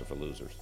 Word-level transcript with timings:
Are 0.00 0.04
for 0.04 0.14
losers. 0.14 0.52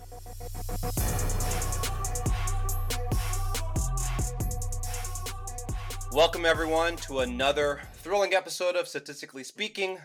Welcome, 6.13 6.47
everyone, 6.47 6.97
to 6.99 7.19
another 7.19 7.83
thrilling 7.97 8.33
episode 8.33 8.77
of 8.77 8.89
Statistically 8.89 9.45
Speaking. 9.45 9.99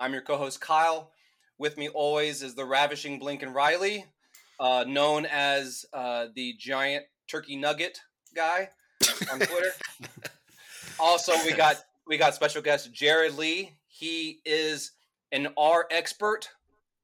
I'm 0.00 0.14
your 0.14 0.22
co 0.22 0.38
host, 0.38 0.62
Kyle. 0.62 1.10
With 1.58 1.76
me 1.76 1.90
always 1.90 2.42
is 2.42 2.54
the 2.54 2.64
ravishing 2.64 3.20
Blinken 3.20 3.52
Riley, 3.52 4.06
uh, 4.58 4.84
known 4.88 5.26
as 5.26 5.84
uh, 5.92 6.28
the 6.34 6.54
giant 6.58 7.04
turkey 7.26 7.56
nugget 7.56 8.00
guy 8.34 8.70
on 9.30 9.38
Twitter. 9.38 9.72
also, 10.98 11.34
we 11.44 11.52
got 11.52 11.76
we 12.06 12.16
got 12.16 12.34
special 12.34 12.62
guest 12.62 12.90
Jared 12.90 13.36
Lee. 13.36 13.72
He 13.86 14.40
is 14.46 14.92
an 15.30 15.48
R 15.58 15.86
expert. 15.90 16.48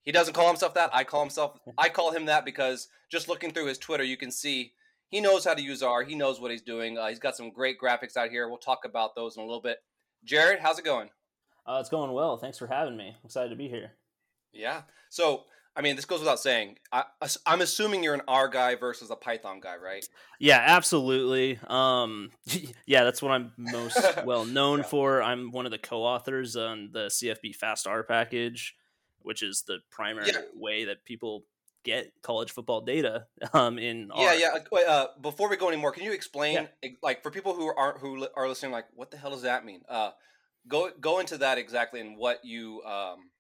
He 0.04 0.12
doesn't 0.12 0.34
call 0.34 0.48
himself 0.48 0.74
that. 0.74 0.90
I 0.92 1.04
call 1.04 1.20
himself. 1.20 1.58
I 1.78 1.88
call 1.88 2.12
him 2.12 2.26
that 2.26 2.44
because 2.44 2.88
just 3.10 3.28
looking 3.28 3.50
through 3.50 3.66
his 3.66 3.78
Twitter, 3.78 4.04
you 4.04 4.16
can 4.16 4.30
see 4.30 4.72
he 5.08 5.20
knows 5.20 5.44
how 5.44 5.54
to 5.54 5.62
use 5.62 5.82
R. 5.82 6.02
He 6.02 6.14
knows 6.14 6.40
what 6.40 6.50
he's 6.50 6.62
doing. 6.62 6.98
Uh, 6.98 7.08
he's 7.08 7.18
got 7.18 7.36
some 7.36 7.50
great 7.50 7.80
graphics 7.80 8.16
out 8.16 8.30
here. 8.30 8.48
We'll 8.48 8.58
talk 8.58 8.84
about 8.84 9.14
those 9.14 9.36
in 9.36 9.42
a 9.42 9.46
little 9.46 9.62
bit. 9.62 9.78
Jared, 10.24 10.60
how's 10.60 10.78
it 10.78 10.84
going? 10.84 11.10
Uh, 11.66 11.78
it's 11.80 11.88
going 11.88 12.12
well. 12.12 12.36
Thanks 12.36 12.58
for 12.58 12.66
having 12.66 12.96
me. 12.96 13.08
I'm 13.08 13.24
excited 13.24 13.50
to 13.50 13.56
be 13.56 13.68
here. 13.68 13.92
Yeah. 14.52 14.82
So, 15.08 15.44
I 15.76 15.82
mean, 15.82 15.96
this 15.96 16.04
goes 16.04 16.20
without 16.20 16.40
saying. 16.40 16.78
I, 16.92 17.04
am 17.46 17.60
assuming 17.60 18.02
you're 18.02 18.14
an 18.14 18.22
R 18.28 18.48
guy 18.48 18.74
versus 18.74 19.10
a 19.10 19.16
Python 19.16 19.60
guy, 19.60 19.76
right? 19.76 20.04
Yeah, 20.38 20.62
absolutely. 20.64 21.58
Um, 21.66 22.30
yeah, 22.86 23.04
that's 23.04 23.22
what 23.22 23.32
I'm 23.32 23.52
most 23.56 23.98
well 24.24 24.44
known 24.44 24.80
yeah. 24.80 24.84
for. 24.84 25.22
I'm 25.22 25.50
one 25.52 25.64
of 25.64 25.72
the 25.72 25.78
co-authors 25.78 26.56
on 26.56 26.90
the 26.92 27.06
CFB 27.06 27.56
Fast 27.56 27.86
R 27.86 28.02
package, 28.02 28.74
which 29.24 29.42
is 29.42 29.64
the 29.66 29.78
primary 29.90 30.28
yeah. 30.28 30.40
way 30.54 30.84
that 30.84 31.04
people 31.04 31.44
get 31.84 32.12
college 32.22 32.50
football 32.50 32.80
data 32.80 33.26
um, 33.52 33.78
in 33.78 34.10
yeah 34.16 34.26
R. 34.26 34.34
yeah 34.34 34.80
uh, 34.88 35.06
before 35.20 35.48
we 35.48 35.56
go 35.56 35.68
anymore 35.68 35.92
can 35.92 36.04
you 36.04 36.12
explain 36.12 36.68
yeah. 36.82 36.90
like 37.02 37.22
for 37.22 37.30
people 37.30 37.54
who 37.54 37.66
aren't 37.66 37.98
who 37.98 38.26
are 38.36 38.48
listening 38.48 38.72
like 38.72 38.86
what 38.94 39.10
the 39.10 39.16
hell 39.16 39.30
does 39.30 39.42
that 39.42 39.64
mean 39.64 39.82
uh, 39.88 40.10
go 40.66 40.90
go 41.00 41.18
into 41.18 41.38
that 41.38 41.58
exactly 41.58 42.00
and 42.00 42.16
what 42.16 42.44
you 42.44 42.82
um, 42.84 43.30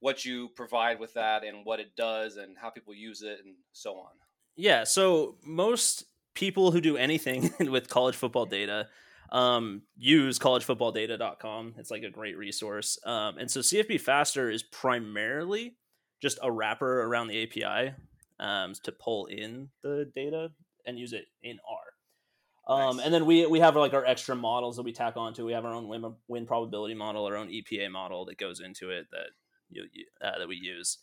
what 0.00 0.24
you 0.24 0.48
provide 0.50 1.00
with 1.00 1.14
that 1.14 1.44
and 1.44 1.64
what 1.64 1.80
it 1.80 1.96
does 1.96 2.36
and 2.36 2.56
how 2.60 2.70
people 2.70 2.94
use 2.94 3.22
it 3.22 3.40
and 3.44 3.54
so 3.72 3.94
on 3.94 4.10
yeah 4.56 4.84
so 4.84 5.36
most 5.44 6.04
people 6.34 6.70
who 6.70 6.80
do 6.80 6.96
anything 6.96 7.52
with 7.70 7.88
college 7.88 8.14
football 8.14 8.46
data 8.46 8.88
um, 9.34 9.82
use 9.96 10.38
collegefootballdata.com 10.38 11.74
it's 11.76 11.90
like 11.90 12.04
a 12.04 12.10
great 12.10 12.38
resource 12.38 12.98
um, 13.04 13.36
and 13.38 13.50
so 13.50 13.60
cfbfastR 13.60 14.52
is 14.52 14.62
primarily 14.62 15.76
just 16.24 16.38
a 16.42 16.50
wrapper 16.50 17.02
around 17.02 17.28
the 17.28 17.42
API 17.42 17.94
um, 18.40 18.72
to 18.82 18.92
pull 18.92 19.26
in 19.26 19.68
the 19.82 20.10
data 20.14 20.50
and 20.86 20.98
use 20.98 21.12
it 21.12 21.26
in 21.42 21.58
R. 21.68 22.74
Um, 22.76 22.96
nice. 22.96 23.04
And 23.04 23.14
then 23.14 23.26
we 23.26 23.46
we 23.46 23.60
have 23.60 23.76
like 23.76 23.92
our 23.92 24.04
extra 24.06 24.34
models 24.34 24.76
that 24.76 24.84
we 24.84 24.92
tack 24.92 25.16
onto. 25.16 25.44
We 25.44 25.52
have 25.52 25.66
our 25.66 25.74
own 25.74 25.86
win, 25.86 26.14
win 26.28 26.46
probability 26.46 26.94
model, 26.94 27.26
our 27.26 27.36
own 27.36 27.48
EPA 27.48 27.90
model 27.90 28.24
that 28.24 28.38
goes 28.38 28.60
into 28.60 28.90
it 28.90 29.06
that 29.12 29.28
you, 29.68 29.84
uh, 30.22 30.38
that 30.38 30.48
we 30.48 30.56
use. 30.56 30.98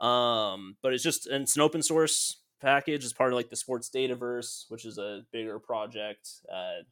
Um, 0.00 0.76
but 0.82 0.94
it's 0.94 1.02
just 1.02 1.26
it's 1.28 1.56
an 1.56 1.62
open 1.62 1.82
source 1.82 2.40
package. 2.60 3.02
It's 3.02 3.12
part 3.12 3.32
of 3.32 3.36
like 3.36 3.50
the 3.50 3.56
Sports 3.56 3.90
Dataverse, 3.92 4.66
which 4.68 4.84
is 4.84 4.98
a 4.98 5.22
bigger 5.32 5.58
project 5.58 6.28
uh, 6.52 6.84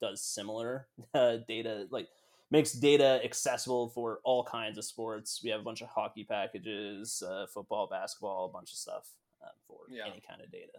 does 0.00 0.22
similar 0.22 0.86
uh, 1.14 1.38
data 1.48 1.86
like 1.90 2.08
makes 2.50 2.72
data 2.72 3.20
accessible 3.24 3.88
for 3.88 4.20
all 4.24 4.44
kinds 4.44 4.78
of 4.78 4.84
sports. 4.84 5.40
We 5.42 5.50
have 5.50 5.60
a 5.60 5.64
bunch 5.64 5.82
of 5.82 5.88
hockey 5.88 6.24
packages, 6.24 7.22
uh, 7.26 7.46
football, 7.52 7.88
basketball, 7.88 8.46
a 8.46 8.48
bunch 8.48 8.70
of 8.70 8.78
stuff 8.78 9.08
uh, 9.42 9.48
for 9.66 9.78
yeah. 9.90 10.04
any 10.04 10.22
kind 10.28 10.40
of 10.40 10.50
data. 10.50 10.78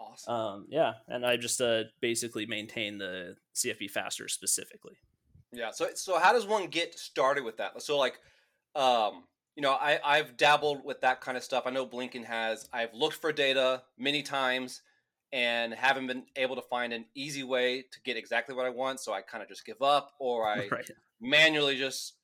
Awesome. 0.00 0.32
Um, 0.32 0.66
yeah, 0.68 0.94
and 1.08 1.26
I 1.26 1.36
just 1.36 1.60
uh, 1.60 1.84
basically 2.00 2.46
maintain 2.46 2.98
the 2.98 3.36
cfbfastR 3.54 4.30
specifically. 4.30 4.96
Yeah. 5.52 5.70
So 5.70 5.88
so 5.94 6.18
how 6.18 6.32
does 6.32 6.46
one 6.46 6.68
get 6.68 6.98
started 6.98 7.44
with 7.44 7.56
that? 7.56 7.80
So 7.82 7.98
like, 7.98 8.20
um, 8.76 9.24
you 9.56 9.62
know, 9.62 9.72
I 9.72 9.98
I've 10.04 10.36
dabbled 10.36 10.84
with 10.84 11.00
that 11.00 11.20
kind 11.20 11.36
of 11.36 11.42
stuff. 11.42 11.64
I 11.66 11.70
know 11.70 11.86
Blinken 11.86 12.24
has. 12.24 12.68
I've 12.72 12.94
looked 12.94 13.16
for 13.16 13.32
data 13.32 13.82
many 13.98 14.22
times 14.22 14.82
and 15.32 15.74
haven't 15.74 16.06
been 16.06 16.24
able 16.36 16.56
to 16.56 16.62
find 16.62 16.92
an 16.92 17.04
easy 17.14 17.44
way 17.44 17.82
to 17.82 18.00
get 18.04 18.16
exactly 18.16 18.54
what 18.54 18.66
I 18.66 18.70
want. 18.70 19.00
So 19.00 19.12
I 19.12 19.20
kind 19.20 19.42
of 19.42 19.48
just 19.48 19.64
give 19.64 19.82
up 19.82 20.12
or 20.18 20.46
I 20.46 20.68
right. 20.72 20.90
manually 21.20 21.76
just 21.76 22.14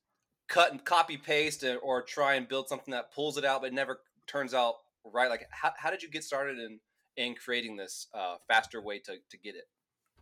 cut 0.47 0.71
and 0.71 0.83
copy 0.83 1.17
paste 1.17 1.63
or 1.81 2.01
try 2.01 2.35
and 2.35 2.47
build 2.47 2.67
something 2.67 2.91
that 2.91 3.13
pulls 3.13 3.37
it 3.37 3.45
out, 3.45 3.61
but 3.61 3.67
it 3.67 3.73
never 3.73 3.99
turns 4.27 4.53
out 4.53 4.75
right. 5.03 5.29
Like, 5.29 5.47
how, 5.51 5.71
how 5.77 5.91
did 5.91 6.01
you 6.01 6.09
get 6.09 6.23
started 6.23 6.59
in, 6.59 6.79
in 7.17 7.35
creating 7.35 7.75
this 7.75 8.07
uh, 8.13 8.35
faster 8.47 8.81
way 8.81 8.99
to, 8.99 9.13
to 9.29 9.37
get 9.37 9.55
it? 9.55 9.65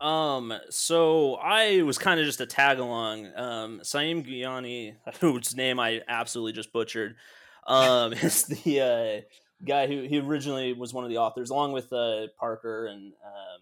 Um, 0.01 0.53
so 0.69 1.35
I 1.35 1.81
was 1.83 1.97
kind 1.97 2.19
of 2.19 2.25
just 2.25 2.41
a 2.41 2.45
tag 2.45 2.79
along. 2.79 3.27
Um, 3.35 3.79
Saiem 3.83 4.25
Guiani, 4.27 4.95
whose 5.21 5.55
name 5.55 5.79
I 5.79 6.01
absolutely 6.07 6.53
just 6.53 6.73
butchered, 6.73 7.15
um, 7.67 8.13
is 8.21 8.43
the 8.43 8.81
uh, 8.81 9.21
guy 9.65 9.87
who 9.87 10.03
he 10.03 10.19
originally 10.19 10.73
was 10.73 10.93
one 10.93 11.03
of 11.03 11.09
the 11.09 11.17
authors, 11.17 11.49
along 11.49 11.71
with 11.71 11.91
uh, 11.93 12.27
Parker 12.37 12.87
and 12.87 13.13
um, 13.25 13.61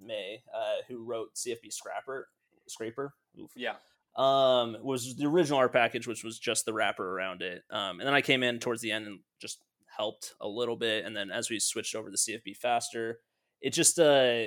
May, 0.00 0.42
uh, 0.54 0.82
who 0.88 1.04
wrote 1.04 1.34
CFB 1.34 1.72
Scrapper. 1.72 2.28
Scraper. 2.66 3.14
Oof. 3.40 3.50
Yeah. 3.56 3.74
Um, 4.16 4.76
was 4.82 5.16
the 5.16 5.26
original 5.26 5.58
R 5.58 5.68
package, 5.68 6.06
which 6.06 6.22
was 6.22 6.38
just 6.38 6.64
the 6.64 6.72
wrapper 6.72 7.16
around 7.16 7.42
it. 7.42 7.62
Um, 7.70 7.98
and 7.98 8.06
then 8.06 8.14
I 8.14 8.20
came 8.20 8.42
in 8.42 8.60
towards 8.60 8.80
the 8.80 8.92
end 8.92 9.06
and 9.06 9.20
just 9.40 9.58
helped 9.96 10.34
a 10.40 10.48
little 10.48 10.76
bit. 10.76 11.04
And 11.04 11.16
then 11.16 11.30
as 11.30 11.50
we 11.50 11.58
switched 11.58 11.94
over 11.94 12.10
to 12.10 12.16
cfbfastR, 12.16 13.14
it 13.60 13.72
just 13.72 13.98
uh, 13.98 14.44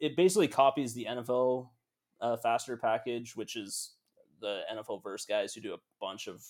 it 0.00 0.16
basically 0.16 0.48
copies 0.48 0.94
the 0.94 1.06
NFL 1.10 1.68
uh, 2.20 2.36
fastR 2.42 2.80
package, 2.80 3.36
which 3.36 3.56
is 3.56 3.92
the 4.40 4.60
nflverse 4.74 5.28
guys 5.28 5.54
who 5.54 5.60
do 5.60 5.74
a 5.74 5.78
bunch 6.00 6.26
of 6.26 6.44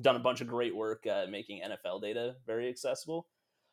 done 0.00 0.16
a 0.16 0.20
bunch 0.20 0.40
of 0.40 0.46
great 0.46 0.74
work 0.74 1.06
uh, 1.06 1.26
making 1.30 1.62
NFL 1.62 2.02
data 2.02 2.36
very 2.46 2.68
accessible. 2.68 3.26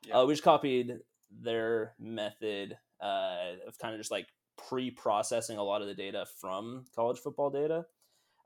Yeah. 0.05 0.19
Uh, 0.19 0.25
we 0.25 0.33
just 0.33 0.43
copied 0.43 0.99
their 1.29 1.93
method 1.99 2.77
uh, 3.01 3.53
of 3.67 3.77
kind 3.79 3.93
of 3.93 3.99
just 3.99 4.11
like 4.11 4.27
pre-processing 4.67 5.57
a 5.57 5.63
lot 5.63 5.81
of 5.81 5.87
the 5.87 5.93
data 5.93 6.25
from 6.39 6.85
college 6.95 7.19
football 7.19 7.49
data 7.49 7.85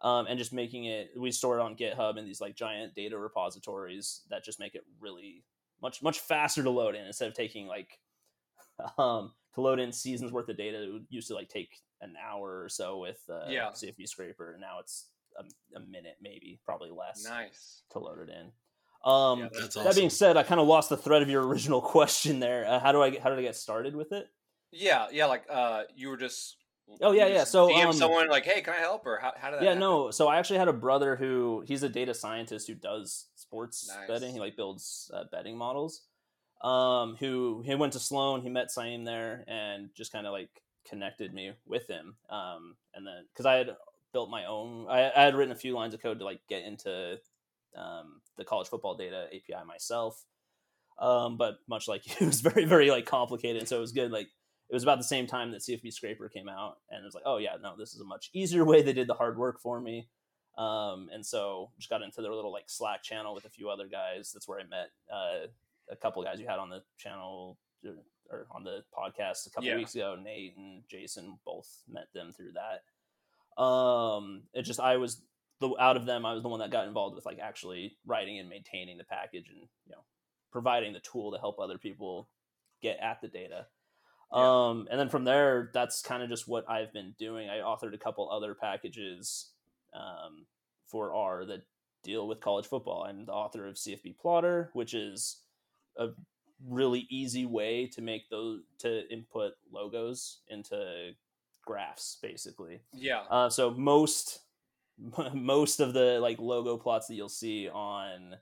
um, 0.02 0.28
and 0.28 0.38
just 0.38 0.54
making 0.54 0.86
it 0.86 1.10
we 1.18 1.32
store 1.32 1.60
it 1.60 1.62
on 1.62 1.76
github 1.76 2.18
in 2.18 2.26
these 2.26 2.42
like 2.42 2.56
giant 2.56 2.94
data 2.96 3.18
repositories 3.18 4.22
that 4.30 4.44
just 4.44 4.60
make 4.60 4.76
it 4.76 4.84
really 5.00 5.44
much 5.82 6.02
much 6.02 6.20
faster 6.20 6.64
to 6.64 6.70
load 6.70 6.96
in 6.96 7.06
instead 7.06 7.28
of 7.28 7.34
taking 7.34 7.68
like 7.68 8.00
um, 8.98 9.34
to 9.54 9.62
load 9.62 9.80
in 9.80 9.92
seasons 9.92 10.32
worth 10.32 10.50
of 10.50 10.58
data 10.58 10.84
it 10.84 11.02
used 11.10 11.28
to 11.28 11.36
like 11.36 11.50
take 11.50 11.82
an 12.02 12.14
hour 12.24 12.62
or 12.62 12.70
so 12.70 13.00
with 13.00 13.22
uh, 13.30 13.46
yeah. 13.50 13.70
cfb 13.70 14.08
scraper 14.08 14.52
and 14.52 14.62
now 14.62 14.78
it's 14.80 15.08
a, 15.38 15.78
a 15.78 15.80
minute, 15.80 16.18
maybe, 16.22 16.60
probably 16.66 16.90
less. 16.90 17.24
Nice 17.24 17.84
to 17.92 18.00
load 18.00 18.20
it 18.20 18.30
in. 18.30 18.52
Um, 19.10 19.40
yeah, 19.40 19.64
awesome. 19.64 19.84
That 19.84 19.96
being 19.96 20.10
said, 20.10 20.36
I 20.36 20.44
kind 20.44 20.60
of 20.60 20.68
lost 20.68 20.90
the 20.90 20.98
thread 20.98 21.22
of 21.22 21.30
your 21.30 21.46
original 21.48 21.82
question 21.82 22.40
there. 22.40 22.66
Uh, 22.68 22.80
how 22.80 22.92
do 22.92 23.02
I 23.02 23.12
get, 23.12 23.22
how 23.22 23.30
did 23.30 23.40
I 23.40 23.44
get 23.44 23.56
started 23.56 23.96
with 23.96 24.12
it? 24.12 24.28
Yeah, 24.72 25.08
yeah, 25.12 25.28
like 25.28 25.44
uh, 25.50 25.84
you 25.96 26.10
were 26.10 26.18
just. 26.18 26.58
Oh 27.02 27.14
yeah, 27.14 27.28
yeah. 27.28 27.46
So 27.46 27.70
DM 27.70 27.86
um, 27.86 27.94
someone 27.94 28.30
like, 28.30 28.46
hey, 28.46 28.62
can 28.62 28.74
I 28.74 28.80
help? 28.80 29.08
Or 29.08 29.18
how, 29.20 29.34
how 29.36 29.50
did 29.50 29.60
that? 29.60 29.64
Yeah, 29.64 29.70
happen? 29.70 29.80
no. 29.80 30.12
So 30.12 30.28
I 30.28 30.38
actually 30.38 30.60
had 30.60 30.68
a 30.68 30.74
brother 30.74 31.16
who 31.16 31.64
he's 31.66 31.82
a 31.82 31.90
data 31.90 32.14
scientist 32.14 32.68
who 32.68 32.76
does 32.76 33.28
sports 33.36 33.88
nice. 33.88 34.08
betting. 34.08 34.34
He 34.34 34.40
like 34.40 34.56
builds 34.56 35.10
uh, 35.14 35.24
betting 35.32 35.58
models. 35.58 36.02
Um, 36.62 37.16
who 37.20 37.64
he 37.66 37.76
went 37.76 37.94
to 37.94 38.00
Sloan. 38.00 38.42
He 38.42 38.50
met 38.50 38.70
Saiem 38.76 39.06
there 39.06 39.44
and 39.48 39.90
just 39.96 40.12
kind 40.12 40.26
of 40.26 40.34
like 40.34 40.50
connected 40.88 41.34
me 41.34 41.52
with 41.66 41.88
him. 41.88 42.16
Um, 42.30 42.76
and 42.94 43.06
then 43.06 43.26
because 43.32 43.46
I 43.46 43.56
had 43.56 43.76
built 44.16 44.30
my 44.30 44.46
own. 44.46 44.88
I, 44.90 45.12
I, 45.14 45.24
had 45.26 45.36
written 45.36 45.52
a 45.52 45.58
few 45.58 45.74
lines 45.76 45.94
of 45.94 46.02
code 46.02 46.20
to 46.20 46.26
like 46.26 46.40
get 46.48 46.64
into 46.64 47.18
um, 47.78 48.22
the 48.38 48.46
college 48.46 48.70
football 48.70 48.96
data 48.96 49.26
API 49.28 49.66
myself. 49.68 50.24
Um, 50.98 51.36
but 51.36 51.58
much 51.68 51.90
like 51.90 52.10
it 52.22 52.26
was 52.26 52.40
very 52.40 52.64
very 52.64 52.90
like 52.90 53.06
complicated, 53.06 53.68
so 53.68 53.76
it 53.76 53.82
was 53.82 53.92
good. 53.92 54.12
Like 54.12 54.30
it 54.70 54.74
was 54.74 54.84
about 54.84 55.00
the 55.00 55.04
same 55.04 55.28
time 55.28 55.52
that 55.52 55.62
CFB 55.62 55.92
Scraper 55.92 56.30
came 56.30 56.48
out, 56.48 56.78
and 56.90 57.02
it 57.02 57.06
was 57.06 57.14
like, 57.14 57.26
oh 57.26 57.38
yeah, 57.38 57.58
no, 57.62 57.76
this 57.78 57.94
is 57.94 58.00
a 58.00 58.06
much 58.06 58.30
easier 58.34 58.64
way. 58.64 58.82
They 58.82 58.94
did 58.94 59.08
the 59.08 59.14
hard 59.14 59.38
work 59.38 59.60
for 59.60 59.82
me. 59.82 60.08
Um, 60.58 61.10
and 61.14 61.26
so 61.26 61.72
just 61.78 61.90
got 61.90 62.02
into 62.02 62.22
their 62.22 62.34
little 62.34 62.54
like 62.54 62.66
Slack 62.68 63.04
channel 63.04 63.36
with 63.36 63.44
a 63.44 63.50
few 63.50 63.70
other 63.70 63.90
guys. 63.90 64.32
That's 64.34 64.48
where 64.48 64.62
I 64.62 64.64
met 64.64 64.92
uh, 65.14 65.48
a 65.92 65.98
couple 65.98 66.24
guys 66.24 66.40
you 66.40 66.48
had 66.48 66.60
on 66.60 66.70
the 66.70 66.82
channel 66.98 67.58
or, 67.84 67.96
or 68.32 68.48
on 68.52 68.64
the 68.64 68.86
podcast 68.98 69.48
a 69.48 69.50
couple 69.50 69.68
yeah. 69.68 69.76
weeks 69.76 69.96
ago. 69.96 70.16
Nate 70.16 70.56
and 70.56 70.84
Jason 70.90 71.38
both 71.46 71.68
met 71.92 72.08
them 72.14 72.32
through 72.32 72.54
that. 72.54 72.84
Um, 73.58 74.44
it 74.54 74.64
just 74.64 74.80
I 74.80 74.98
was 74.98 75.22
the 75.60 75.74
out 75.80 75.98
of 75.98 76.06
them, 76.06 76.26
I 76.26 76.34
was 76.34 76.44
the 76.44 76.50
one 76.50 76.60
that 76.60 76.72
got 76.72 76.88
involved 76.88 77.16
with 77.16 77.26
like 77.26 77.40
actually 77.40 77.98
writing 78.06 78.40
and 78.40 78.50
maintaining 78.50 78.98
the 78.98 79.04
package 79.04 79.50
and 79.50 79.62
you 79.86 79.92
know 79.92 80.04
providing 80.52 80.94
the 80.94 81.00
tool 81.00 81.32
to 81.32 81.38
help 81.38 81.60
other 81.60 81.78
people 81.78 82.30
get 82.82 82.98
at 83.02 83.22
the 83.22 83.28
data. 83.28 83.68
Yeah. 84.34 84.68
Um, 84.68 84.88
and 84.90 85.00
then 85.00 85.10
from 85.10 85.24
there, 85.24 85.70
that's 85.74 86.02
kind 86.02 86.24
of 86.24 86.30
just 86.30 86.48
what 86.48 86.70
I've 86.70 86.92
been 86.92 87.14
doing. 87.18 87.50
I 87.50 87.58
authored 87.58 87.94
a 87.94 88.00
couple 88.00 88.30
other 88.30 88.56
packages 88.56 89.52
um, 89.94 90.46
for 90.88 91.14
R 91.14 91.46
that 91.46 91.64
deal 92.04 92.28
with 92.28 92.42
college 92.42 92.66
football. 92.66 93.04
I'm 93.04 93.26
the 93.26 93.32
author 93.32 93.68
of 93.68 93.76
cfbplotR, 93.76 94.70
which 94.74 94.94
is 94.94 95.38
a 95.98 96.10
really 96.68 97.08
easy 97.10 97.46
way 97.46 97.88
to 97.88 98.02
make 98.02 98.30
those 98.30 98.62
to 98.80 99.12
input 99.12 99.54
logos 99.72 100.40
into 100.48 101.12
graphs 101.66 102.18
basically. 102.22 102.82
Yeah. 102.94 103.24
Uh, 103.30 103.50
so 103.50 103.72
most 103.72 104.40
most 105.34 105.80
of 105.80 105.94
the 105.94 106.20
like 106.22 106.40
logo 106.40 106.78
plots 106.78 107.08
that 107.08 107.16
you'll 107.16 107.30
see 107.30 107.70
on 107.70 108.36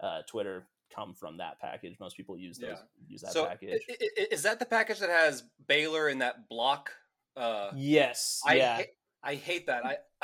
uh, 0.00 0.20
twitter 0.28 0.66
come 0.94 1.14
from 1.14 1.38
that 1.38 1.60
package. 1.60 1.96
Most 1.98 2.16
people 2.16 2.36
use 2.36 2.58
those 2.58 2.70
yeah. 2.70 3.08
use 3.08 3.22
that 3.22 3.32
so 3.32 3.46
package. 3.46 3.82
is 4.30 4.42
that 4.42 4.58
the 4.58 4.66
package 4.66 4.98
that 5.00 5.10
has 5.10 5.44
baylor 5.66 6.08
in 6.08 6.18
that 6.18 6.48
block? 6.48 6.90
Uh 7.36 7.70
yes 7.74 8.40
I 8.46 8.54
yeah. 8.54 8.76
hate, 8.76 8.88
i 9.22 9.34
hate 9.34 9.66
that. 9.66 9.84
I 9.84 9.96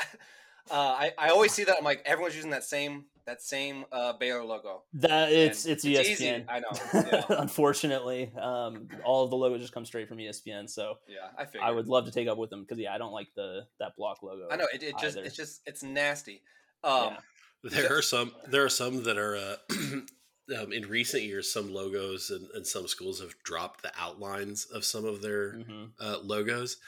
uh, 0.71 0.75
I, 0.75 1.13
I 1.19 1.29
always 1.31 1.53
see 1.53 1.65
that. 1.65 1.77
I'm 1.79 1.85
like 1.85 2.03
everyone's 2.05 2.37
using 2.37 2.51
that 2.51 2.65
same 2.65 3.07
that 3.27 3.43
same 3.43 3.85
uh, 3.93 4.15
Baylor 4.15 4.45
logo. 4.45 4.83
That 4.95 5.33
it's 5.33 5.65
and 5.65 5.73
it's, 5.73 5.85
it's 5.85 5.99
ESPN. 5.99 6.13
Easy. 6.13 6.45
I 6.49 6.61
know. 6.61 6.69
Yeah. 7.13 7.25
Unfortunately, 7.31 8.33
um, 8.41 8.89
all 9.05 9.25
of 9.25 9.31
the 9.31 9.37
logos 9.37 9.61
just 9.61 9.73
come 9.73 9.85
straight 9.85 10.09
from 10.09 10.19
ESPN. 10.19 10.69
So 10.69 10.99
yeah, 11.09 11.29
I 11.37 11.45
figured. 11.45 11.63
I 11.65 11.71
would 11.71 11.89
love 11.89 12.07
to 12.07 12.11
take 12.11 12.29
up 12.29 12.39
with 12.39 12.51
them 12.51 12.63
because 12.63 12.79
yeah, 12.79 12.95
I 12.95 12.99
don't 12.99 13.13
like 13.13 13.29
the 13.35 13.63
that 13.81 13.97
block 13.97 14.23
logo. 14.23 14.49
I 14.51 14.57
know 14.57 14.67
it, 14.73 14.83
it 14.83 14.95
just 15.01 15.17
it's 15.17 15.37
just 15.37 15.63
it's 15.67 15.83
nasty. 15.83 16.43
Um, 16.85 17.17
yeah. 17.65 17.71
There 17.71 17.99
are 17.99 18.03
some 18.03 18.33
there 18.49 18.65
are 18.65 18.69
some 18.69 19.05
that 19.05 19.19
are 19.19 19.37
uh, 19.37 19.57
um, 20.61 20.73
in 20.73 20.89
recent 20.89 21.23
years. 21.23 21.53
Some 21.53 21.73
logos 21.73 22.31
and, 22.31 22.49
and, 22.55 22.67
some 22.67 22.89
schools 22.89 23.21
have 23.21 23.35
dropped 23.45 23.83
the 23.83 23.93
outlines 23.99 24.67
of 24.67 24.85
some 24.85 25.05
of 25.05 25.23
their 25.23 25.55
mm-hmm. 25.55 25.85
uh, 26.01 26.19
logos, 26.23 26.79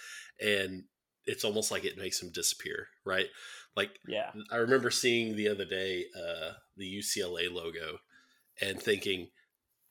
and 0.41 0.85
it's 1.27 1.45
almost 1.45 1.71
like 1.71 1.85
it 1.85 1.97
makes 1.97 2.19
them 2.21 2.31
disappear. 2.33 2.89
Right 3.05 3.27
like, 3.77 3.99
yeah, 4.07 4.31
I 4.51 4.57
remember 4.57 4.91
seeing 4.91 5.37
the 5.37 5.49
other 5.49 5.65
day 5.65 6.07
uh, 6.17 6.53
the 6.77 6.99
UCLA 6.99 7.53
logo 7.53 7.99
and 8.61 8.81
thinking, 8.81 9.29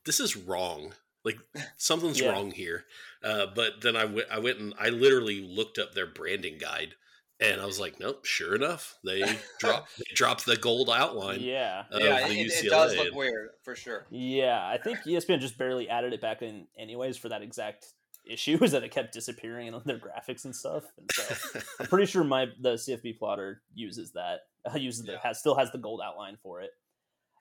this 0.06 0.20
is 0.20 0.36
wrong. 0.36 0.94
Like 1.26 1.38
something's 1.78 2.20
yeah. 2.20 2.32
wrong 2.32 2.52
here. 2.52 2.86
Uh, 3.24 3.48
but 3.54 3.82
then 3.82 3.96
I 3.96 4.06
went, 4.06 4.28
I 4.32 4.40
went 4.40 4.60
and 4.60 4.74
I 4.80 4.90
literally 4.90 5.42
looked 5.42 5.78
up 5.78 5.94
their 5.94 6.08
branding 6.08 6.58
guide, 6.58 6.96
and 7.40 7.62
I 7.62 7.66
was 7.66 7.80
like, 7.80 8.00
nope. 8.00 8.26
Sure 8.26 8.56
enough, 8.56 8.98
they 9.04 9.24
dropped 9.60 9.98
they 9.98 10.14
dropped 10.14 10.46
the 10.46 10.58
gold 10.58 10.90
outline. 10.90 11.42
Yeah, 11.42 11.84
yeah, 11.92 12.28
it, 12.28 12.66
it, 12.66 12.70
does 12.70 12.96
look 12.96 13.14
weird 13.14 13.50
for 13.64 13.76
sure. 13.76 14.06
Yeah, 14.10 14.66
I 14.66 14.78
think 14.78 15.00
ESPN 15.00 15.40
just 15.40 15.58
barely 15.58 15.90
added 15.90 16.14
it 16.14 16.22
back 16.22 16.42
in, 16.42 16.68
anyways, 16.78 17.18
for 17.18 17.30
that 17.30 17.42
exact 17.42 17.86
issue 18.25 18.58
is 18.64 18.72
that 18.74 18.84
it 18.84 18.92
kept 18.92 19.14
disappearing 19.14 19.74
on 19.74 19.81
their 19.86 20.00
graphics 20.00 20.46
and 20.46 20.56
stuff. 20.56 20.84
And 20.98 21.10
so 21.14 21.60
I'm 21.80 21.88
pretty 21.88 22.06
sure 22.06 22.24
my 22.24 22.48
the 22.60 22.74
cfbplotR 22.74 23.58
uses 23.74 24.12
that. 24.14 24.42
Uh, 24.66 24.75
uses 24.78 25.06
yeah. 25.06 25.14
the 25.14 25.20
has 25.20 25.40
still 25.40 25.56
has 25.56 25.72
the 25.72 25.78
gold 25.78 26.02
outline 26.04 26.38
for 26.42 26.62
it. 26.62 26.72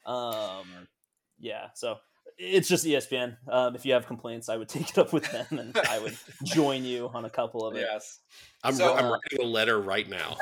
Um, 0.07 0.67
yeah. 1.39 1.69
So 1.75 1.99
it's 2.39 2.69
just 2.69 2.85
ESPN. 2.85 3.37
Um, 3.49 3.75
if 3.75 3.85
you 3.85 3.93
have 3.93 4.07
complaints, 4.07 4.49
I 4.49 4.57
would 4.57 4.69
take 4.69 4.91
it 4.91 4.99
up 4.99 5.13
with 5.13 5.31
them, 5.31 5.59
and 5.59 5.77
I 5.89 5.99
would 5.99 6.17
join 6.45 6.85
you 6.85 7.11
on 7.13 7.25
a 7.25 7.31
couple 7.31 7.67
of 7.67 7.77
it. 7.77 7.87
Yes, 7.91 8.21
I'm, 8.65 8.75
so, 8.75 8.95
I'm 8.95 9.07
uh, 9.07 9.11
writing 9.11 9.47
a 9.47 9.47
letter 9.47 9.81
right 9.81 10.09
now. 10.09 10.37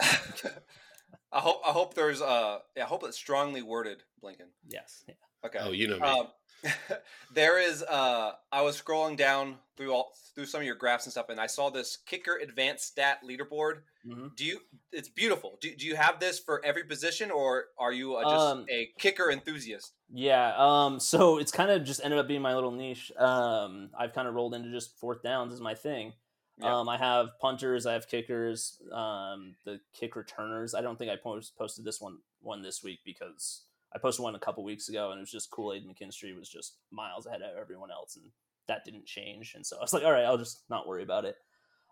I 1.33 1.41
hope 1.41 1.61
I 1.67 1.71
hope 1.71 1.95
there's 1.95 2.21
uh 2.21 2.59
yeah, 2.77 2.85
I 2.85 2.87
hope 2.87 3.05
it's 3.05 3.17
strongly 3.17 3.63
worded, 3.63 4.03
Blinken. 4.23 4.49
Yes. 4.69 5.05
Yeah. 5.07 5.15
Okay. 5.45 5.59
Oh, 5.61 5.73
you 5.73 5.89
know 5.89 5.99
me. 5.99 6.07
Um, 6.07 6.27
there 7.35 7.59
is 7.59 7.83
uh 7.83 8.33
I 8.53 8.63
was 8.63 8.81
scrolling 8.81 9.17
down 9.17 9.57
through 9.77 9.93
all 9.93 10.13
through 10.35 10.47
some 10.47 10.61
of 10.61 10.67
your 10.67 10.75
graphs 10.75 11.07
and 11.07 11.13
stuff 11.13 11.29
and 11.29 11.41
I 11.41 11.47
saw 11.47 11.71
this 11.71 11.99
kicker 12.07 12.39
advanced 12.43 12.87
stat 12.87 13.21
leaderboard. 13.29 13.81
Mm-hmm. 14.07 14.29
Do 14.37 14.45
you 14.45 14.61
it's 14.93 15.09
beautiful. 15.09 15.59
Do, 15.61 15.75
do 15.75 15.87
you 15.87 15.97
have 15.97 16.21
this 16.21 16.39
for 16.39 16.65
every 16.65 16.85
position 16.85 17.31
or 17.31 17.67
are 17.79 17.93
you 17.93 18.19
just 18.23 18.35
um, 18.35 18.67
a 18.71 18.91
kicker 18.99 19.31
enthusiast? 19.31 19.93
Yeah, 20.13 20.55
um 20.57 21.01
so 21.01 21.39
it's 21.39 21.53
kind 21.53 21.71
of 21.71 21.85
just 21.85 22.03
ended 22.05 22.19
up 22.19 22.29
being 22.29 22.43
my 22.43 22.55
little 22.55 22.73
niche. 22.73 23.11
Um 23.19 23.91
I've 23.99 24.13
kind 24.13 24.29
of 24.29 24.35
rolled 24.35 24.55
into 24.55 24.71
just 24.71 24.99
fourth 24.99 25.23
downs 25.23 25.55
is 25.55 25.61
my 25.61 25.75
thing. 25.75 26.13
Yeah. 26.59 26.77
Um, 26.77 26.91
I 26.91 26.99
have 26.99 27.29
punters, 27.41 27.87
I 27.87 27.95
have 27.95 28.07
kickers, 28.07 28.83
um, 28.93 29.55
the 29.65 29.81
kick 29.99 30.15
returners. 30.15 30.75
I 30.75 30.83
don't 30.83 30.99
think 30.99 31.11
I 31.11 31.17
post, 31.17 31.57
posted 31.57 31.87
this 31.87 32.03
one 32.03 32.19
one 32.43 32.61
this 32.61 32.83
week 32.83 33.01
because 33.03 33.63
I 33.95 33.99
posted 33.99 34.23
one 34.23 34.35
a 34.35 34.41
couple 34.41 34.63
weeks 34.65 34.89
ago, 34.89 35.11
and 35.11 35.19
it 35.19 35.23
was 35.23 35.31
just 35.31 35.51
Kool 35.51 35.73
Aid 35.73 35.85
McKinstry 35.87 36.37
was 36.37 36.49
just 36.49 36.77
miles 36.91 37.27
ahead 37.27 37.43
of 37.43 37.57
everyone 37.59 37.91
else, 37.91 38.17
and 38.17 38.27
that 38.69 38.85
didn't 38.85 39.07
change. 39.07 39.55
And 39.55 39.67
so 39.67 39.77
I 39.77 39.81
was 39.81 39.93
like, 39.93 40.05
all 40.05 40.13
right, 40.13 40.25
I'll 40.25 40.39
just 40.39 40.63
not 40.71 40.87
worry 40.87 41.03
about 41.03 41.25
it. 41.25 41.37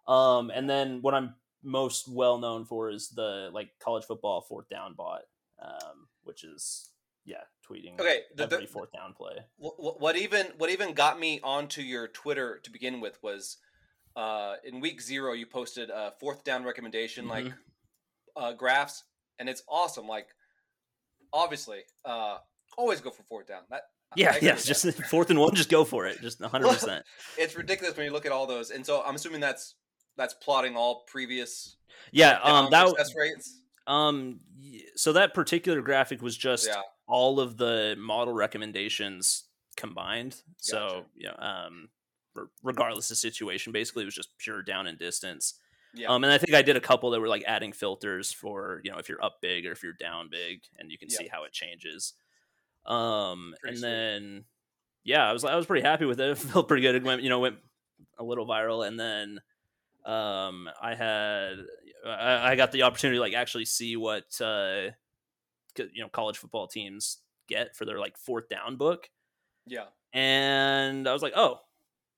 Um, 0.07 0.51
and 0.51 0.69
then 0.71 1.03
what 1.03 1.15
I'm 1.15 1.35
most 1.63 2.09
well 2.09 2.39
known 2.39 2.65
for 2.65 2.91
is 2.91 3.09
the 3.09 3.51
like 3.53 3.71
college 3.83 4.05
football 4.05 4.41
fourth 4.41 4.69
down 4.69 4.95
bot, 4.95 5.23
um, 5.63 6.09
which 6.23 6.45
is 6.45 6.91
yeah, 7.25 7.43
tweeting 7.69 8.01
okay, 8.01 8.21
the, 8.35 8.45
every 8.45 8.61
the, 8.61 8.67
fourth 8.67 8.93
down 8.93 9.13
play. 9.13 9.37
What, 9.57 10.01
what 10.01 10.17
even 10.17 10.47
what 10.57 10.71
even 10.71 10.95
got 10.95 11.21
me 11.21 11.41
onto 11.43 11.83
your 11.83 12.09
Twitter 12.09 12.61
to 12.63 12.71
begin 12.71 13.01
with 13.01 13.19
was 13.23 13.59
uh, 14.17 14.55
in 14.65 14.81
week 14.81 15.03
zero 15.03 15.33
you 15.35 15.47
posted 15.47 15.91
a 15.91 16.13
fourth 16.19 16.43
down 16.45 16.65
recommendation 16.65 17.27
mm-hmm. 17.27 17.47
like 17.47 17.53
uh, 18.37 18.53
graphs, 18.53 19.05
and 19.39 19.49
it's 19.49 19.63
awesome. 19.69 20.07
Like 20.07 20.29
obviously, 21.33 21.81
uh, 22.05 22.39
always 22.77 23.01
go 23.01 23.11
for 23.11 23.23
fourth 23.25 23.47
down. 23.47 23.63
That 23.71 23.83
yeah, 24.17 24.37
yeah, 24.41 24.57
just 24.57 24.91
fourth 25.11 25.31
and 25.31 25.39
one, 25.39 25.55
just 25.55 25.69
go 25.69 25.85
for 25.85 26.07
it, 26.07 26.21
just 26.21 26.41
100. 26.41 26.69
percent 26.69 27.05
It's 27.39 27.57
ridiculous 27.57 27.97
when 27.97 28.07
you 28.07 28.13
look 28.13 28.27
at 28.27 28.33
all 28.33 28.47
those, 28.47 28.71
and 28.71 28.85
so 28.85 29.03
I'm 29.05 29.15
assuming 29.15 29.41
that's 29.41 29.75
that's 30.17 30.35
plotting 30.35 30.77
all 30.77 31.05
previous. 31.07 31.77
Yeah, 32.13 32.39
um, 32.43 32.71
that 32.71 32.89
success 32.89 33.15
rates. 33.17 33.61
Um, 33.87 34.41
so 34.97 35.13
that 35.15 35.35
particular 35.35 35.81
graphic 35.81 36.21
was 36.21 36.37
just 36.37 36.69
yeah. 36.69 36.83
all 37.07 37.41
of 37.41 37.57
the 37.57 37.97
model 37.99 38.35
recommendations 38.35 39.45
combined. 39.77 40.33
Gotcha. 40.33 40.43
So 40.59 41.05
yeah, 41.17 41.33
um, 41.33 41.89
regardless 42.63 43.11
of 43.11 43.17
situation, 43.17 43.73
basically 43.73 44.03
it 44.03 44.07
was 44.07 44.15
just 44.15 44.37
pure 44.39 44.63
down 44.63 44.87
and 44.87 44.99
distance. 44.99 45.55
Yeah. 45.95 46.09
Um, 46.09 46.23
and 46.25 46.33
I 46.33 46.39
think 46.39 46.55
I 46.55 46.63
did 46.63 46.77
a 46.77 46.81
couple 46.81 47.11
that 47.11 47.21
were 47.21 47.29
like 47.29 47.45
adding 47.47 47.73
filters 47.73 48.31
for 48.31 48.81
you 48.85 48.91
know 48.91 48.99
if 48.99 49.09
you're 49.09 49.23
up 49.25 49.41
big 49.41 49.67
or 49.67 49.73
if 49.73 49.83
you're 49.83 49.95
down 49.95 50.29
big, 50.31 50.61
and 50.79 50.91
you 50.91 50.99
can 50.99 51.11
see 51.11 51.29
how 51.31 51.45
it 51.45 51.53
changes. 51.53 52.15
Um, 52.87 53.55
pretty 53.61 53.75
and 53.75 53.79
sweet. 53.79 53.89
then 53.89 54.45
yeah, 55.05 55.29
I 55.29 55.33
was 55.33 55.45
I 55.45 55.57
was 55.57 55.67
pretty 55.67 55.87
happy 55.87 56.05
with 56.05 56.21
it. 56.21 56.31
it. 56.31 56.39
felt 56.39 56.69
pretty 56.69 56.83
good. 56.83 56.95
It 56.95 57.05
went 57.05 57.23
you 57.23 57.29
know 57.29 57.41
went 57.41 57.57
a 58.19 58.25
little 58.25 58.47
viral, 58.47 58.87
and 58.87 58.99
then 58.99 59.41
um, 60.05 60.69
I 60.81 60.95
had 60.95 61.55
I, 62.07 62.53
I 62.53 62.57
got 62.57 62.73
the 62.73 62.83
opportunity 62.83 63.17
to 63.17 63.21
like 63.21 63.35
actually 63.35 63.65
see 63.65 63.97
what 63.97 64.41
uh, 64.41 64.91
you 65.77 66.03
know 66.03 66.09
college 66.09 66.39
football 66.39 66.67
teams 66.67 67.19
get 67.49 67.75
for 67.75 67.85
their 67.87 67.99
like 67.99 68.19
fourth 68.19 68.49
down 68.49 68.77
book. 68.77 69.09
Yeah, 69.67 69.87
and 70.13 71.09
I 71.09 71.13
was 71.13 71.23
like, 71.23 71.35
oh, 71.35 71.61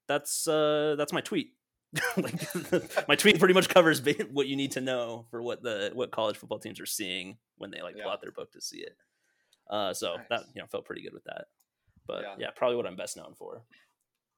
that's 0.08 0.48
uh, 0.48 0.96
that's 0.98 1.12
my 1.12 1.20
tweet 1.20 1.52
like 2.16 3.09
my 3.09 3.16
tweet 3.16 3.38
pretty 3.38 3.54
much 3.54 3.68
covers 3.68 4.00
what 4.32 4.47
you 4.47 4.56
need 4.56 4.73
to 4.73 4.80
know 4.80 5.26
for 5.30 5.42
what 5.42 5.62
the 5.62 5.90
what 5.94 6.11
college 6.11 6.37
football 6.37 6.59
teams 6.59 6.80
are 6.80 6.87
seeing 6.87 7.37
when 7.59 7.70
they 7.70 7.82
like 7.82 7.97
yeah. 7.97 8.04
plot 8.04 8.20
their 8.20 8.32
book 8.32 8.52
to 8.52 8.61
see 8.61 8.78
it. 8.78 8.97
Uh, 9.68 9.92
so 9.92 10.16
nice. 10.16 10.26
that 10.30 10.42
you 10.54 10.61
know 10.61 10.66
felt 10.66 10.85
pretty 10.85 11.02
good 11.02 11.12
with 11.12 11.25
that. 11.25 11.47
But 12.06 12.23
yeah. 12.23 12.35
yeah, 12.38 12.50
probably 12.54 12.76
what 12.76 12.87
I'm 12.87 12.97
best 12.97 13.16
known 13.16 13.35
for. 13.37 13.62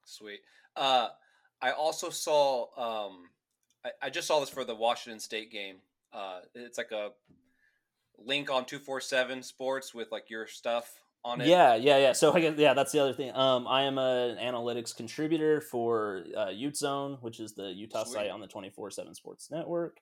Sweet. 0.04 0.40
Uh, 0.76 1.08
I 1.60 1.72
also 1.72 2.10
saw. 2.10 2.66
Um, 2.76 3.28
I, 3.84 4.06
I 4.06 4.10
just 4.10 4.26
saw 4.26 4.40
this 4.40 4.50
for 4.50 4.64
the 4.64 4.74
Washington 4.74 5.20
State 5.20 5.50
game. 5.50 5.76
Uh, 6.12 6.40
it's 6.54 6.78
like 6.78 6.92
a 6.92 7.10
link 8.18 8.50
on 8.50 8.64
two 8.64 8.78
four 8.78 9.00
seven 9.00 9.42
Sports 9.42 9.94
with 9.94 10.10
like 10.10 10.30
your 10.30 10.46
stuff 10.46 11.01
on 11.24 11.40
it. 11.40 11.46
Yeah, 11.46 11.74
yeah, 11.74 11.98
yeah. 11.98 12.12
So 12.12 12.32
I 12.32 12.40
guess, 12.40 12.54
yeah, 12.56 12.74
that's 12.74 12.92
the 12.92 13.00
other 13.00 13.12
thing. 13.12 13.34
Um, 13.34 13.66
I 13.66 13.82
am 13.82 13.98
an 13.98 14.36
analytics 14.36 14.94
contributor 14.94 15.60
for 15.60 16.24
uh, 16.36 16.50
Ute 16.50 16.76
Zone, 16.76 17.18
which 17.20 17.40
is 17.40 17.54
the 17.54 17.68
Utah 17.68 18.04
Sweet. 18.04 18.14
site 18.14 18.30
on 18.30 18.40
the 18.40 18.46
twenty 18.46 18.70
four 18.70 18.90
seven 18.90 19.14
Sports 19.14 19.50
Network. 19.50 19.98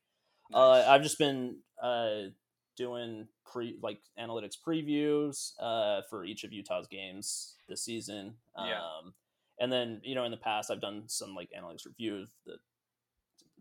Uh, 0.53 0.59
nice. 0.59 0.87
Uh, 0.87 0.91
I've 0.91 1.03
just 1.03 1.19
been 1.19 1.57
uh, 1.83 2.31
doing 2.77 3.29
pre 3.45 3.77
like 3.83 3.99
analytics 4.19 4.57
previews 4.67 5.53
uh, 5.61 6.03
for 6.09 6.25
each 6.25 6.45
of 6.45 6.53
Utah's 6.53 6.87
games 6.87 7.57
this 7.69 7.85
season. 7.85 8.35
Yeah. 8.57 8.79
Um, 8.79 9.15
and 9.59 9.71
then 9.71 10.01
you 10.03 10.15
know 10.15 10.25
in 10.25 10.31
the 10.31 10.37
past 10.37 10.71
I've 10.71 10.81
done 10.81 11.05
some 11.07 11.35
like 11.35 11.51
analytics 11.59 11.87
reviews 11.87 12.31
of 12.31 12.53
the 12.53 12.59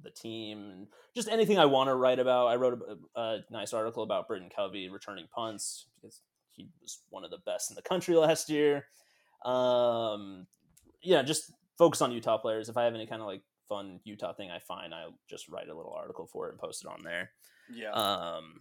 the 0.02 0.10
team 0.10 0.70
and 0.72 0.88
just 1.14 1.28
anything 1.28 1.60
I 1.60 1.66
want 1.66 1.90
to 1.90 1.96
write 1.96 2.20
about. 2.20 2.48
I 2.48 2.56
wrote 2.56 2.80
a, 3.16 3.20
a 3.20 3.40
nice 3.50 3.74
article 3.74 4.02
about 4.02 4.30
Britton 4.30 4.50
Covey 4.56 4.90
returning 4.90 5.28
punts 5.34 5.88
because 5.96 6.22
he 6.60 6.70
was 6.82 7.00
one 7.10 7.24
of 7.24 7.32
the 7.32 7.40
best 7.46 7.72
in 7.72 7.76
the 7.76 7.82
country 7.82 8.16
last 8.16 8.50
year. 8.50 8.86
Um, 9.46 10.48
yeah, 11.02 11.24
just 11.24 11.52
focus 11.78 12.02
on 12.02 12.12
Utah 12.12 12.38
players. 12.38 12.70
If 12.70 12.78
I 12.78 12.84
have 12.84 12.94
any 12.94 13.08
kind 13.08 13.22
of 13.22 13.28
like 13.28 13.42
fun 13.68 14.00
Utah 14.04 14.34
thing 14.34 14.52
I 14.52 14.60
find, 14.60 14.94
I'll 14.94 15.18
just 15.30 15.48
write 15.50 15.70
a 15.70 15.76
little 15.76 15.94
article 15.94 16.28
for 16.28 16.48
it 16.48 16.52
and 16.52 16.60
post 16.60 16.84
it 16.84 16.88
on 16.88 17.04
there. 17.04 17.32
Yeah. 17.74 17.92
Um, 17.92 18.60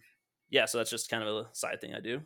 yeah. 0.49 0.65
So 0.65 0.77
that's 0.77 0.89
just 0.89 1.09
kind 1.09 1.23
of 1.23 1.29
a 1.29 1.47
side 1.51 1.81
thing 1.81 1.93
I 1.93 1.99
do. 1.99 2.21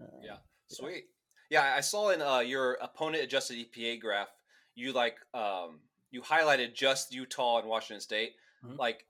Uh, 0.00 0.06
yeah. 0.22 0.36
Sweet. 0.68 1.04
Yeah, 1.50 1.74
I 1.76 1.80
saw 1.80 2.10
in 2.10 2.22
uh, 2.22 2.38
your 2.38 2.78
opponent 2.80 3.22
adjusted 3.22 3.58
EPA 3.58 4.00
graph, 4.00 4.30
you 4.74 4.92
like 4.92 5.16
um, 5.34 5.80
you 6.10 6.22
highlighted 6.22 6.74
just 6.74 7.12
Utah 7.12 7.58
and 7.58 7.68
Washington 7.68 8.00
State, 8.00 8.32
mm-hmm. 8.64 8.76
like 8.76 9.04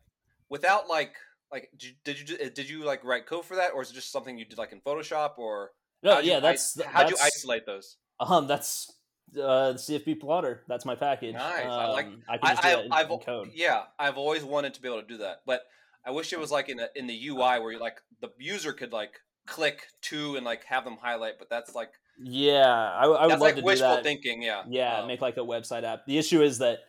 without 0.48 0.88
like 0.88 1.14
like 1.52 1.70
did, 1.76 1.94
did 2.02 2.28
you 2.28 2.50
did 2.50 2.68
you 2.68 2.84
like 2.84 3.04
write 3.04 3.26
code 3.26 3.44
for 3.44 3.54
that, 3.54 3.70
or 3.74 3.82
is 3.82 3.90
it 3.90 3.94
just 3.94 4.10
something 4.10 4.36
you 4.36 4.44
did 4.44 4.58
like 4.58 4.72
in 4.72 4.80
Photoshop, 4.80 5.38
or 5.38 5.70
no? 6.02 6.18
Yeah, 6.20 6.40
that's 6.40 6.80
how 6.82 7.04
do 7.04 7.10
you 7.10 7.16
isolate 7.22 7.66
those? 7.66 7.96
Um, 8.20 8.46
that's 8.46 8.92
uh, 9.36 9.74
cfbplotR. 9.74 10.60
That's 10.68 10.84
my 10.84 10.94
package. 10.94 11.34
Nice. 11.34 11.64
Um, 11.64 11.70
I 11.70 11.86
like. 11.88 12.06
I 12.28 12.38
can 12.38 12.48
just 12.50 12.62
do 12.62 12.68
I, 12.68 12.74
that 12.74 12.84
in, 12.84 12.92
I've, 12.92 13.10
in 13.10 13.18
code. 13.18 13.50
Yeah, 13.54 13.82
I've 13.98 14.16
always 14.16 14.44
wanted 14.44 14.74
to 14.74 14.82
be 14.82 14.88
able 14.88 15.00
to 15.00 15.06
do 15.08 15.18
that, 15.18 15.42
but 15.46 15.62
I 16.04 16.10
wish 16.10 16.32
it 16.32 16.38
was 16.38 16.50
like 16.50 16.68
in 16.68 16.76
the 16.76 16.90
in 16.94 17.06
the 17.06 17.28
UI 17.28 17.60
where 17.60 17.72
you 17.72 17.78
like 17.80 18.00
the 18.20 18.28
user 18.38 18.72
could 18.72 18.92
like 18.92 19.20
click 19.46 19.88
to 20.02 20.36
and 20.36 20.44
like 20.44 20.64
have 20.64 20.84
them 20.84 20.96
highlight, 21.00 21.34
but 21.38 21.48
that's 21.50 21.74
like 21.74 21.90
Yeah, 22.22 22.64
I, 22.66 23.04
I 23.04 23.06
would 23.26 23.30
love 23.30 23.40
like 23.40 23.54
to 23.56 23.60
do 23.60 23.66
wishful 23.66 23.88
that. 23.88 24.04
thinking. 24.04 24.42
Yeah. 24.42 24.62
Yeah, 24.68 25.00
Um, 25.00 25.08
make 25.08 25.20
like 25.20 25.36
a 25.36 25.40
website 25.40 25.84
app. 25.84 26.06
The 26.06 26.18
issue 26.18 26.42
is 26.42 26.58
that 26.58 26.80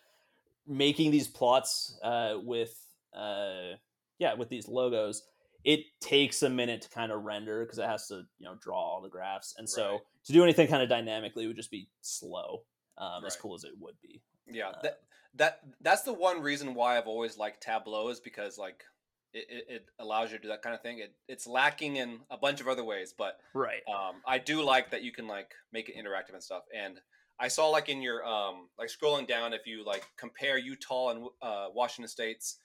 making 0.67 1.11
these 1.11 1.27
plots 1.27 1.97
uh, 2.03 2.35
with 2.43 2.75
uh, 3.15 3.73
yeah 4.19 4.33
with 4.35 4.49
these 4.49 4.67
logos, 4.67 5.23
it 5.63 5.81
takes 6.01 6.43
a 6.43 6.49
minute 6.49 6.81
to 6.81 6.89
kind 6.89 7.11
of 7.11 7.23
render 7.23 7.63
because 7.63 7.79
it 7.79 7.85
has 7.85 8.07
to 8.07 8.23
you 8.37 8.45
know 8.45 8.55
draw 8.61 8.77
all 8.79 9.01
the 9.01 9.09
graphs, 9.09 9.55
and 9.57 9.69
so 9.69 9.91
Right. 9.91 9.99
to 10.25 10.33
do 10.33 10.43
anything 10.43 10.67
kind 10.67 10.83
of 10.83 10.89
dynamically 10.89 11.47
would 11.47 11.55
just 11.55 11.71
be 11.71 11.87
slow, 12.01 12.63
um, 12.97 13.25
as 13.25 13.35
cool 13.35 13.55
as 13.55 13.63
it 13.63 13.73
would 13.79 13.95
be. 14.01 14.21
Yeah, 14.47 14.69
Uh, 14.69 14.81
that 14.81 14.99
that 15.35 15.59
that's 15.81 16.03
the 16.03 16.13
one 16.13 16.41
reason 16.41 16.73
why 16.73 16.97
I've 16.97 17.07
always 17.07 17.37
liked 17.37 17.63
Tableau 17.63 18.09
is 18.09 18.19
because 18.19 18.57
like 18.57 18.83
it, 19.33 19.47
it, 19.49 19.65
it 19.69 19.85
allows 19.99 20.31
you 20.31 20.37
to 20.37 20.41
do 20.43 20.49
that 20.49 20.61
kind 20.61 20.75
of 20.75 20.81
thing. 20.81 20.99
It 20.99 21.15
it's 21.27 21.47
lacking 21.47 21.95
in 21.95 22.19
a 22.29 22.37
bunch 22.37 22.61
of 22.61 22.67
other 22.67 22.83
ways, 22.83 23.13
but 23.17 23.39
Right. 23.53 23.81
um, 23.87 24.21
I 24.27 24.37
do 24.37 24.61
like 24.63 24.91
that 24.91 25.01
you 25.01 25.11
can 25.11 25.27
like 25.27 25.53
make 25.71 25.89
it 25.89 25.95
interactive 25.95 26.33
and 26.33 26.43
stuff. 26.43 26.63
And 26.75 26.99
I 27.39 27.47
saw 27.47 27.69
like 27.69 27.89
in 27.89 28.01
your 28.01 28.23
um 28.25 28.69
like 28.77 28.89
scrolling 28.89 29.27
down 29.27 29.53
if 29.53 29.65
you 29.65 29.83
like 29.83 30.05
compare 30.17 30.57
Utah 30.57 31.09
and 31.09 31.27
uh, 31.41 31.67
Washington 31.73 32.07
State's 32.09 32.59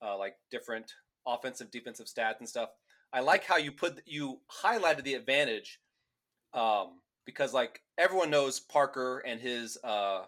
uh, 0.00 0.16
like 0.16 0.36
different 0.50 0.92
offensive 1.26 1.70
defensive 1.70 2.06
stats 2.06 2.38
and 2.38 2.48
stuff. 2.48 2.70
I 3.12 3.20
like 3.20 3.44
how 3.44 3.56
you 3.56 3.72
put 3.72 4.02
you 4.06 4.40
highlighted 4.62 5.04
the 5.04 5.14
advantage 5.14 5.80
um, 6.54 6.98
because 7.24 7.54
like 7.54 7.82
everyone 7.98 8.30
knows 8.30 8.60
Parker 8.60 9.22
and 9.26 9.40
his 9.40 9.78
uh 9.84 10.22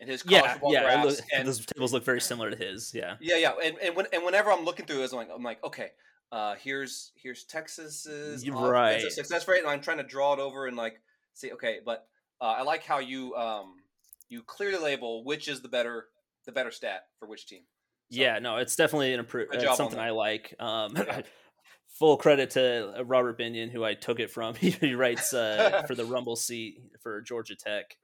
and 0.00 0.10
his 0.10 0.22
college 0.22 0.44
Yeah, 0.64 0.82
yeah. 0.82 1.02
look- 1.02 1.18
and 1.32 1.46
those 1.46 1.64
tables 1.64 1.92
look 1.92 2.04
very 2.04 2.20
similar 2.20 2.50
to 2.50 2.56
his. 2.56 2.92
Yeah. 2.94 3.16
yeah, 3.20 3.36
yeah, 3.36 3.52
and 3.62 3.78
and, 3.78 3.96
when, 3.96 4.06
and 4.12 4.24
whenever 4.24 4.50
I'm 4.50 4.64
looking 4.64 4.86
through 4.86 4.98
this, 4.98 5.12
I'm 5.12 5.18
like, 5.18 5.30
I'm 5.34 5.42
like, 5.42 5.62
okay, 5.64 5.90
uh, 6.32 6.54
here's 6.56 7.12
here's 7.14 7.44
Texas's 7.44 8.06
right. 8.48 9.12
success 9.12 9.46
rate, 9.46 9.60
and 9.60 9.68
I'm 9.68 9.80
trying 9.80 9.98
to 9.98 10.02
draw 10.02 10.32
it 10.32 10.40
over 10.40 10.66
and 10.66 10.76
like 10.76 11.00
see, 11.34 11.52
okay, 11.52 11.78
but 11.84 12.06
uh, 12.40 12.56
I 12.58 12.62
like 12.62 12.84
how 12.84 12.98
you 12.98 13.34
um 13.36 13.76
you 14.28 14.42
clearly 14.42 14.82
label 14.82 15.24
which 15.24 15.46
is 15.46 15.60
the 15.60 15.68
better 15.68 16.06
the 16.46 16.52
better 16.52 16.70
stat 16.70 17.06
for 17.18 17.28
which 17.28 17.46
team. 17.46 17.62
Yeah, 18.12 18.38
no, 18.38 18.58
it's 18.58 18.76
definitely 18.76 19.12
an 19.14 19.20
improvement. 19.20 19.62
job 19.62 19.70
on 19.70 19.76
something. 19.76 19.98
I 19.98 20.10
like. 20.10 20.54
Um, 20.60 20.94
Yeah. 20.96 21.22
full 21.98 22.16
credit 22.16 22.50
to 22.50 22.98
uh, 22.98 23.04
Robert 23.04 23.38
Binion, 23.38 23.70
who 23.70 23.84
I 23.84 23.94
took 23.94 24.18
it 24.20 24.30
from. 24.30 24.54
He, 24.58 24.94
writes 24.94 25.32
uh, 25.32 25.82
for 25.86 25.94
the 25.94 26.04
Rumble 26.14 26.36
seat 26.36 26.80
for 27.00 27.20
Georgia 27.20 27.54
Tech. 27.54 27.96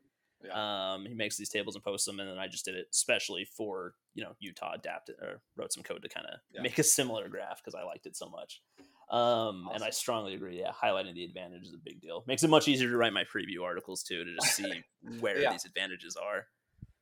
Um, 0.52 1.04
he 1.04 1.14
makes 1.14 1.36
these 1.36 1.48
tables 1.48 1.74
and 1.74 1.82
posts 1.82 2.06
them, 2.06 2.20
and 2.20 2.28
then 2.30 2.38
I 2.38 2.46
just 2.46 2.64
did 2.64 2.76
it 2.76 2.86
specially 2.92 3.44
for 3.44 3.94
you 4.14 4.22
know 4.22 4.34
Utah. 4.38 4.72
Adapted 4.74 5.16
or 5.20 5.40
wrote 5.56 5.72
some 5.72 5.82
code 5.82 6.02
to 6.02 6.08
kind 6.08 6.26
of 6.26 6.38
Yeah. 6.52 6.62
make 6.62 6.78
a 6.78 6.84
similar 6.84 7.28
graph 7.28 7.60
because 7.62 7.74
I 7.74 7.82
liked 7.84 8.06
it 8.06 8.16
so 8.16 8.28
much. 8.28 8.62
Um, 9.10 9.68
and 9.74 9.82
I 9.82 9.90
strongly 9.90 10.34
agree. 10.34 10.60
Yeah, 10.60 10.70
highlighting 10.70 11.14
the 11.14 11.24
advantage 11.24 11.62
is 11.66 11.74
a 11.74 11.78
big 11.78 12.00
deal. 12.00 12.22
Makes 12.26 12.44
it 12.44 12.50
much 12.50 12.68
easier 12.68 12.88
to 12.90 12.96
write 12.96 13.12
my 13.14 13.24
preview 13.24 13.64
articles 13.64 14.02
too 14.04 14.22
to 14.24 14.34
just 14.34 14.54
see 14.54 14.84
where 15.18 15.40
Yeah. 15.40 15.50
these 15.50 15.64
advantages 15.64 16.14
are. 16.16 16.46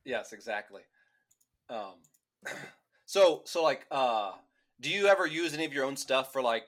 Yes, 0.04 0.32
exactly. 0.32 0.82
Um, 1.68 1.94
so 3.06 3.42
so 3.46 3.62
like, 3.62 3.86
uh, 3.90 4.32
do 4.80 4.90
you 4.90 5.06
ever 5.06 5.26
use 5.26 5.54
any 5.54 5.64
of 5.64 5.72
your 5.72 5.84
own 5.84 5.96
stuff 5.96 6.32
for 6.32 6.42
like 6.42 6.66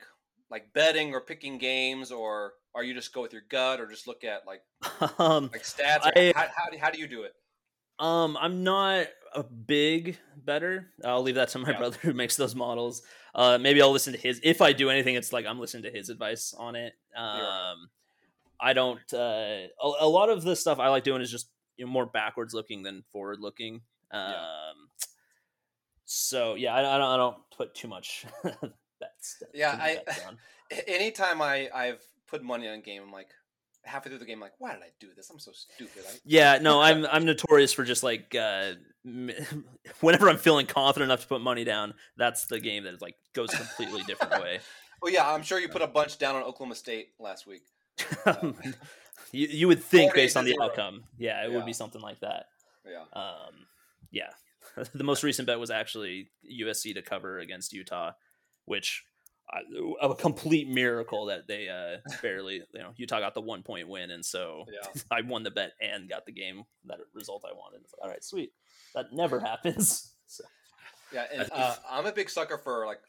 like 0.49 0.73
betting 0.73 1.13
or 1.13 1.21
picking 1.21 1.57
games, 1.59 2.11
or 2.11 2.53
are 2.73 2.83
you 2.83 2.93
just 2.95 3.13
go 3.13 3.21
with 3.21 3.33
your 3.33 3.43
gut, 3.49 3.79
or 3.79 3.87
just 3.87 4.07
look 4.07 4.23
at 4.23 4.47
like 4.47 4.61
um, 5.19 5.49
like 5.53 5.63
stats? 5.63 5.99
I- 6.15 6.33
how, 6.35 6.47
how, 6.55 6.69
do- 6.71 6.77
how 6.79 6.89
do 6.89 6.99
you 6.99 7.07
do 7.07 7.23
it? 7.23 7.33
Um, 7.99 8.37
I'm 8.39 8.63
not 8.63 9.07
a 9.35 9.43
big 9.43 10.17
better. 10.45 10.87
I'll 11.03 11.21
leave 11.21 11.35
that 11.35 11.49
to 11.49 11.59
my 11.59 11.71
Yeah. 11.71 11.77
brother 11.77 11.97
who 12.01 12.13
makes 12.13 12.35
those 12.37 12.55
models. 12.55 13.01
Uh, 13.35 13.57
maybe 13.59 13.81
I'll 13.81 13.91
listen 13.91 14.13
to 14.13 14.19
his. 14.19 14.39
If 14.41 14.61
I 14.61 14.71
do 14.73 14.89
anything, 14.89 15.15
it's 15.15 15.33
like 15.33 15.45
I'm 15.45 15.59
listening 15.59 15.83
to 15.83 15.91
his 15.91 16.09
advice 16.09 16.53
on 16.57 16.75
it. 16.75 16.93
Um, 17.15 17.25
right. 17.41 17.75
I 18.61 18.73
don't. 18.73 19.13
Uh, 19.13 19.67
a, 19.83 19.91
a 19.99 20.07
lot 20.07 20.29
of 20.29 20.43
the 20.43 20.55
stuff 20.55 20.79
I 20.79 20.87
like 20.87 21.03
doing 21.03 21.21
is 21.21 21.29
just 21.29 21.49
you 21.77 21.85
know, 21.85 21.91
more 21.91 22.05
backwards 22.05 22.53
looking 22.53 22.83
than 22.83 23.03
forward 23.11 23.39
looking. 23.41 23.81
Um, 24.11 24.33
so 26.11 26.55
yeah, 26.55 26.73
I, 26.73 26.79
I 26.95 26.97
don't. 26.97 27.09
I 27.11 27.17
don't 27.17 27.37
put 27.55 27.75
too 27.75 27.87
much 27.87 28.25
bets. 28.99 29.43
Yeah, 29.53 29.77
I- 29.79 30.01
Anytime 30.87 31.41
I 31.41 31.69
I've 31.73 32.01
put 32.27 32.43
money 32.43 32.67
on 32.67 32.75
a 32.75 32.81
game, 32.81 33.01
I'm 33.03 33.11
like 33.11 33.29
halfway 33.83 34.09
through 34.09 34.19
the 34.19 34.25
game, 34.25 34.37
I'm 34.37 34.41
like, 34.41 34.53
why 34.59 34.73
did 34.73 34.81
I 34.83 34.89
do 34.99 35.07
this? 35.15 35.29
I'm 35.29 35.39
so 35.39 35.51
stupid. 35.53 36.03
I, 36.07 36.11
Yeah, 36.25 36.57
no, 36.61 36.81
I'm 36.81 37.05
I'm 37.05 37.25
notorious 37.25 37.71
for 37.73 37.83
just 37.83 38.01
like 38.03 38.33
uh, 38.35 38.73
whenever 40.01 40.29
I'm 40.29 40.37
feeling 40.37 40.65
confident 40.65 41.09
enough 41.09 41.21
to 41.21 41.27
put 41.27 41.41
money 41.41 41.63
down, 41.63 41.93
that's 42.17 42.45
the 42.45 42.59
game 42.59 42.83
that 42.85 43.01
like 43.01 43.15
goes 43.33 43.49
completely 43.51 44.03
different 44.03 44.41
way. 44.41 44.59
well, 45.01 45.11
yeah, 45.13 45.31
I'm 45.31 45.43
sure 45.43 45.59
you 45.59 45.69
put 45.69 45.81
a 45.81 45.87
bunch 45.87 46.17
down 46.17 46.35
on 46.35 46.43
Oklahoma 46.43 46.75
State 46.75 47.09
last 47.19 47.45
week. 47.47 47.63
you 49.31 49.47
you 49.47 49.67
would 49.67 49.83
think 49.83 50.13
based 50.13 50.37
on 50.37 50.45
the 50.45 50.51
zero. 50.51 50.65
outcome, 50.65 51.03
yeah, 51.17 51.43
it 51.45 51.49
Yeah. 51.51 51.55
would 51.57 51.65
be 51.65 51.73
something 51.73 52.01
like 52.01 52.19
that. 52.21 52.47
Yeah. 52.87 53.03
Um, 53.19 53.53
yeah, 54.11 54.29
the 54.93 55.03
most 55.03 55.23
recent 55.23 55.47
bet 55.47 55.59
was 55.59 55.71
actually 55.71 56.29
USC 56.49 56.93
to 56.93 57.01
cover 57.01 57.39
against 57.39 57.73
Utah, 57.73 58.11
which 58.65 59.03
uh, 59.51 60.09
a 60.09 60.15
complete 60.15 60.69
miracle 60.69 61.25
that 61.25 61.47
they 61.47 61.69
uh, 61.69 61.97
barely, 62.21 62.61
you 62.73 62.79
know, 62.79 62.91
Utah 62.97 63.19
got 63.19 63.33
the 63.33 63.41
one 63.41 63.63
point 63.63 63.87
win, 63.87 64.11
and 64.11 64.23
so 64.23 64.65
Yeah. 64.71 65.01
I 65.11 65.21
won 65.21 65.43
the 65.43 65.51
bet 65.51 65.71
and 65.81 66.09
got 66.09 66.25
the 66.25 66.31
game 66.31 66.63
that 66.85 66.99
result 67.13 67.45
I 67.47 67.53
wanted. 67.53 67.81
Like, 67.81 68.03
all 68.03 68.09
right, 68.09 68.23
sweet. 68.23 68.51
That 68.95 69.13
never 69.13 69.39
happens. 69.39 70.13
So, 70.27 70.43
Yeah, 71.11 71.25
and 71.33 71.49
uh, 71.51 71.75
I'm 71.89 72.05
a 72.05 72.11
big 72.11 72.29
sucker 72.29 72.57
for 72.57 72.85
like 72.85 72.99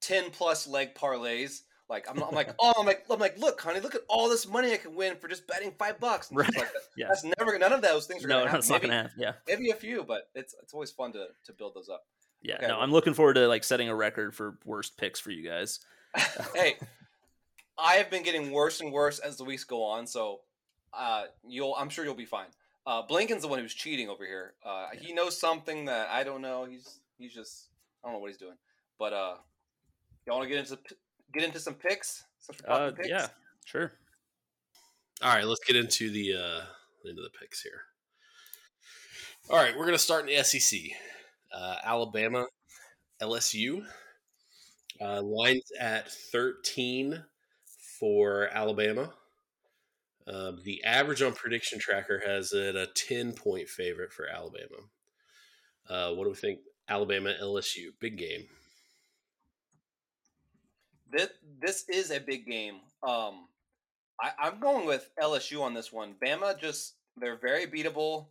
ten 0.00 0.30
plus 0.30 0.66
leg 0.66 0.94
parlays. 0.94 1.62
Like 1.88 2.06
I'm, 2.10 2.22
I'm 2.22 2.34
like, 2.34 2.54
oh, 2.60 2.72
I'm 2.78 2.86
like, 2.86 3.04
I'm 3.10 3.18
like, 3.18 3.38
look, 3.38 3.60
honey, 3.60 3.80
look 3.80 3.94
at 3.94 4.02
all 4.08 4.28
this 4.28 4.46
money 4.46 4.72
I 4.72 4.76
can 4.76 4.94
win 4.94 5.16
for 5.16 5.26
just 5.28 5.46
betting 5.46 5.72
five 5.78 5.98
bucks. 6.00 6.30
Right. 6.32 6.46
like, 6.56 6.72
that- 6.72 6.82
yeah. 6.96 7.06
That's 7.08 7.24
never. 7.24 7.58
None 7.58 7.72
of 7.72 7.80
those 7.82 8.06
things 8.06 8.24
are 8.24 8.28
No, 8.28 8.40
gonna 8.40 8.50
happen. 8.50 8.68
not 8.68 8.74
maybe, 8.82 8.88
gonna 8.88 9.02
happen. 9.02 9.20
Yeah, 9.20 9.32
maybe 9.46 9.70
a 9.70 9.74
few, 9.74 10.04
but 10.04 10.28
it's 10.34 10.54
it's 10.62 10.74
always 10.74 10.90
fun 10.90 11.12
to 11.12 11.26
to 11.46 11.52
build 11.52 11.74
those 11.74 11.88
up. 11.88 12.04
yeah. 12.42 12.56
Okay, 12.56 12.66
no, 12.66 12.78
I'm 12.78 12.90
looking 12.92 13.14
forward 13.14 13.34
to 13.34 13.46
like 13.48 13.64
setting 13.64 13.88
a 13.88 13.94
record 13.94 14.34
for 14.34 14.58
worst 14.64 14.96
picks 14.96 15.18
for 15.20 15.30
you 15.30 15.48
guys. 15.48 15.80
hey, 16.54 16.76
I 17.78 17.94
have 17.94 18.10
been 18.10 18.22
getting 18.24 18.50
worse 18.50 18.80
and 18.80 18.92
worse 18.92 19.18
as 19.20 19.36
the 19.36 19.44
weeks 19.44 19.64
go 19.64 19.84
on, 19.84 20.06
so 20.06 20.40
uh, 20.92 21.24
you'll 21.46 21.74
I'm 21.78 21.88
sure 21.88 22.04
you'll 22.04 22.14
be 22.14 22.24
fine. 22.24 22.46
Uh, 22.86 23.02
Blinken's 23.06 23.42
the 23.42 23.48
one 23.48 23.58
who's 23.60 23.74
cheating 23.74 24.08
over 24.08 24.24
here. 24.24 24.54
Uh, 24.64 24.86
He 24.98 25.12
knows 25.12 25.38
something 25.38 25.84
that 25.86 26.08
I 26.10 26.24
don't 26.24 26.42
know. 26.42 26.64
He's 26.64 27.00
he's 27.18 27.32
just 27.34 27.68
I 28.02 28.08
don't 28.08 28.14
know 28.14 28.20
what 28.20 28.30
he's 28.30 28.38
doing. 28.38 28.56
But 28.98 29.12
uh, 29.12 29.34
y'all 30.26 30.38
want 30.38 30.48
to 30.48 30.54
get 30.54 30.58
into 30.58 30.78
get 31.32 31.42
into 31.44 31.60
some 31.60 31.74
picks? 31.74 32.24
Since 32.38 32.60
Uh, 32.66 32.90
picks? 32.92 33.08
yeah, 33.08 33.28
sure. 33.64 33.92
All 35.22 35.34
right, 35.34 35.44
let's 35.44 35.64
get 35.64 35.76
into 35.76 36.10
the 36.10 36.34
uh 36.34 36.60
into 37.04 37.22
the 37.22 37.30
picks 37.40 37.62
here. 37.62 37.82
All 39.50 39.56
right, 39.56 39.76
we're 39.76 39.84
gonna 39.86 39.98
start 39.98 40.28
in 40.28 40.34
the 40.36 40.42
SEC. 40.44 40.78
Uh, 41.52 41.76
Alabama, 41.82 42.46
LSU. 43.20 43.86
Uh, 45.00 45.22
lines 45.22 45.70
at 45.78 46.10
thirteen 46.10 47.24
for 47.98 48.48
Alabama. 48.52 49.12
Um, 50.26 50.60
the 50.64 50.82
average 50.84 51.22
on 51.22 51.32
prediction 51.34 51.78
tracker 51.78 52.20
has 52.26 52.52
it 52.52 52.76
a 52.76 52.86
ten 52.88 53.32
point 53.32 53.68
favorite 53.68 54.12
for 54.12 54.26
Alabama. 54.26 54.76
Uh, 55.88 56.12
what 56.14 56.24
do 56.24 56.30
we 56.30 56.36
think? 56.36 56.60
Alabama, 56.88 57.34
LSU, 57.40 57.92
big 58.00 58.16
game. 58.18 58.48
This 61.10 61.28
this 61.60 61.84
is 61.88 62.10
a 62.10 62.20
big 62.20 62.46
game. 62.46 62.76
Um, 63.02 63.46
I, 64.20 64.30
I'm 64.38 64.60
going 64.60 64.86
with 64.86 65.10
LSU 65.20 65.62
on 65.62 65.74
this 65.74 65.92
one. 65.92 66.14
Bama 66.22 66.58
just 66.58 66.94
they're 67.16 67.36
very 67.36 67.66
beatable, 67.66 68.26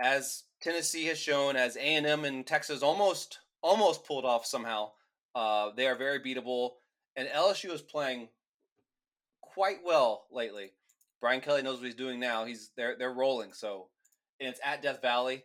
as 0.00 0.44
Tennessee 0.62 1.06
has 1.06 1.18
shown, 1.18 1.56
as 1.56 1.76
A 1.76 1.80
and 1.80 2.06
M 2.06 2.24
and 2.24 2.46
Texas 2.46 2.82
almost 2.82 3.40
almost 3.62 4.06
pulled 4.06 4.24
off 4.24 4.46
somehow. 4.46 4.90
Uh, 5.34 5.70
they 5.76 5.86
are 5.86 5.96
very 5.96 6.20
beatable, 6.20 6.72
and 7.16 7.28
LSU 7.28 7.72
is 7.72 7.82
playing 7.82 8.28
quite 9.42 9.78
well 9.84 10.26
lately. 10.30 10.72
Brian 11.20 11.40
Kelly 11.40 11.62
knows 11.62 11.78
what 11.78 11.86
he's 11.86 11.94
doing 11.94 12.20
now. 12.20 12.44
He's 12.44 12.70
they're 12.76 12.96
they're 12.98 13.12
rolling. 13.12 13.52
So, 13.52 13.88
and 14.40 14.48
it's 14.48 14.60
at 14.64 14.82
Death 14.82 15.02
Valley. 15.02 15.44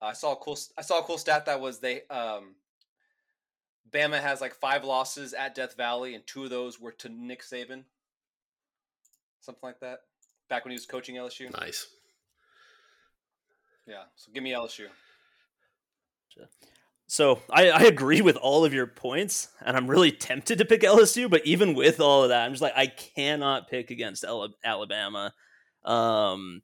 I 0.00 0.12
saw 0.12 0.32
a 0.32 0.36
cool 0.36 0.58
I 0.78 0.82
saw 0.82 1.00
a 1.00 1.04
cool 1.04 1.18
stat 1.18 1.46
that 1.46 1.60
was 1.60 1.80
they 1.80 2.02
um 2.08 2.54
Bama 3.92 4.20
has 4.20 4.40
like 4.40 4.54
five 4.54 4.84
losses 4.84 5.32
at 5.32 5.54
Death 5.54 5.76
Valley, 5.76 6.14
and 6.14 6.26
two 6.26 6.44
of 6.44 6.50
those 6.50 6.80
were 6.80 6.92
to 6.92 7.08
Nick 7.08 7.42
Saban. 7.42 7.84
Something 9.40 9.60
like 9.62 9.80
that. 9.80 10.00
Back 10.48 10.64
when 10.64 10.70
he 10.72 10.76
was 10.76 10.86
coaching 10.86 11.16
LSU. 11.16 11.52
Nice. 11.52 11.86
Yeah. 13.86 14.02
So 14.16 14.32
give 14.32 14.42
me 14.42 14.52
LSU. 14.52 14.86
so 17.06 17.40
I, 17.50 17.70
I 17.70 17.82
agree 17.82 18.20
with 18.20 18.36
all 18.36 18.64
of 18.64 18.74
your 18.74 18.86
points, 18.86 19.48
and 19.64 19.76
I'm 19.76 19.86
really 19.88 20.12
tempted 20.12 20.58
to 20.58 20.64
pick 20.64 20.82
LSU. 20.82 21.30
But 21.30 21.46
even 21.46 21.74
with 21.74 22.00
all 22.00 22.24
of 22.24 22.30
that, 22.30 22.44
I'm 22.44 22.52
just 22.52 22.62
like 22.62 22.74
I 22.76 22.86
cannot 22.86 23.68
pick 23.68 23.90
against 23.90 24.24
Alabama. 24.64 25.32
Um, 25.84 26.62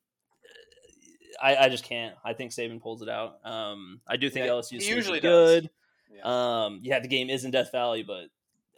I, 1.40 1.56
I 1.56 1.68
just 1.68 1.84
can't. 1.84 2.14
I 2.24 2.34
think 2.34 2.52
Saban 2.52 2.80
pulls 2.80 3.02
it 3.02 3.08
out. 3.08 3.38
Um, 3.44 4.00
I 4.06 4.16
do 4.16 4.28
think 4.28 4.46
yeah, 4.46 4.52
LSU 4.52 4.78
is 4.78 4.88
usually 4.88 5.20
good. 5.20 5.70
Yeah. 6.14 6.64
Um, 6.64 6.80
yeah, 6.82 7.00
the 7.00 7.08
game 7.08 7.30
is 7.30 7.44
in 7.44 7.50
Death 7.50 7.72
Valley, 7.72 8.02
but 8.02 8.26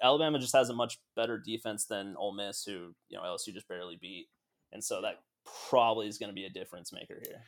Alabama 0.02 0.38
just 0.38 0.54
has 0.54 0.68
a 0.68 0.74
much 0.74 0.98
better 1.16 1.38
defense 1.38 1.86
than 1.86 2.14
Ole 2.16 2.34
Miss, 2.34 2.64
who 2.64 2.94
you 3.08 3.16
know 3.16 3.22
LSU 3.22 3.52
just 3.52 3.68
barely 3.68 3.98
beat, 4.00 4.26
and 4.72 4.82
so 4.82 5.02
that 5.02 5.16
probably 5.68 6.08
is 6.08 6.18
going 6.18 6.30
to 6.30 6.34
be 6.34 6.44
a 6.44 6.50
difference 6.50 6.92
maker 6.92 7.20
here. 7.26 7.42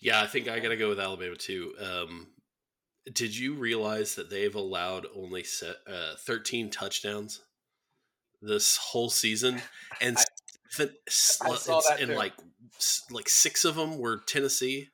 Yeah, 0.00 0.20
I 0.20 0.26
think 0.26 0.48
I 0.48 0.58
got 0.58 0.68
to 0.68 0.76
go 0.76 0.88
with 0.88 1.00
Alabama 1.00 1.36
too. 1.36 1.74
Um, 1.80 2.28
did 3.12 3.36
you 3.36 3.54
realize 3.54 4.14
that 4.16 4.30
they've 4.30 4.54
allowed 4.54 5.06
only 5.14 5.44
set, 5.44 5.76
uh, 5.86 6.14
13 6.18 6.70
touchdowns 6.70 7.40
this 8.40 8.76
whole 8.76 9.10
season, 9.10 9.62
and 10.00 10.16
I, 10.18 10.24
I 10.82 11.56
saw 11.56 11.80
that 11.88 12.00
and 12.00 12.10
too. 12.10 12.16
like 12.16 12.34
like 13.10 13.28
six 13.28 13.64
of 13.64 13.76
them 13.76 13.98
were 13.98 14.18
Tennessee. 14.26 14.88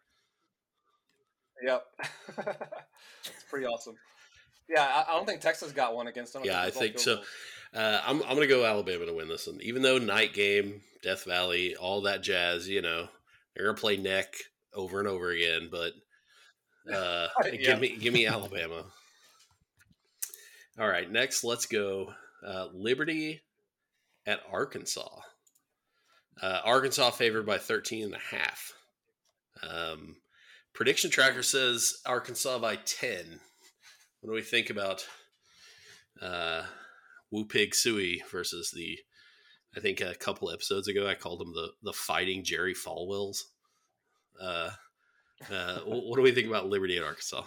Yep, 1.62 1.82
it's 3.24 3.44
pretty 3.48 3.66
awesome. 3.66 3.96
Yeah, 4.68 4.82
I, 4.82 5.10
I, 5.10 5.16
don't 5.16 5.26
think 5.26 5.40
Texas 5.40 5.72
got 5.72 5.94
one 5.94 6.08
against 6.08 6.32
them. 6.32 6.42
Yeah, 6.44 6.60
I 6.60 6.70
think 6.70 6.98
so. 6.98 7.20
Uh, 7.74 8.00
I'm 8.06 8.22
I'm 8.22 8.34
gonna 8.34 8.46
go 8.46 8.64
Alabama 8.64 9.06
to 9.06 9.12
win 9.12 9.28
this 9.28 9.46
one, 9.46 9.58
even 9.62 9.82
though 9.82 9.98
night 9.98 10.34
game, 10.34 10.82
Death 11.02 11.24
Valley, 11.24 11.76
all 11.76 12.02
that 12.02 12.22
jazz. 12.22 12.68
You 12.68 12.82
know, 12.82 13.08
they're 13.54 13.66
gonna 13.66 13.78
play 13.78 13.96
neck 13.96 14.34
over 14.74 14.98
and 14.98 15.08
over 15.08 15.30
again, 15.30 15.68
but 15.70 15.92
uh, 16.94 17.28
yeah. 17.44 17.50
give 17.52 17.80
me 17.80 17.96
give 17.96 18.14
me 18.14 18.26
Alabama. 18.26 18.84
All 20.78 20.88
right, 20.88 21.10
next 21.10 21.44
let's 21.44 21.66
go 21.66 22.12
uh, 22.46 22.68
Liberty 22.72 23.42
at 24.26 24.40
Arkansas. 24.50 25.08
Uh, 26.40 26.60
Arkansas 26.64 27.10
favored 27.10 27.46
by 27.46 27.58
13 27.58 28.04
and 28.04 28.14
a 28.14 28.36
half. 28.36 28.72
Um, 29.62 30.16
prediction 30.78 31.10
tracker 31.10 31.42
says 31.42 31.96
Arkansas 32.06 32.56
by 32.60 32.76
10. 32.76 33.40
What 34.20 34.30
do 34.30 34.32
we 34.32 34.42
think 34.42 34.70
about 34.70 35.04
uh, 36.22 36.62
Woo 37.32 37.46
Pig 37.46 37.72
Sooie 37.72 38.20
versus 38.30 38.70
the? 38.70 38.96
I 39.76 39.80
think 39.80 40.00
a 40.00 40.14
couple 40.14 40.52
episodes 40.52 40.86
ago 40.86 41.08
I 41.08 41.14
called 41.14 41.40
them 41.40 41.52
the 41.52 41.70
the 41.82 41.92
fighting 41.92 42.44
Jerry 42.44 42.74
Falwells. 42.74 43.42
Uh, 44.40 44.70
uh, 45.52 45.78
what 45.80 46.16
do 46.16 46.22
we 46.22 46.30
think 46.30 46.46
about 46.46 46.68
Liberty 46.68 46.96
at 46.96 47.02
Arkansas? 47.02 47.42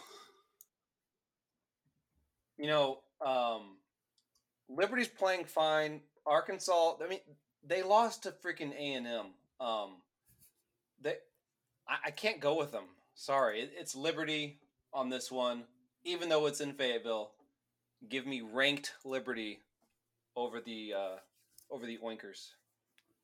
You 2.57 2.67
know, 2.67 2.99
um, 3.25 3.77
Liberty's 4.67 5.07
playing 5.07 5.45
fine. 5.45 6.01
Arkansas, 6.25 6.95
I 7.01 7.07
mean, 7.07 7.19
they 7.65 7.81
lost 7.81 8.23
to 8.23 8.31
freaking 8.45 8.73
A 8.77 8.93
and 8.93 9.07
M. 9.07 9.25
Um, 9.61 9.89
they, 11.01 11.15
I, 11.87 12.07
I, 12.07 12.11
can't 12.11 12.39
go 12.39 12.57
with 12.57 12.71
them. 12.71 12.83
Sorry, 13.21 13.69
it's 13.77 13.95
Liberty 13.95 14.57
on 14.91 15.11
this 15.11 15.31
one, 15.31 15.65
even 16.03 16.27
though 16.27 16.47
it's 16.47 16.59
in 16.59 16.73
Fayetteville. 16.73 17.29
Give 18.09 18.25
me 18.25 18.41
ranked 18.41 18.93
Liberty 19.05 19.59
over 20.35 20.59
the 20.59 20.95
uh, 20.97 21.15
over 21.69 21.85
the 21.85 21.99
Oinkers. 22.03 22.53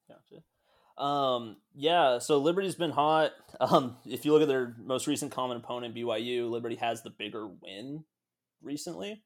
Gotcha. 0.07 1.03
Um, 1.03 1.57
yeah, 1.73 2.19
so 2.19 2.37
Liberty's 2.37 2.75
been 2.75 2.91
hot. 2.91 3.31
Um, 3.59 3.97
if 4.05 4.23
you 4.23 4.33
look 4.33 4.43
at 4.43 4.47
their 4.47 4.75
most 4.77 5.07
recent 5.07 5.31
common 5.31 5.57
opponent, 5.57 5.95
BYU, 5.95 6.47
Liberty 6.47 6.75
has 6.75 7.01
the 7.01 7.09
bigger 7.09 7.47
win 7.47 8.03
recently. 8.61 9.23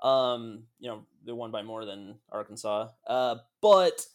Um, 0.00 0.66
you 0.78 0.90
know, 0.90 1.06
they 1.26 1.32
won 1.32 1.50
by 1.50 1.62
more 1.62 1.84
than 1.84 2.20
Arkansas. 2.30 2.86
Uh, 3.04 3.38
but 3.60 4.06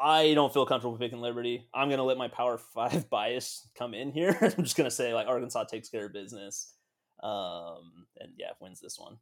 I 0.00 0.32
don't 0.32 0.52
feel 0.52 0.64
comfortable 0.64 0.96
picking 0.96 1.20
Liberty. 1.20 1.68
I'm 1.74 1.90
gonna 1.90 2.04
let 2.04 2.16
my 2.16 2.28
Power 2.28 2.56
Five 2.56 3.10
bias 3.10 3.68
come 3.74 3.92
in 3.92 4.10
here. 4.10 4.36
I'm 4.40 4.64
just 4.64 4.76
gonna 4.76 4.90
say 4.90 5.12
like 5.12 5.26
Arkansas 5.26 5.64
takes 5.64 5.88
care 5.88 6.06
of 6.06 6.12
business. 6.12 6.72
Um, 7.22 8.06
and 8.18 8.32
yeah, 8.38 8.52
wins 8.60 8.80
this 8.80 8.98
one. 8.98 9.18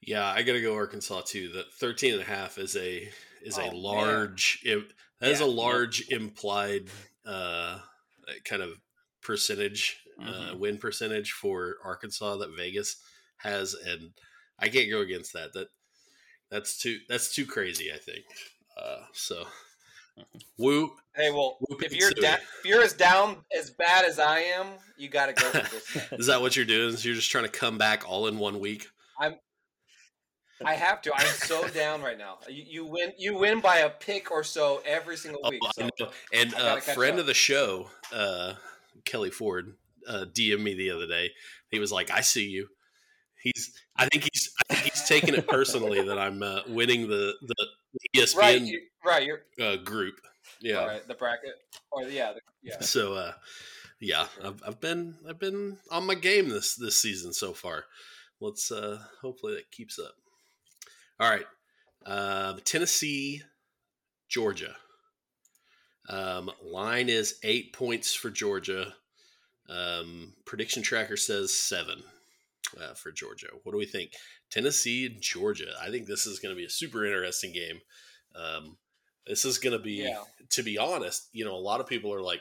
Yeah, 0.00 0.26
I 0.26 0.42
gotta 0.42 0.62
go 0.62 0.74
Arkansas 0.74 1.22
too. 1.26 1.50
The 1.50 1.64
13 1.78 2.14
and 2.14 2.22
a 2.22 2.24
half 2.24 2.56
is 2.56 2.74
a 2.76 3.08
is 3.42 3.58
oh, 3.58 3.70
a 3.70 3.72
large 3.72 4.60
it, 4.64 4.92
that 5.20 5.26
yeah, 5.26 5.32
is 5.32 5.40
a 5.40 5.46
large 5.46 6.08
implied 6.10 6.86
uh 7.26 7.78
kind 8.44 8.62
of 8.62 8.80
percentage 9.22 10.00
uh, 10.18 10.24
mm-hmm. 10.24 10.54
uh, 10.54 10.56
win 10.56 10.78
percentage 10.78 11.32
for 11.32 11.76
Arkansas 11.84 12.36
that 12.36 12.56
Vegas 12.56 12.96
has 13.36 13.74
and 13.74 14.10
I 14.58 14.68
can't 14.68 14.90
go 14.90 15.00
against 15.00 15.32
that. 15.34 15.52
That 15.54 15.68
that's 16.50 16.78
too 16.78 16.98
that's 17.08 17.34
too 17.34 17.46
crazy, 17.46 17.92
I 17.92 17.98
think. 17.98 18.24
Uh 18.76 19.04
so 19.12 19.44
woo 20.58 20.92
Hey, 21.16 21.32
well, 21.32 21.58
if 21.80 21.92
you're 21.92 22.12
da- 22.12 22.34
if 22.34 22.64
you're 22.64 22.82
as 22.82 22.92
down 22.92 23.38
as 23.56 23.70
bad 23.70 24.04
as 24.04 24.20
I 24.20 24.40
am, 24.40 24.66
you 24.96 25.08
got 25.08 25.26
to 25.26 25.32
go 25.32 25.50
for 25.50 25.58
this. 25.58 26.12
is 26.12 26.26
that 26.26 26.40
what 26.40 26.54
you're 26.54 26.64
doing? 26.64 26.94
Is 26.94 27.04
you're 27.04 27.16
just 27.16 27.30
trying 27.30 27.44
to 27.44 27.50
come 27.50 27.78
back 27.78 28.08
all 28.08 28.28
in 28.28 28.38
one 28.38 28.60
week? 28.60 28.86
I'm 29.18 29.34
I 30.64 30.74
have 30.74 31.00
to. 31.02 31.14
I'm 31.14 31.26
so 31.26 31.66
down 31.68 32.02
right 32.02 32.18
now. 32.18 32.38
You, 32.48 32.64
you, 32.66 32.84
win. 32.84 33.12
You 33.18 33.38
win 33.38 33.60
by 33.60 33.78
a 33.78 33.90
pick 33.90 34.30
or 34.30 34.44
so 34.44 34.82
every 34.84 35.16
single 35.16 35.40
oh, 35.42 35.50
week. 35.50 35.60
Oh, 35.64 35.88
so 35.98 36.10
and 36.32 36.52
a 36.52 36.58
uh, 36.58 36.80
friend 36.80 37.14
up. 37.14 37.20
of 37.20 37.26
the 37.26 37.34
show, 37.34 37.88
uh, 38.12 38.54
Kelly 39.04 39.30
Ford, 39.30 39.74
uh, 40.06 40.26
DM'd 40.32 40.62
me 40.62 40.74
the 40.74 40.90
other 40.90 41.06
day. 41.06 41.30
He 41.70 41.78
was 41.78 41.90
like, 41.90 42.10
"I 42.10 42.20
see 42.20 42.46
you." 42.46 42.68
He's. 43.42 43.72
I 43.96 44.06
think 44.06 44.28
he's. 44.32 44.52
I 44.68 44.74
think 44.74 44.92
he's 44.92 45.08
taking 45.08 45.34
it 45.34 45.46
personally 45.48 46.02
that 46.02 46.18
I'm 46.18 46.42
uh, 46.42 46.60
winning 46.68 47.08
the 47.08 47.34
the 47.42 47.54
ESPN 48.16 48.36
right, 48.36 48.60
you, 48.60 48.80
right 49.04 49.26
you're, 49.26 49.40
uh, 49.60 49.76
group. 49.76 50.20
Yeah, 50.60 50.84
right, 50.84 51.08
the 51.08 51.14
bracket 51.14 51.54
or 51.90 52.02
yeah, 52.04 52.32
the, 52.32 52.40
yeah. 52.62 52.80
So, 52.80 53.14
uh, 53.14 53.32
yeah, 54.00 54.26
I've, 54.44 54.62
I've 54.66 54.80
been 54.80 55.16
I've 55.28 55.38
been 55.38 55.78
on 55.90 56.06
my 56.06 56.14
game 56.14 56.48
this 56.48 56.74
this 56.74 56.96
season 56.96 57.32
so 57.32 57.52
far. 57.52 57.84
Let's 58.40 58.70
uh 58.70 58.98
hopefully 59.20 59.54
that 59.54 59.70
keeps 59.70 59.98
up. 59.98 60.14
All 61.18 61.30
right. 61.30 61.46
Uh, 62.04 62.54
Tennessee, 62.64 63.42
Georgia. 64.28 64.74
Um, 66.08 66.50
line 66.62 67.08
is 67.08 67.38
eight 67.42 67.72
points 67.72 68.14
for 68.14 68.30
Georgia. 68.30 68.94
Um, 69.68 70.32
prediction 70.46 70.82
tracker 70.82 71.16
says 71.16 71.54
seven 71.54 72.02
uh, 72.80 72.94
for 72.94 73.10
Georgia. 73.10 73.48
What 73.62 73.72
do 73.72 73.78
we 73.78 73.86
think? 73.86 74.12
Tennessee, 74.50 75.06
and 75.06 75.20
Georgia. 75.20 75.72
I 75.80 75.90
think 75.90 76.06
this 76.06 76.26
is 76.26 76.38
going 76.38 76.54
to 76.54 76.58
be 76.58 76.66
a 76.66 76.70
super 76.70 77.04
interesting 77.04 77.52
game. 77.52 77.80
Um, 78.34 78.76
this 79.26 79.44
is 79.44 79.58
going 79.58 79.76
to 79.76 79.82
be, 79.82 80.02
yeah. 80.02 80.22
to 80.50 80.62
be 80.62 80.78
honest, 80.78 81.28
you 81.32 81.44
know, 81.44 81.54
a 81.54 81.56
lot 81.56 81.80
of 81.80 81.86
people 81.86 82.12
are 82.12 82.22
like, 82.22 82.40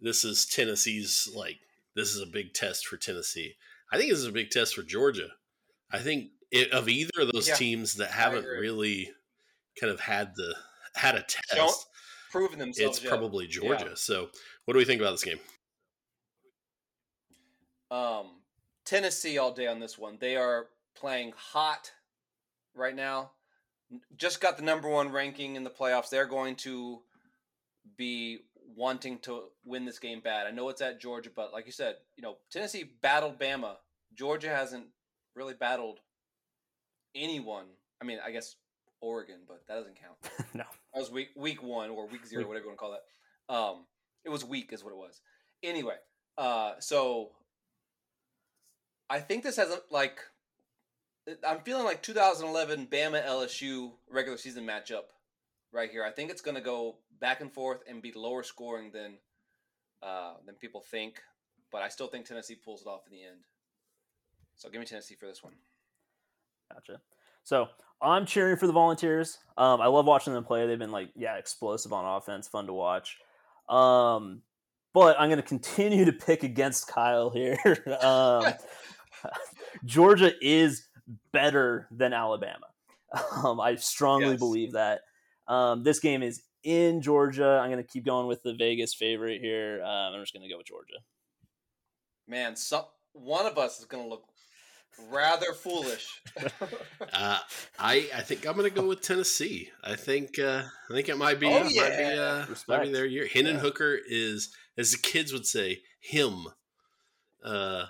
this 0.00 0.24
is 0.24 0.46
Tennessee's, 0.46 1.28
like, 1.34 1.58
this 1.94 2.14
is 2.14 2.20
a 2.20 2.26
big 2.26 2.54
test 2.54 2.86
for 2.86 2.96
Tennessee. 2.96 3.54
I 3.92 3.96
think 3.96 4.10
this 4.10 4.18
is 4.18 4.26
a 4.26 4.32
big 4.32 4.50
test 4.50 4.74
for 4.74 4.82
Georgia. 4.82 5.28
I 5.90 5.98
think 5.98 6.30
it, 6.50 6.72
of 6.72 6.88
either 6.88 7.20
of 7.20 7.32
those 7.32 7.48
yeah, 7.48 7.54
teams 7.54 7.94
that 7.94 8.10
haven't 8.10 8.44
really 8.44 9.10
kind 9.80 9.92
of 9.92 10.00
had 10.00 10.34
the 10.36 10.54
had 10.94 11.14
a 11.14 11.22
test, 11.22 11.54
Don't 11.54 11.76
proven 12.30 12.58
themselves. 12.58 12.98
It's 12.98 13.04
yet. 13.04 13.10
probably 13.10 13.46
Georgia. 13.46 13.86
Yeah. 13.88 13.94
So, 13.94 14.28
what 14.64 14.74
do 14.74 14.78
we 14.78 14.84
think 14.84 15.00
about 15.00 15.12
this 15.12 15.24
game? 15.24 15.38
Um, 17.90 18.26
Tennessee 18.84 19.38
all 19.38 19.52
day 19.52 19.66
on 19.66 19.80
this 19.80 19.98
one. 19.98 20.18
They 20.20 20.36
are 20.36 20.66
playing 20.94 21.32
hot 21.36 21.92
right 22.74 22.94
now. 22.94 23.30
Just 24.16 24.40
got 24.40 24.56
the 24.56 24.62
number 24.62 24.88
one 24.88 25.12
ranking 25.12 25.56
in 25.56 25.64
the 25.64 25.70
playoffs. 25.70 26.10
They're 26.10 26.26
going 26.26 26.56
to 26.56 27.00
be 27.96 28.38
wanting 28.76 29.18
to 29.20 29.44
win 29.64 29.84
this 29.84 29.98
game 29.98 30.20
bad. 30.20 30.46
I 30.46 30.50
know 30.50 30.68
it's 30.68 30.80
at 30.80 31.00
Georgia, 31.00 31.30
but 31.34 31.52
like 31.52 31.66
you 31.66 31.72
said, 31.72 31.96
you 32.16 32.22
know, 32.22 32.36
Tennessee 32.50 32.90
battled 33.02 33.38
Bama. 33.38 33.76
Georgia 34.14 34.48
hasn't 34.48 34.86
really 35.34 35.54
battled 35.54 36.00
anyone. 37.14 37.66
I 38.00 38.04
mean, 38.04 38.18
I 38.24 38.30
guess 38.30 38.56
Oregon, 39.00 39.40
but 39.46 39.62
that 39.68 39.74
doesn't 39.74 39.96
count. 40.00 40.48
no, 40.54 40.64
that 40.92 41.00
was 41.00 41.10
week 41.10 41.28
week 41.36 41.62
one 41.62 41.90
or 41.90 42.06
week 42.08 42.26
zero, 42.26 42.46
whatever 42.46 42.64
you 42.64 42.70
want 42.70 42.78
to 42.78 42.80
call 42.80 42.92
that. 42.92 43.54
Um, 43.54 43.84
it 44.24 44.30
was 44.30 44.44
weak, 44.44 44.72
is 44.72 44.82
what 44.82 44.92
it 44.92 44.96
was. 44.96 45.20
Anyway, 45.62 45.96
uh, 46.38 46.72
so 46.80 47.30
I 49.10 49.20
think 49.20 49.44
this 49.44 49.56
has 49.56 49.70
a, 49.70 49.80
like 49.90 50.18
I'm 51.46 51.60
feeling 51.60 51.84
like 51.84 52.02
2011 52.02 52.88
Bama 52.88 53.24
LSU 53.24 53.92
regular 54.10 54.38
season 54.38 54.66
matchup 54.66 55.04
right 55.72 55.90
here. 55.90 56.04
I 56.04 56.10
think 56.10 56.30
it's 56.30 56.42
going 56.42 56.56
to 56.56 56.60
go 56.60 56.96
back 57.20 57.40
and 57.40 57.52
forth 57.52 57.80
and 57.88 58.02
be 58.02 58.12
lower 58.14 58.42
scoring 58.42 58.90
than 58.92 59.18
uh, 60.02 60.34
than 60.44 60.54
people 60.56 60.80
think, 60.80 61.20
but 61.72 61.82
I 61.82 61.88
still 61.88 62.08
think 62.08 62.26
Tennessee 62.26 62.56
pulls 62.56 62.82
it 62.82 62.86
off 62.86 63.02
in 63.10 63.16
the 63.16 63.24
end. 63.24 63.40
So 64.56 64.68
give 64.68 64.80
me 64.80 64.86
Tennessee 64.86 65.14
for 65.14 65.26
this 65.26 65.42
one. 65.42 65.54
Gotcha. 66.72 67.00
So 67.42 67.68
I'm 68.00 68.26
cheering 68.26 68.56
for 68.56 68.66
the 68.66 68.72
Volunteers. 68.72 69.38
Um, 69.56 69.80
I 69.80 69.86
love 69.86 70.06
watching 70.06 70.34
them 70.34 70.44
play. 70.44 70.66
They've 70.66 70.78
been 70.78 70.92
like, 70.92 71.10
yeah, 71.16 71.36
explosive 71.36 71.92
on 71.92 72.04
offense, 72.04 72.48
fun 72.48 72.66
to 72.66 72.72
watch. 72.72 73.18
Um, 73.68 74.42
but 74.92 75.18
I'm 75.18 75.28
going 75.28 75.40
to 75.40 75.46
continue 75.46 76.04
to 76.04 76.12
pick 76.12 76.42
against 76.42 76.86
Kyle 76.86 77.30
here. 77.30 77.58
um, 78.00 78.52
Georgia 79.84 80.32
is 80.40 80.88
better 81.32 81.88
than 81.90 82.12
Alabama. 82.12 82.66
Um, 83.44 83.60
I 83.60 83.76
strongly 83.76 84.30
yes. 84.30 84.38
believe 84.38 84.72
that. 84.72 85.00
Um, 85.46 85.84
this 85.84 86.00
game 86.00 86.22
is 86.22 86.42
in 86.62 87.02
Georgia. 87.02 87.60
I'm 87.62 87.70
going 87.70 87.82
to 87.82 87.88
keep 87.88 88.04
going 88.04 88.26
with 88.26 88.42
the 88.42 88.54
Vegas 88.54 88.94
favorite 88.94 89.40
here. 89.40 89.82
Um, 89.82 90.14
I'm 90.14 90.22
just 90.22 90.32
going 90.32 90.42
to 90.42 90.48
go 90.48 90.58
with 90.58 90.66
Georgia. 90.66 90.98
Man, 92.26 92.56
some 92.56 92.84
one 93.12 93.46
of 93.46 93.58
us 93.58 93.78
is 93.78 93.84
going 93.84 94.02
to 94.02 94.08
look 94.08 94.24
rather 95.10 95.52
foolish. 95.52 96.22
uh, 97.12 97.38
I 97.78 98.08
I 98.14 98.20
think 98.22 98.46
I'm 98.46 98.56
going 98.56 98.68
to 98.68 98.74
go 98.74 98.86
with 98.86 99.02
Tennessee. 99.02 99.70
I 99.82 99.94
think 99.94 100.38
uh, 100.38 100.62
I 100.90 100.94
think 100.94 101.08
it 101.08 101.18
might 101.18 101.38
be 101.38 101.46
oh, 101.46 101.64
yeah. 101.68 101.82
might 101.82 101.96
be, 101.96 102.18
uh, 102.18 102.54
might 102.68 102.82
be 102.84 102.92
their 102.92 103.06
year. 103.06 103.26
Hendon 103.32 103.56
yeah. 103.56 103.60
Hooker 103.60 103.98
is, 104.08 104.54
as 104.78 104.92
the 104.92 104.98
kids 104.98 105.32
would 105.32 105.46
say, 105.46 105.82
him. 106.00 106.46
Uh, 107.44 107.86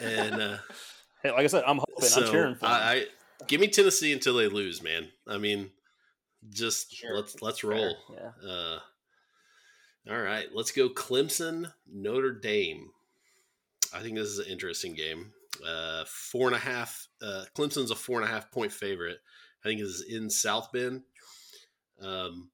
and 0.00 0.34
uh, 0.34 0.56
hey, 1.22 1.30
like 1.30 1.44
I 1.44 1.46
said, 1.46 1.64
I'm 1.66 1.78
hoping. 1.78 2.08
So 2.08 2.24
I'm 2.24 2.30
cheering 2.30 2.54
for. 2.54 2.66
I, 2.66 2.70
I, 2.70 3.04
give 3.46 3.60
me 3.60 3.68
Tennessee 3.68 4.12
until 4.12 4.34
they 4.34 4.48
lose, 4.48 4.82
man. 4.82 5.08
I 5.26 5.38
mean, 5.38 5.70
just 6.50 6.94
sure. 6.94 7.16
let's 7.16 7.40
let's 7.42 7.64
roll. 7.64 7.96
Fair. 8.08 8.34
Yeah. 8.42 8.50
Uh, 8.50 8.78
all 10.10 10.20
right, 10.20 10.46
let's 10.52 10.70
go 10.70 10.90
Clemson 10.90 11.72
Notre 11.90 12.32
Dame. 12.32 12.90
I 13.94 14.00
think 14.00 14.16
this 14.16 14.28
is 14.28 14.38
an 14.38 14.46
interesting 14.46 14.94
game. 14.94 15.32
Uh, 15.66 16.04
four 16.06 16.46
and 16.46 16.56
a 16.56 16.58
half. 16.58 17.08
Uh, 17.22 17.44
Clemson's 17.56 17.90
a 17.90 17.94
four 17.94 18.20
and 18.20 18.28
a 18.28 18.32
half 18.32 18.50
point 18.50 18.72
favorite. 18.72 19.18
I 19.64 19.68
think 19.68 19.80
this 19.80 19.88
is 19.88 20.12
in 20.12 20.28
South 20.28 20.70
Bend. 20.72 21.02
Um, 22.02 22.50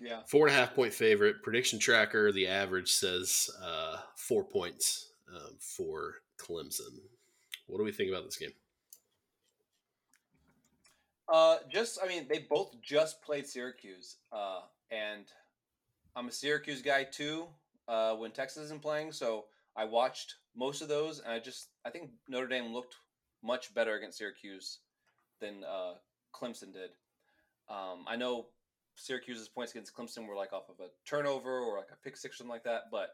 yeah, 0.00 0.20
four 0.26 0.46
and 0.46 0.56
a 0.56 0.58
half 0.58 0.74
point 0.74 0.94
favorite. 0.94 1.42
Prediction 1.42 1.78
tracker. 1.78 2.32
The 2.32 2.46
average 2.46 2.92
says 2.92 3.50
uh, 3.62 3.98
four 4.16 4.44
points 4.44 5.12
um, 5.34 5.56
for 5.58 6.14
Clemson. 6.38 7.00
What 7.66 7.78
do 7.78 7.84
we 7.84 7.92
think 7.92 8.10
about 8.10 8.24
this 8.24 8.36
game? 8.36 8.52
Uh, 11.28 11.56
just 11.68 11.98
I 12.02 12.06
mean, 12.06 12.26
they 12.28 12.46
both 12.48 12.80
just 12.80 13.20
played 13.22 13.46
Syracuse, 13.46 14.16
uh, 14.32 14.60
and 14.90 15.24
I'm 16.14 16.28
a 16.28 16.32
Syracuse 16.32 16.82
guy 16.82 17.04
too. 17.04 17.46
Uh, 17.88 18.14
when 18.14 18.32
Texas 18.32 18.64
isn't 18.64 18.82
playing, 18.82 19.12
so 19.12 19.44
I 19.76 19.84
watched 19.84 20.36
most 20.56 20.82
of 20.82 20.88
those, 20.88 21.20
and 21.20 21.32
I 21.32 21.38
just 21.38 21.68
I 21.84 21.90
think 21.90 22.10
Notre 22.28 22.46
Dame 22.46 22.72
looked 22.72 22.94
much 23.42 23.74
better 23.74 23.94
against 23.96 24.18
Syracuse 24.18 24.78
than 25.40 25.64
uh, 25.64 25.94
Clemson 26.34 26.72
did. 26.72 26.90
Um, 27.68 28.04
I 28.06 28.16
know 28.16 28.46
Syracuse's 28.94 29.48
points 29.48 29.72
against 29.72 29.94
Clemson 29.94 30.26
were 30.26 30.36
like 30.36 30.52
off 30.52 30.68
of 30.68 30.80
a 30.80 30.88
turnover 31.08 31.60
or 31.60 31.76
like 31.78 31.90
a 31.92 32.02
pick 32.02 32.16
six 32.16 32.34
or 32.34 32.38
something 32.38 32.52
like 32.52 32.64
that, 32.64 32.84
but 32.90 33.10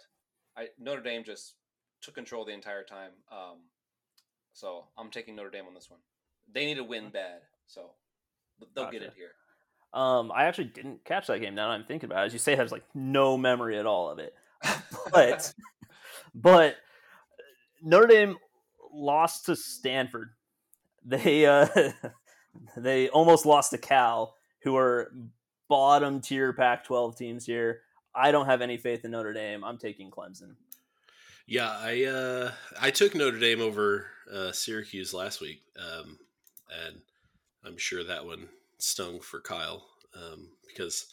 I, 0.57 0.69
Notre 0.79 1.03
Dame 1.03 1.25
just 1.25 1.55
took 2.03 2.15
control 2.15 2.45
the 2.45 2.53
entire 2.53 2.83
time. 2.83 3.11
Um, 3.31 3.59
so 4.53 4.85
I'm 4.99 5.11
taking 5.11 5.37
Notre 5.37 5.51
Dame 5.51 5.67
on 5.67 5.75
this 5.75 5.91
one. 5.91 6.01
They 6.53 6.67
need 6.67 6.75
to 6.75 6.85
win 6.85 7.11
bad, 7.11 7.41
so 7.67 7.91
they'll 8.75 8.85
gotcha. 8.85 8.99
get 8.99 9.07
it 9.07 9.15
here. 9.17 9.31
Um, 9.95 10.33
I 10.35 10.45
actually 10.45 10.65
didn't 10.65 11.05
catch 11.05 11.27
that 11.29 11.41
game. 11.41 11.55
Now 11.55 11.69
I'm 11.69 11.85
thinking 11.85 12.11
about 12.11 12.23
it. 12.23 12.27
As 12.27 12.33
you 12.33 12.39
say, 12.39 12.55
I 12.55 12.57
have 12.57 12.73
like 12.73 12.85
no 12.95 13.37
memory 13.37 13.79
at 13.79 13.87
all 13.87 14.11
of 14.11 14.19
it. 14.19 14.35
But 15.13 15.53
but 16.35 16.77
Notre 17.83 18.07
Dame 18.07 18.37
lost 18.93 19.47
to 19.47 19.57
Stanford. 19.57 20.31
They 21.05 21.47
uh, 21.47 21.67
they 22.77 23.09
almost 23.09 23.47
lost 23.47 23.71
to 23.71 23.79
Cal, 23.79 24.35
who 24.63 24.77
are 24.77 25.13
bottom 25.69 26.21
tier 26.21 26.53
Pac-12 26.53 27.17
teams 27.17 27.47
here. 27.47 27.81
I 28.15 28.31
don't 28.31 28.47
have 28.47 28.61
any 28.61 28.77
faith 28.77 29.05
in 29.05 29.11
Notre 29.11 29.33
Dame. 29.33 29.65
I'm 29.65 29.79
taking 29.79 30.11
Clemson. 30.11 30.55
Yeah, 31.53 31.69
I 31.69 32.05
uh, 32.05 32.53
I 32.81 32.91
took 32.91 33.15
Notre 33.15 33.39
Dame 33.39 33.61
over 33.61 34.07
uh, 34.33 34.53
Syracuse 34.53 35.13
last 35.13 35.43
week, 35.43 35.61
um, 35.79 36.19
and 36.87 37.03
I'm 37.63 37.77
sure 37.77 38.03
that 38.03 38.25
one 38.25 38.49
stung 38.79 39.21
for 39.21 39.39
Kyle 39.39 39.85
um, 40.17 40.49
because 40.67 41.13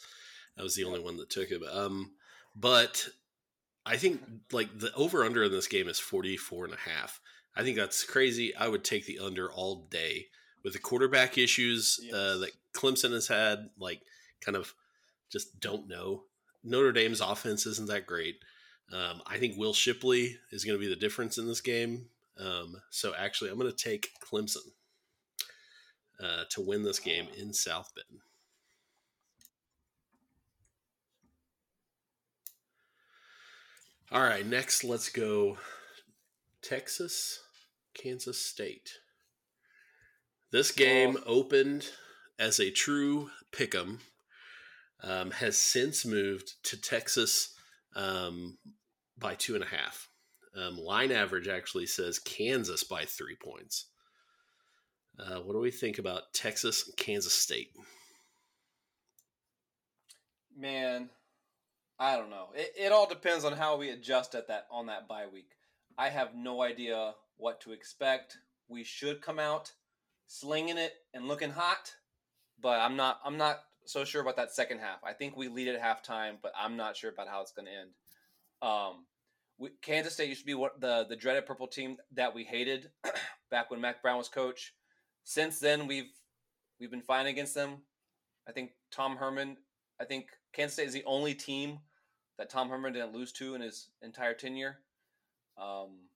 I 0.57 0.63
was 0.63 0.75
the 0.75 0.85
only 0.85 1.01
one 1.01 1.17
that 1.17 1.29
took 1.29 1.51
it. 1.51 1.61
Um, 1.69 2.11
but 2.55 3.09
I 3.85 3.97
think 3.97 4.21
like 4.53 4.69
the 4.79 4.93
over 4.93 5.25
under 5.25 5.43
in 5.43 5.51
this 5.51 5.67
game 5.67 5.89
is 5.89 5.99
44 5.99 6.63
and 6.63 6.73
a 6.73 6.89
half. 6.89 7.19
I 7.53 7.63
think 7.63 7.75
that's 7.75 8.05
crazy. 8.05 8.55
I 8.55 8.69
would 8.69 8.85
take 8.85 9.07
the 9.07 9.19
under 9.19 9.51
all 9.51 9.87
day 9.91 10.27
with 10.63 10.71
the 10.71 10.79
quarterback 10.79 11.37
issues 11.37 11.99
uh, 12.01 12.05
yes. 12.05 12.15
uh, 12.15 12.37
that 12.37 12.51
Clemson 12.73 13.11
has 13.11 13.27
had. 13.27 13.71
Like, 13.77 14.03
kind 14.39 14.55
of 14.55 14.73
just 15.29 15.59
don't 15.59 15.89
know. 15.89 16.23
Notre 16.63 16.93
Dame's 16.93 17.19
offense 17.19 17.65
isn't 17.65 17.89
that 17.89 18.05
great. 18.05 18.37
Um, 18.91 19.21
I 19.27 19.37
think 19.37 19.57
Will 19.57 19.73
Shipley 19.73 20.37
is 20.51 20.65
going 20.65 20.77
to 20.77 20.83
be 20.83 20.89
the 20.89 20.99
difference 20.99 21.37
in 21.37 21.47
this 21.47 21.61
game. 21.61 22.07
Um, 22.39 22.81
so 22.89 23.13
actually, 23.17 23.51
I'm 23.51 23.59
going 23.59 23.71
to 23.71 23.83
take 23.83 24.09
Clemson 24.23 24.71
uh, 26.21 26.43
to 26.51 26.61
win 26.61 26.83
this 26.83 26.99
game 26.99 27.27
in 27.37 27.53
South 27.53 27.91
Bend. 27.95 28.21
All 34.11 34.23
right, 34.23 34.45
next 34.45 34.83
let's 34.83 35.09
go 35.09 35.57
Texas, 36.63 37.41
Kansas 37.93 38.43
State. 38.43 38.93
This 40.51 40.71
game 40.71 41.17
oh. 41.19 41.23
opened 41.41 41.91
as 42.39 42.59
a 42.59 42.71
true 42.71 43.29
pick'em. 43.51 43.99
Um, 45.01 45.31
has 45.31 45.57
since 45.57 46.05
moved 46.05 46.61
to 46.63 46.81
Texas 46.81 47.53
um, 47.95 48.57
by 49.19 49.35
two 49.35 49.55
and 49.55 49.63
a 49.63 49.67
half. 49.67 50.09
Um, 50.55 50.77
line 50.77 51.11
average 51.11 51.47
actually 51.47 51.85
says 51.85 52.19
Kansas 52.19 52.83
by 52.83 53.05
three 53.05 53.35
points. 53.35 53.85
Uh, 55.19 55.39
what 55.39 55.53
do 55.53 55.59
we 55.59 55.71
think 55.71 55.99
about 55.99 56.33
Texas 56.33 56.87
and 56.87 56.95
Kansas 56.97 57.33
State? 57.33 57.71
Man, 60.57 61.09
I 61.99 62.15
don't 62.15 62.29
know. 62.29 62.47
It, 62.55 62.73
it 62.77 62.91
all 62.91 63.07
depends 63.07 63.43
on 63.43 63.53
how 63.53 63.77
we 63.77 63.89
adjust 63.89 64.33
at 64.33 64.47
that 64.47 64.67
on 64.71 64.87
that 64.87 65.07
bye 65.07 65.27
week. 65.31 65.51
I 65.97 66.09
have 66.09 66.35
no 66.35 66.61
idea 66.61 67.13
what 67.37 67.59
to 67.61 67.73
expect. 67.73 68.37
We 68.69 68.83
should 68.83 69.21
come 69.21 69.39
out 69.39 69.73
slinging 70.27 70.77
it 70.77 70.93
and 71.13 71.27
looking 71.27 71.51
hot, 71.51 71.93
but 72.61 72.79
I'm 72.79 72.95
not. 72.95 73.19
I'm 73.25 73.37
not 73.37 73.59
so 73.85 74.05
sure 74.05 74.21
about 74.21 74.37
that 74.37 74.53
second 74.53 74.79
half. 74.79 75.03
I 75.03 75.13
think 75.13 75.35
we 75.35 75.47
lead 75.47 75.67
at 75.67 75.81
halftime, 75.81 76.35
but 76.41 76.53
I'm 76.57 76.77
not 76.77 76.95
sure 76.95 77.11
about 77.11 77.27
how 77.27 77.41
it's 77.41 77.51
going 77.51 77.65
to 77.65 77.71
end. 77.71 77.89
Um, 78.61 79.05
we, 79.57 79.69
Kansas 79.81 80.13
State 80.13 80.29
used 80.29 80.41
to 80.41 80.45
be 80.45 80.53
what 80.53 80.79
the 80.79 81.05
the 81.07 81.15
dreaded 81.15 81.45
purple 81.45 81.67
team 81.67 81.97
that 82.13 82.33
we 82.33 82.43
hated 82.43 82.89
back 83.51 83.69
when 83.69 83.81
Mack 83.81 84.01
Brown 84.01 84.17
was 84.17 84.29
coach. 84.29 84.73
Since 85.23 85.59
then, 85.59 85.87
we've 85.87 86.11
we've 86.79 86.91
been 86.91 87.01
fine 87.01 87.27
against 87.27 87.53
them. 87.53 87.77
I 88.47 88.51
think 88.51 88.71
Tom 88.91 89.17
Herman. 89.17 89.57
I 90.01 90.05
think 90.05 90.27
Kansas 90.53 90.73
State 90.73 90.87
is 90.87 90.93
the 90.93 91.03
only 91.05 91.33
team 91.33 91.79
that 92.37 92.49
Tom 92.49 92.69
Herman 92.69 92.93
didn't 92.93 93.13
lose 93.13 93.33
to 93.33 93.53
in 93.53 93.61
his 93.61 93.89
entire 94.01 94.33
tenure. 94.33 94.79
Um, 95.57 96.07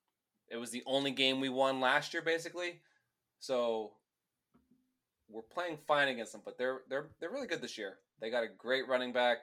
it 0.49 0.55
was 0.55 0.71
the 0.71 0.83
only 0.85 1.11
game 1.11 1.41
we 1.41 1.49
won 1.49 1.81
last 1.81 2.13
year, 2.13 2.23
basically. 2.23 2.79
So 3.39 3.91
we're 5.29 5.41
playing 5.41 5.77
fine 5.85 6.07
against 6.07 6.31
them, 6.31 6.41
but 6.45 6.57
they're 6.57 6.81
they're 6.89 7.07
they're 7.19 7.31
really 7.31 7.47
good 7.47 7.61
this 7.61 7.77
year. 7.77 7.97
They 8.21 8.29
got 8.29 8.43
a 8.43 8.47
great 8.57 8.87
running 8.87 9.11
back. 9.11 9.39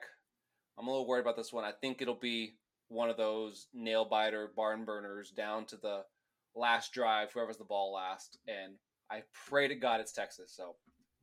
I'm 0.77 0.87
a 0.87 0.89
little 0.89 1.07
worried 1.07 1.21
about 1.21 1.37
this 1.37 1.53
one. 1.53 1.63
I 1.63 1.71
think 1.71 2.01
it'll 2.01 2.15
be 2.15 2.55
one 2.91 3.09
of 3.09 3.17
those 3.17 3.67
nail 3.73 4.05
biter 4.05 4.51
barn 4.55 4.83
burners 4.83 5.31
down 5.31 5.65
to 5.65 5.77
the 5.77 6.01
last 6.55 6.93
drive, 6.93 7.31
whoever's 7.31 7.57
the 7.57 7.63
ball 7.63 7.93
last. 7.93 8.37
And 8.47 8.75
I 9.09 9.23
pray 9.47 9.67
to 9.67 9.75
God 9.75 10.01
it's 10.01 10.11
Texas. 10.11 10.53
So 10.55 10.75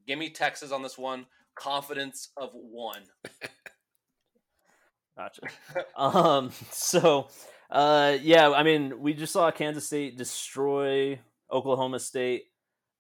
give 0.07 0.19
me 0.19 0.31
Texas 0.31 0.73
on 0.73 0.83
this 0.83 0.97
one. 0.97 1.27
Confidence 1.55 2.31
of 2.37 2.51
one. 2.55 3.03
gotcha. 5.17 5.43
um, 5.97 6.51
so 6.71 7.29
uh, 7.71 8.17
yeah, 8.23 8.51
I 8.51 8.63
mean, 8.63 9.01
we 9.01 9.13
just 9.13 9.33
saw 9.33 9.51
Kansas 9.51 9.87
State 9.87 10.17
destroy 10.17 11.21
Oklahoma 11.53 11.99
State, 11.99 12.45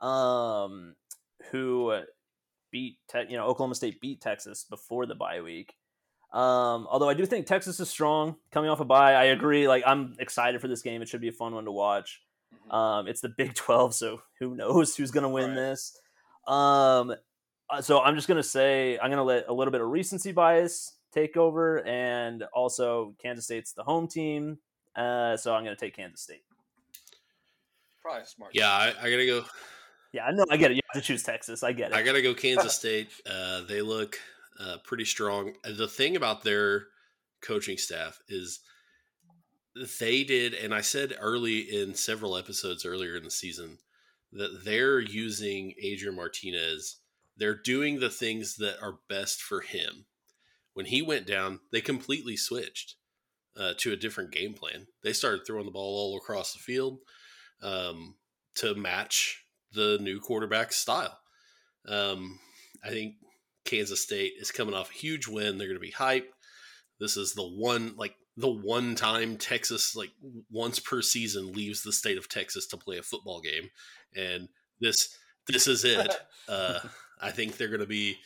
um, 0.00 0.94
who 1.50 2.02
beat 2.70 2.98
te- 3.10 3.26
you 3.30 3.38
know 3.38 3.46
Oklahoma 3.46 3.74
State 3.74 4.00
beat 4.00 4.20
Texas 4.20 4.66
before 4.68 5.06
the 5.06 5.14
bye 5.14 5.40
week. 5.40 5.74
Um, 6.32 6.86
although 6.90 7.08
I 7.08 7.14
do 7.14 7.24
think 7.24 7.46
Texas 7.46 7.80
is 7.80 7.88
strong 7.88 8.36
coming 8.50 8.68
off 8.68 8.80
a 8.80 8.84
bye. 8.84 9.14
I 9.14 9.24
agree. 9.24 9.66
Like 9.66 9.82
I'm 9.86 10.14
excited 10.18 10.60
for 10.60 10.68
this 10.68 10.82
game. 10.82 11.00
It 11.00 11.08
should 11.08 11.20
be 11.20 11.28
a 11.28 11.32
fun 11.32 11.54
one 11.54 11.64
to 11.64 11.72
watch. 11.72 12.22
Mm-hmm. 12.54 12.74
Um, 12.74 13.08
it's 13.08 13.20
the 13.20 13.30
Big 13.30 13.54
Twelve, 13.54 13.94
so 13.94 14.20
who 14.38 14.54
knows 14.54 14.94
who's 14.94 15.10
going 15.10 15.22
to 15.22 15.28
win 15.28 15.50
right. 15.50 15.54
this? 15.54 15.98
Um, 16.46 17.14
uh, 17.70 17.80
so 17.80 18.00
I'm 18.00 18.14
just 18.14 18.28
going 18.28 18.36
to 18.36 18.48
say 18.48 18.98
I'm 18.98 19.10
going 19.10 19.18
to 19.18 19.22
let 19.22 19.48
a 19.48 19.52
little 19.52 19.72
bit 19.72 19.80
of 19.80 19.88
recency 19.88 20.32
bias 20.32 20.96
take 21.12 21.36
over, 21.36 21.86
and 21.86 22.44
also 22.52 23.14
Kansas 23.22 23.46
State's 23.46 23.72
the 23.72 23.82
home 23.82 24.06
team, 24.06 24.58
uh, 24.96 25.36
so 25.36 25.54
I'm 25.54 25.64
going 25.64 25.76
to 25.76 25.80
take 25.80 25.96
Kansas 25.96 26.20
State. 26.20 26.42
Probably 28.02 28.24
smart. 28.26 28.52
Yeah, 28.54 28.70
I, 28.70 28.88
I 28.88 29.10
got 29.10 29.16
to 29.16 29.26
go. 29.26 29.44
Yeah, 30.12 30.24
I 30.24 30.32
know. 30.32 30.44
I 30.50 30.56
get 30.56 30.70
it. 30.70 30.76
You 30.76 30.82
have 30.92 31.02
to 31.02 31.06
choose 31.06 31.22
Texas. 31.22 31.62
I 31.62 31.72
get 31.72 31.90
it. 31.90 31.94
I 31.94 32.02
got 32.02 32.12
to 32.12 32.22
go 32.22 32.34
Kansas 32.34 32.74
State. 32.74 33.10
Uh, 33.30 33.62
they 33.68 33.82
look 33.82 34.18
uh, 34.58 34.78
pretty 34.84 35.04
strong. 35.04 35.54
The 35.64 35.88
thing 35.88 36.16
about 36.16 36.42
their 36.42 36.86
coaching 37.40 37.78
staff 37.78 38.20
is 38.28 38.60
they 40.00 40.24
did, 40.24 40.54
and 40.54 40.74
I 40.74 40.80
said 40.80 41.16
early 41.20 41.60
in 41.60 41.94
several 41.94 42.36
episodes 42.36 42.84
earlier 42.84 43.16
in 43.16 43.24
the 43.24 43.30
season 43.30 43.78
that 44.32 44.64
they're 44.64 45.00
using 45.00 45.74
Adrian 45.82 46.16
Martinez. 46.16 46.96
They're 47.36 47.54
doing 47.54 48.00
the 48.00 48.10
things 48.10 48.56
that 48.56 48.82
are 48.82 48.98
best 49.08 49.40
for 49.40 49.60
him. 49.60 50.06
When 50.74 50.86
he 50.86 51.02
went 51.02 51.26
down, 51.26 51.60
they 51.72 51.80
completely 51.80 52.36
switched 52.36 52.96
uh, 53.56 53.74
to 53.78 53.92
a 53.92 53.96
different 53.96 54.32
game 54.32 54.54
plan. 54.54 54.86
They 55.02 55.12
started 55.12 55.46
throwing 55.46 55.64
the 55.64 55.70
ball 55.70 55.96
all 55.96 56.16
across 56.16 56.52
the 56.52 56.58
field 56.58 56.98
um, 57.62 58.16
to 58.56 58.74
match 58.74 59.44
the 59.72 59.98
new 60.00 60.20
quarterback 60.20 60.72
style. 60.72 61.18
Um, 61.86 62.38
I 62.84 62.90
think 62.90 63.14
Kansas 63.68 64.00
State 64.00 64.34
is 64.40 64.50
coming 64.50 64.74
off 64.74 64.90
a 64.90 64.94
huge 64.94 65.28
win. 65.28 65.58
They're 65.58 65.68
going 65.68 65.76
to 65.76 65.80
be 65.80 65.92
hyped. 65.92 66.28
This 66.98 67.16
is 67.16 67.34
the 67.34 67.46
one, 67.46 67.94
like 67.96 68.14
the 68.38 68.48
one 68.48 68.94
time 68.94 69.36
Texas, 69.36 69.94
like 69.94 70.10
once 70.50 70.80
per 70.80 71.02
season, 71.02 71.52
leaves 71.52 71.82
the 71.82 71.92
state 71.92 72.16
of 72.16 72.28
Texas 72.28 72.66
to 72.68 72.76
play 72.78 72.96
a 72.96 73.02
football 73.02 73.40
game, 73.40 73.68
and 74.16 74.48
this 74.80 75.16
this 75.46 75.66
is 75.66 75.84
it. 75.84 76.14
Uh, 76.48 76.80
I 77.20 77.30
think 77.30 77.58
they're 77.58 77.68
going 77.68 77.80
to 77.80 77.86
be 77.86 78.16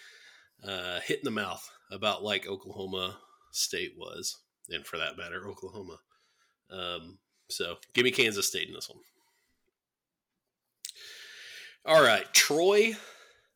uh, 0.63 1.01
hit 1.01 1.19
in 1.19 1.25
the 1.25 1.33
mouth 1.33 1.69
about 1.91 2.23
like 2.23 2.47
Oklahoma 2.47 3.19
State 3.51 3.95
was, 3.99 4.39
and 4.69 4.87
for 4.87 4.97
that 4.97 5.17
matter, 5.19 5.49
Oklahoma. 5.49 5.99
Um, 6.71 7.19
so 7.51 7.79
give 7.95 8.05
me 8.05 8.13
Kansas 8.13 8.47
State 8.47 8.69
in 8.69 8.75
this 8.75 8.89
one. 8.89 9.01
All 11.85 12.01
right, 12.01 12.33
Troy, 12.33 12.93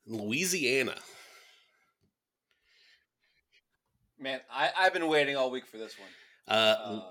Louisiana. 0.05 0.96
Man, 4.18 4.40
I, 4.50 4.70
I've 4.79 4.92
been 4.92 5.09
waiting 5.09 5.37
all 5.37 5.50
week 5.50 5.66
for 5.66 5.76
this 5.76 5.94
one. 5.98 6.09
Uh, 6.48 6.76
uh 6.85 7.02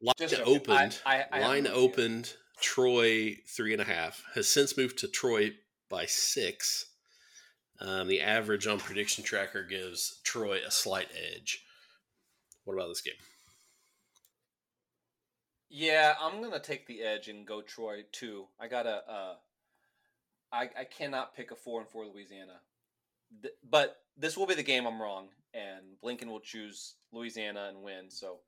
line 0.00 0.40
opened. 0.44 1.00
I, 1.04 1.24
I, 1.30 1.40
line 1.40 1.66
opened. 1.66 2.34
Troy 2.60 3.36
three 3.48 3.72
and 3.72 3.80
a 3.80 3.86
half 3.86 4.22
has 4.34 4.46
since 4.46 4.76
moved 4.76 4.98
to 4.98 5.08
Troy 5.08 5.52
by 5.88 6.06
six. 6.06 6.86
Um, 7.80 8.06
the 8.06 8.20
average 8.20 8.66
on 8.66 8.78
prediction 8.78 9.24
tracker 9.24 9.64
gives 9.64 10.20
Troy 10.22 10.58
a 10.66 10.70
slight 10.70 11.08
edge. 11.34 11.64
What 12.64 12.74
about 12.74 12.88
this 12.88 13.00
game? 13.00 13.14
Yeah, 15.70 16.14
I'm 16.20 16.42
gonna 16.42 16.60
take 16.60 16.86
the 16.86 17.02
edge 17.02 17.28
and 17.28 17.46
go 17.46 17.62
Troy 17.62 18.04
too. 18.12 18.46
I 18.60 18.68
gotta. 18.68 19.02
Uh, 19.08 19.34
I 20.52 20.68
I 20.78 20.84
cannot 20.84 21.34
pick 21.34 21.50
a 21.52 21.54
four 21.54 21.80
and 21.80 21.88
four 21.88 22.04
Louisiana, 22.04 22.60
Th- 23.40 23.54
but 23.68 24.02
this 24.16 24.36
will 24.36 24.46
be 24.46 24.54
the 24.54 24.62
game 24.62 24.86
I'm 24.86 25.00
wrong, 25.00 25.28
and 25.54 25.96
Blinken 26.02 26.28
will 26.28 26.40
choose 26.40 26.94
Louisiana 27.12 27.68
and 27.68 27.82
win. 27.82 28.10
So 28.10 28.38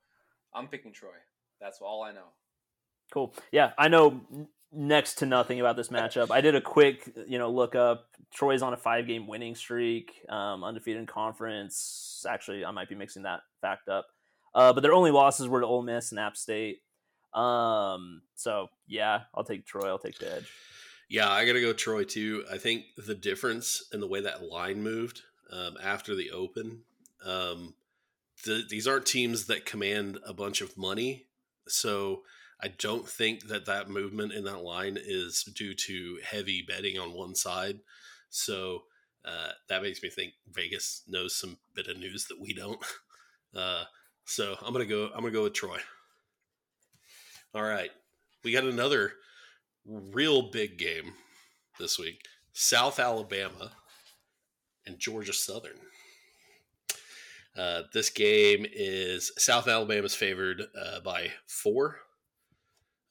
I'm 0.54 0.68
picking 0.68 0.92
Troy. 0.92 1.10
That's 1.60 1.80
all 1.80 2.02
I 2.02 2.12
know. 2.12 2.28
Cool. 3.12 3.34
Yeah, 3.50 3.72
I 3.78 3.88
know 3.88 4.20
next 4.72 5.16
to 5.16 5.26
nothing 5.26 5.60
about 5.60 5.76
this 5.76 5.88
matchup. 5.88 6.30
I 6.30 6.40
did 6.40 6.54
a 6.54 6.60
quick, 6.60 7.12
you 7.26 7.38
know, 7.38 7.50
look 7.50 7.74
up. 7.74 8.06
Troy's 8.32 8.62
on 8.62 8.72
a 8.72 8.76
five-game 8.76 9.26
winning 9.26 9.54
streak, 9.54 10.12
um, 10.30 10.64
undefeated 10.64 11.00
in 11.00 11.06
conference. 11.06 12.24
Actually, 12.28 12.64
I 12.64 12.70
might 12.70 12.88
be 12.88 12.94
mixing 12.94 13.24
that 13.24 13.40
fact 13.60 13.88
up. 13.88 14.06
Uh, 14.54 14.72
but 14.72 14.80
their 14.80 14.94
only 14.94 15.10
losses 15.10 15.48
were 15.48 15.60
to 15.60 15.66
Ole 15.66 15.82
Miss 15.82 16.10
and 16.10 16.18
App 16.18 16.36
State. 16.36 16.80
Um, 17.34 18.22
so 18.34 18.68
yeah, 18.86 19.22
I'll 19.34 19.44
take 19.44 19.66
Troy. 19.66 19.88
I'll 19.88 19.98
take 19.98 20.18
the 20.18 20.36
edge. 20.36 20.50
Yeah, 21.08 21.30
I 21.30 21.44
got 21.44 21.52
to 21.54 21.60
go 21.60 21.74
Troy 21.74 22.04
too. 22.04 22.44
I 22.50 22.56
think 22.56 22.84
the 22.96 23.14
difference 23.14 23.84
in 23.92 24.00
the 24.00 24.06
way 24.06 24.22
that 24.22 24.42
line 24.42 24.82
moved 24.82 25.22
um, 25.50 25.76
after 25.82 26.14
the 26.14 26.30
Open. 26.30 26.84
Um, 27.24 27.74
the, 28.44 28.64
these 28.68 28.86
aren't 28.86 29.06
teams 29.06 29.46
that 29.46 29.64
command 29.64 30.18
a 30.26 30.34
bunch 30.34 30.60
of 30.60 30.76
money, 30.76 31.26
so 31.68 32.22
I 32.60 32.68
don't 32.68 33.08
think 33.08 33.48
that 33.48 33.66
that 33.66 33.90
movement 33.90 34.32
in 34.32 34.44
that 34.44 34.62
line 34.62 34.96
is 35.00 35.42
due 35.42 35.74
to 35.74 36.18
heavy 36.24 36.62
betting 36.66 36.98
on 36.98 37.12
one 37.12 37.34
side. 37.34 37.80
So 38.30 38.84
uh, 39.24 39.50
that 39.68 39.82
makes 39.82 40.02
me 40.02 40.10
think 40.10 40.32
Vegas 40.50 41.02
knows 41.08 41.34
some 41.34 41.58
bit 41.74 41.88
of 41.88 41.98
news 41.98 42.26
that 42.26 42.40
we 42.40 42.54
don't. 42.54 42.80
Uh, 43.54 43.84
so 44.24 44.56
I'm 44.62 44.72
gonna 44.72 44.86
go. 44.86 45.10
I'm 45.14 45.20
gonna 45.20 45.30
go 45.30 45.42
with 45.42 45.52
Troy. 45.52 45.76
All 47.54 47.62
right, 47.62 47.90
we 48.42 48.50
got 48.50 48.64
another 48.64 49.12
real 49.84 50.50
big 50.50 50.78
game 50.78 51.12
this 51.78 51.98
week: 51.98 52.24
South 52.54 52.98
Alabama 52.98 53.72
and 54.86 54.98
Georgia 54.98 55.34
Southern. 55.34 55.76
Uh, 57.56 57.82
this 57.92 58.08
game 58.08 58.66
is 58.72 59.32
South 59.36 59.68
Alabama's 59.68 60.14
favored 60.14 60.62
uh, 60.80 61.00
by 61.00 61.32
four. 61.46 61.98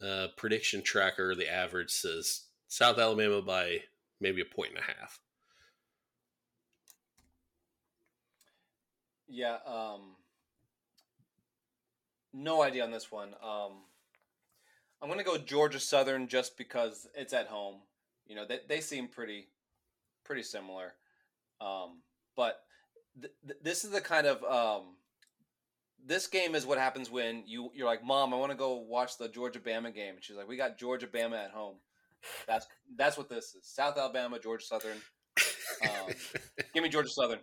Uh, 0.02 0.28
prediction 0.36 0.82
tracker, 0.82 1.36
the 1.36 1.52
average 1.52 1.92
says 1.92 2.46
South 2.68 2.98
Alabama 2.98 3.42
by 3.42 3.82
maybe 4.20 4.42
a 4.42 4.46
point 4.46 4.72
and 4.72 4.80
a 4.80 4.82
half. 4.82 5.20
Yeah, 9.28 9.58
um, 9.66 10.16
no 12.34 12.64
idea 12.64 12.84
on 12.84 12.92
this 12.92 13.12
one. 13.12 13.30
Um, 13.44 13.74
I'm 15.02 15.08
to 15.18 15.24
go 15.24 15.38
Georgia 15.38 15.80
Southern 15.80 16.28
just 16.28 16.58
because 16.58 17.08
it's 17.16 17.34
at 17.34 17.48
home. 17.48 17.76
You 18.26 18.36
know, 18.36 18.46
they, 18.46 18.60
they 18.68 18.82
seem 18.82 19.08
pretty 19.08 19.48
pretty 20.24 20.44
similar. 20.44 20.94
Um, 21.60 22.02
but 22.36 22.62
th- 23.20 23.34
th- 23.46 23.60
this 23.62 23.84
is 23.84 23.92
the 23.92 24.02
kind 24.02 24.28
of 24.28 24.44
um, 24.44 24.96
this 26.06 26.28
game 26.28 26.56
is 26.56 26.66
what 26.66 26.78
happens 26.78 27.10
when 27.10 27.44
you 27.46 27.72
you're 27.74 27.88
like, 27.88 28.04
Mom, 28.04 28.34
I 28.34 28.38
want 28.38 28.52
to 28.52 28.58
go 28.58 28.76
watch 28.76 29.18
the 29.18 29.28
Georgia 29.30 29.60
Bama 29.60 29.94
game, 29.94 30.16
and 30.16 30.24
she's 30.24 30.36
like, 30.36 30.48
We 30.48 30.58
got 30.58 30.78
Georgia 30.78 31.08
Bama 31.08 31.44
at 31.44 31.52
home. 31.52 31.76
That's 32.48 32.68
that's 32.96 33.18
what 33.18 33.30
this 33.30 33.56
is. 33.56 33.62
South 33.64 33.98
Alabama, 33.98 34.40
Georgia 34.40 34.66
Southern. 34.66 34.98
Um, 35.84 36.14
give 36.74 36.84
me 36.84 36.90
Georgia 36.90 37.10
Southern. 37.10 37.40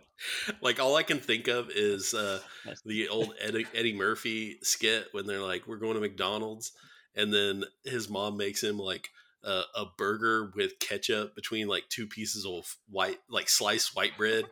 Like 0.61 0.79
all 0.79 0.95
I 0.95 1.03
can 1.03 1.19
think 1.19 1.47
of 1.47 1.69
is 1.69 2.13
uh, 2.13 2.39
the 2.85 3.09
old 3.09 3.33
Eddie, 3.41 3.65
Eddie 3.73 3.95
Murphy 3.95 4.59
skit 4.61 5.07
when 5.11 5.25
they're 5.25 5.41
like, 5.41 5.67
"We're 5.67 5.77
going 5.77 5.95
to 5.95 5.99
McDonald's," 5.99 6.71
and 7.15 7.33
then 7.33 7.65
his 7.83 8.09
mom 8.09 8.37
makes 8.37 8.63
him 8.63 8.77
like 8.77 9.09
a, 9.43 9.61
a, 9.75 9.85
burger 9.97 10.51
with 10.55 10.79
ketchup 10.79 11.35
between 11.35 11.67
like 11.67 11.85
two 11.89 12.07
pieces 12.07 12.45
of 12.45 12.77
white, 12.89 13.19
like 13.29 13.49
sliced 13.49 13.95
white 13.95 14.17
bread. 14.17 14.45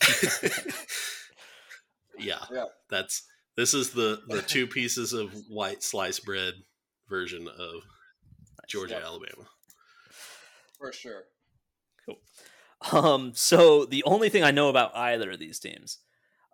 yeah, 2.18 2.44
yeah, 2.52 2.64
that's 2.88 3.24
this 3.56 3.74
is 3.74 3.90
the 3.90 4.22
the 4.28 4.42
two 4.46 4.66
pieces 4.66 5.12
of 5.12 5.32
white 5.48 5.82
sliced 5.82 6.24
bread 6.24 6.54
version 7.08 7.48
of 7.48 7.82
Georgia, 8.68 8.94
yep. 8.94 9.04
Alabama. 9.04 9.48
For 10.78 10.92
sure. 10.92 11.24
Cool. 12.06 12.18
Um, 12.92 13.32
so 13.34 13.84
the 13.84 14.02
only 14.04 14.30
thing 14.30 14.42
I 14.42 14.52
know 14.52 14.68
about 14.68 14.96
either 14.96 15.32
of 15.32 15.38
these 15.38 15.58
teams 15.58 15.98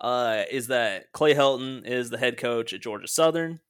uh, 0.00 0.42
is 0.50 0.66
that 0.66 1.12
Clay 1.12 1.34
Helton 1.34 1.86
is 1.86 2.10
the 2.10 2.18
head 2.18 2.36
coach 2.36 2.72
at 2.72 2.80
Georgia 2.80 3.06
Southern, 3.06 3.60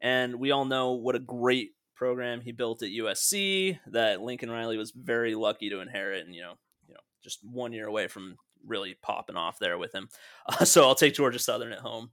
and 0.00 0.36
we 0.36 0.50
all 0.50 0.64
know 0.64 0.92
what 0.92 1.14
a 1.14 1.20
great 1.20 1.70
program 1.94 2.40
he 2.40 2.52
built 2.52 2.82
at 2.82 2.90
USC 2.90 3.78
that 3.88 4.22
Lincoln 4.22 4.50
Riley 4.50 4.76
was 4.76 4.92
very 4.92 5.34
lucky 5.34 5.70
to 5.70 5.80
inherit, 5.80 6.26
and 6.26 6.34
you 6.34 6.42
know, 6.42 6.54
you 6.88 6.94
know, 6.94 7.00
just 7.22 7.40
one 7.42 7.72
year 7.72 7.86
away 7.86 8.08
from 8.08 8.36
really 8.66 8.96
popping 9.02 9.36
off 9.36 9.58
there 9.58 9.78
with 9.78 9.94
him. 9.94 10.08
Uh, 10.46 10.64
so 10.64 10.86
I'll 10.86 10.94
take 10.94 11.14
Georgia 11.14 11.38
Southern 11.38 11.72
at 11.72 11.80
home. 11.80 12.10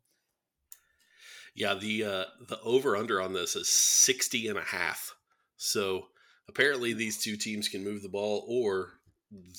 Yeah, 1.56 1.74
the 1.74 2.04
uh, 2.04 2.24
the 2.48 2.60
over 2.64 2.96
under 2.96 3.22
on 3.22 3.34
this 3.34 3.56
is 3.56 3.70
60 3.70 4.48
and 4.48 4.58
a 4.58 4.64
half. 4.64 5.16
So 5.58 6.08
apparently 6.48 6.94
these 6.94 7.18
two 7.18 7.36
teams 7.36 7.68
can 7.68 7.84
move 7.84 8.02
the 8.02 8.10
ball 8.10 8.46
or 8.48 8.94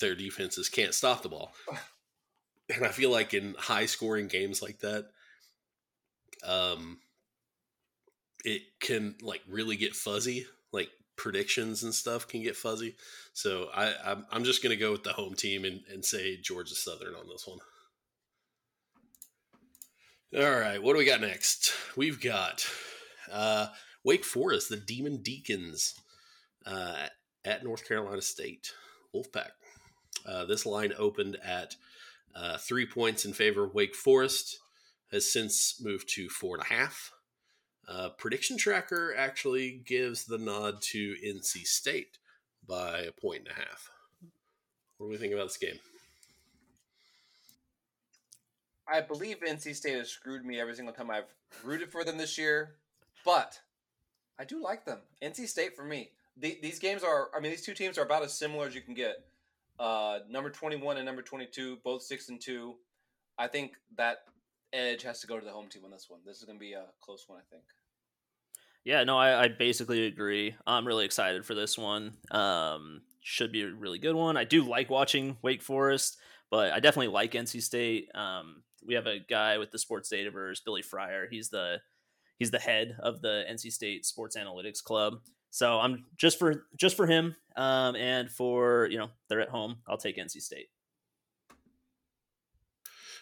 their 0.00 0.14
defenses 0.14 0.68
can't 0.68 0.94
stop 0.94 1.22
the 1.22 1.28
ball. 1.28 1.52
And 2.72 2.86
I 2.86 2.90
feel 2.90 3.10
like 3.10 3.34
in 3.34 3.56
high 3.58 3.86
scoring 3.86 4.28
games 4.28 4.62
like 4.62 4.78
that, 4.78 5.06
um, 6.44 6.98
it 8.44 8.62
can 8.80 9.16
like 9.22 9.42
really 9.48 9.76
get 9.76 9.94
fuzzy. 9.94 10.46
Like 10.72 10.90
predictions 11.16 11.82
and 11.82 11.94
stuff 11.94 12.26
can 12.26 12.42
get 12.42 12.56
fuzzy. 12.56 12.96
So 13.34 13.68
I, 13.74 13.94
I'm, 14.04 14.26
I'm 14.30 14.44
just 14.44 14.62
going 14.62 14.70
to 14.70 14.82
go 14.82 14.92
with 14.92 15.02
the 15.02 15.12
home 15.12 15.34
team 15.34 15.64
and, 15.64 15.82
and 15.92 16.04
say 16.04 16.36
Georgia 16.36 16.74
Southern 16.74 17.14
on 17.14 17.28
this 17.28 17.46
one. 17.46 17.58
All 20.36 20.60
right, 20.60 20.82
what 20.82 20.92
do 20.92 20.98
we 20.98 21.04
got 21.04 21.20
next? 21.20 21.72
We've 21.96 22.20
got 22.20 22.64
uh, 23.30 23.66
Wake 24.04 24.24
Forest, 24.24 24.68
the 24.68 24.76
Demon 24.76 25.22
Deacons 25.22 25.94
uh, 26.64 27.08
at 27.44 27.64
North 27.64 27.86
Carolina 27.86 28.22
State. 28.22 28.72
Wolfpack. 29.14 29.50
Uh, 30.24 30.44
this 30.44 30.64
line 30.64 30.92
opened 30.96 31.36
at 31.44 31.74
uh, 32.34 32.58
three 32.58 32.86
points 32.86 33.24
in 33.24 33.32
favor 33.32 33.64
of 33.64 33.74
Wake 33.74 33.94
Forest, 33.94 34.58
has 35.10 35.30
since 35.30 35.80
moved 35.82 36.08
to 36.10 36.28
four 36.28 36.56
and 36.56 36.64
a 36.64 36.74
half. 36.74 37.12
Uh, 37.88 38.10
prediction 38.10 38.56
tracker 38.56 39.14
actually 39.16 39.82
gives 39.84 40.24
the 40.24 40.38
nod 40.38 40.80
to 40.80 41.16
NC 41.24 41.66
State 41.66 42.18
by 42.66 43.00
a 43.00 43.12
point 43.12 43.40
and 43.40 43.48
a 43.48 43.54
half. 43.54 43.90
What 44.98 45.06
do 45.06 45.10
we 45.10 45.16
think 45.16 45.32
about 45.32 45.48
this 45.48 45.56
game? 45.56 45.78
I 48.92 49.00
believe 49.00 49.38
NC 49.40 49.74
State 49.74 49.96
has 49.96 50.10
screwed 50.10 50.44
me 50.44 50.60
every 50.60 50.74
single 50.74 50.94
time 50.94 51.10
I've 51.10 51.32
rooted 51.64 51.90
for 51.90 52.04
them 52.04 52.18
this 52.18 52.36
year, 52.36 52.74
but 53.24 53.58
I 54.38 54.44
do 54.44 54.62
like 54.62 54.84
them. 54.84 54.98
NC 55.22 55.48
State 55.48 55.76
for 55.76 55.84
me. 55.84 56.10
The, 56.36 56.58
these 56.62 56.78
games 56.78 57.02
are, 57.04 57.28
I 57.36 57.40
mean, 57.40 57.50
these 57.50 57.64
two 57.64 57.74
teams 57.74 57.98
are 57.98 58.04
about 58.04 58.22
as 58.24 58.32
similar 58.32 58.66
as 58.66 58.74
you 58.74 58.80
can 58.80 58.94
get. 58.94 59.24
Uh, 59.78 60.20
number 60.28 60.50
21 60.50 60.96
and 60.96 61.06
number 61.06 61.22
22, 61.22 61.78
both 61.84 62.02
6 62.02 62.28
and 62.28 62.40
2. 62.40 62.74
I 63.38 63.46
think 63.46 63.72
that 63.96 64.24
edge 64.72 65.02
has 65.02 65.20
to 65.20 65.26
go 65.26 65.38
to 65.38 65.44
the 65.44 65.52
home 65.52 65.68
team 65.68 65.84
on 65.84 65.90
this 65.90 66.06
one. 66.08 66.20
This 66.24 66.38
is 66.38 66.44
going 66.44 66.58
to 66.58 66.60
be 66.60 66.72
a 66.72 66.84
close 67.00 67.24
one, 67.26 67.38
I 67.38 67.42
think. 67.50 67.64
Yeah, 68.84 69.04
no, 69.04 69.18
I, 69.18 69.44
I, 69.44 69.48
basically 69.48 70.06
agree. 70.06 70.54
I'm 70.66 70.86
really 70.86 71.04
excited 71.04 71.44
for 71.44 71.54
this 71.54 71.76
one. 71.76 72.12
Um, 72.30 73.02
should 73.20 73.52
be 73.52 73.62
a 73.62 73.70
really 73.70 73.98
good 73.98 74.14
one. 74.14 74.38
I 74.38 74.44
do 74.44 74.62
like 74.62 74.88
watching 74.88 75.36
Wake 75.42 75.62
Forest, 75.62 76.16
but 76.50 76.72
I 76.72 76.80
definitely 76.80 77.12
like 77.12 77.32
NC 77.32 77.62
State. 77.62 78.08
Um, 78.14 78.62
we 78.86 78.94
have 78.94 79.06
a 79.06 79.18
guy 79.18 79.58
with 79.58 79.70
the 79.70 79.78
Sports 79.78 80.10
Dataverse, 80.10 80.64
Billy 80.64 80.80
Fryer. 80.80 81.28
He's 81.30 81.50
the 81.50 81.78
he's 82.38 82.50
the 82.50 82.58
head 82.58 82.96
of 83.00 83.20
the 83.20 83.44
NC 83.50 83.70
State 83.70 84.06
Sports 84.06 84.36
Analytics 84.36 84.82
Club. 84.82 85.20
So 85.50 85.78
I'm 85.78 86.06
just 86.16 86.38
for 86.38 86.64
just 86.76 86.96
for 86.96 87.06
him, 87.06 87.36
um, 87.56 87.96
and 87.96 88.30
for 88.30 88.88
you 88.90 88.96
know 88.96 89.08
they're 89.28 89.42
at 89.42 89.50
home. 89.50 89.76
I'll 89.88 89.98
take 89.98 90.16
NC 90.16 90.40
State. 90.40 90.68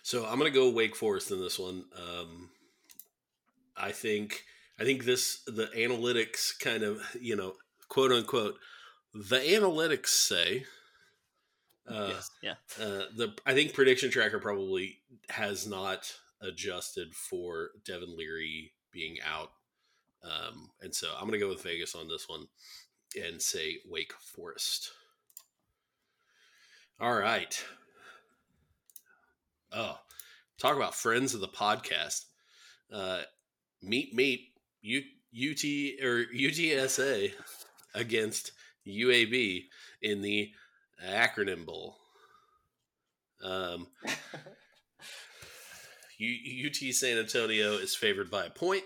So 0.09 0.25
I'm 0.25 0.39
gonna 0.39 0.49
go 0.49 0.71
Wake 0.71 0.97
Forest 0.97 1.33
in 1.33 1.39
this 1.39 1.59
one. 1.59 1.85
Um, 1.95 2.49
I 3.77 3.93
think 3.93 4.43
I 4.81 4.85
think 4.85 5.05
this 5.05 5.43
the 5.47 5.67
analytics 5.77 6.59
kind 6.59 6.83
of 6.83 7.03
you 7.21 7.37
know 7.37 7.57
quote 7.91 8.11
unquote 8.11 8.59
the 9.13 9.37
analytics 9.37 10.07
say. 10.07 10.65
Uh, 11.87 12.13
yes, 12.15 12.31
yeah. 12.41 12.55
Uh, 12.81 13.05
the 13.19 13.35
I 13.45 13.53
think 13.53 13.75
prediction 13.75 14.11
tracker 14.11 14.39
probably 14.39 14.97
has 15.29 15.67
not 15.67 16.11
adjusted 16.41 17.15
for 17.15 17.73
Devin 17.85 18.17
Leary 18.17 18.73
being 18.91 19.19
out, 19.31 19.51
um, 20.25 20.71
and 20.81 20.95
so 20.95 21.09
I'm 21.17 21.29
going 21.29 21.39
to 21.39 21.39
go 21.39 21.51
with 21.51 21.63
Vegas 21.63 21.95
on 21.95 22.09
this 22.09 22.27
one 22.31 22.47
and 23.15 23.43
say 23.43 23.77
Wake 23.87 24.15
Forest. 24.15 24.91
All 26.99 27.15
right. 27.15 27.63
Oh, 29.73 29.99
talk 30.59 30.77
about 30.77 30.95
friends 30.95 31.35
of 31.35 31.41
the 31.41 31.49
podcast. 31.49 32.25
Uh, 32.93 33.21
meet 33.83 34.15
meet 34.15 34.53
U, 34.83 35.03
UT 35.33 35.65
or 36.05 36.25
UTSA 36.35 37.33
against 37.95 38.53
UAB 38.87 39.65
in 40.03 40.23
the 40.23 40.51
acronym 41.05 41.67
bowl. 41.67 41.97
Um, 43.43 43.87
UT 46.21 46.77
San 46.93 47.19
Antonio 47.19 47.75
is 47.75 47.95
favored 47.95 48.31
by 48.31 48.47
a 48.47 48.51
point. 48.51 48.85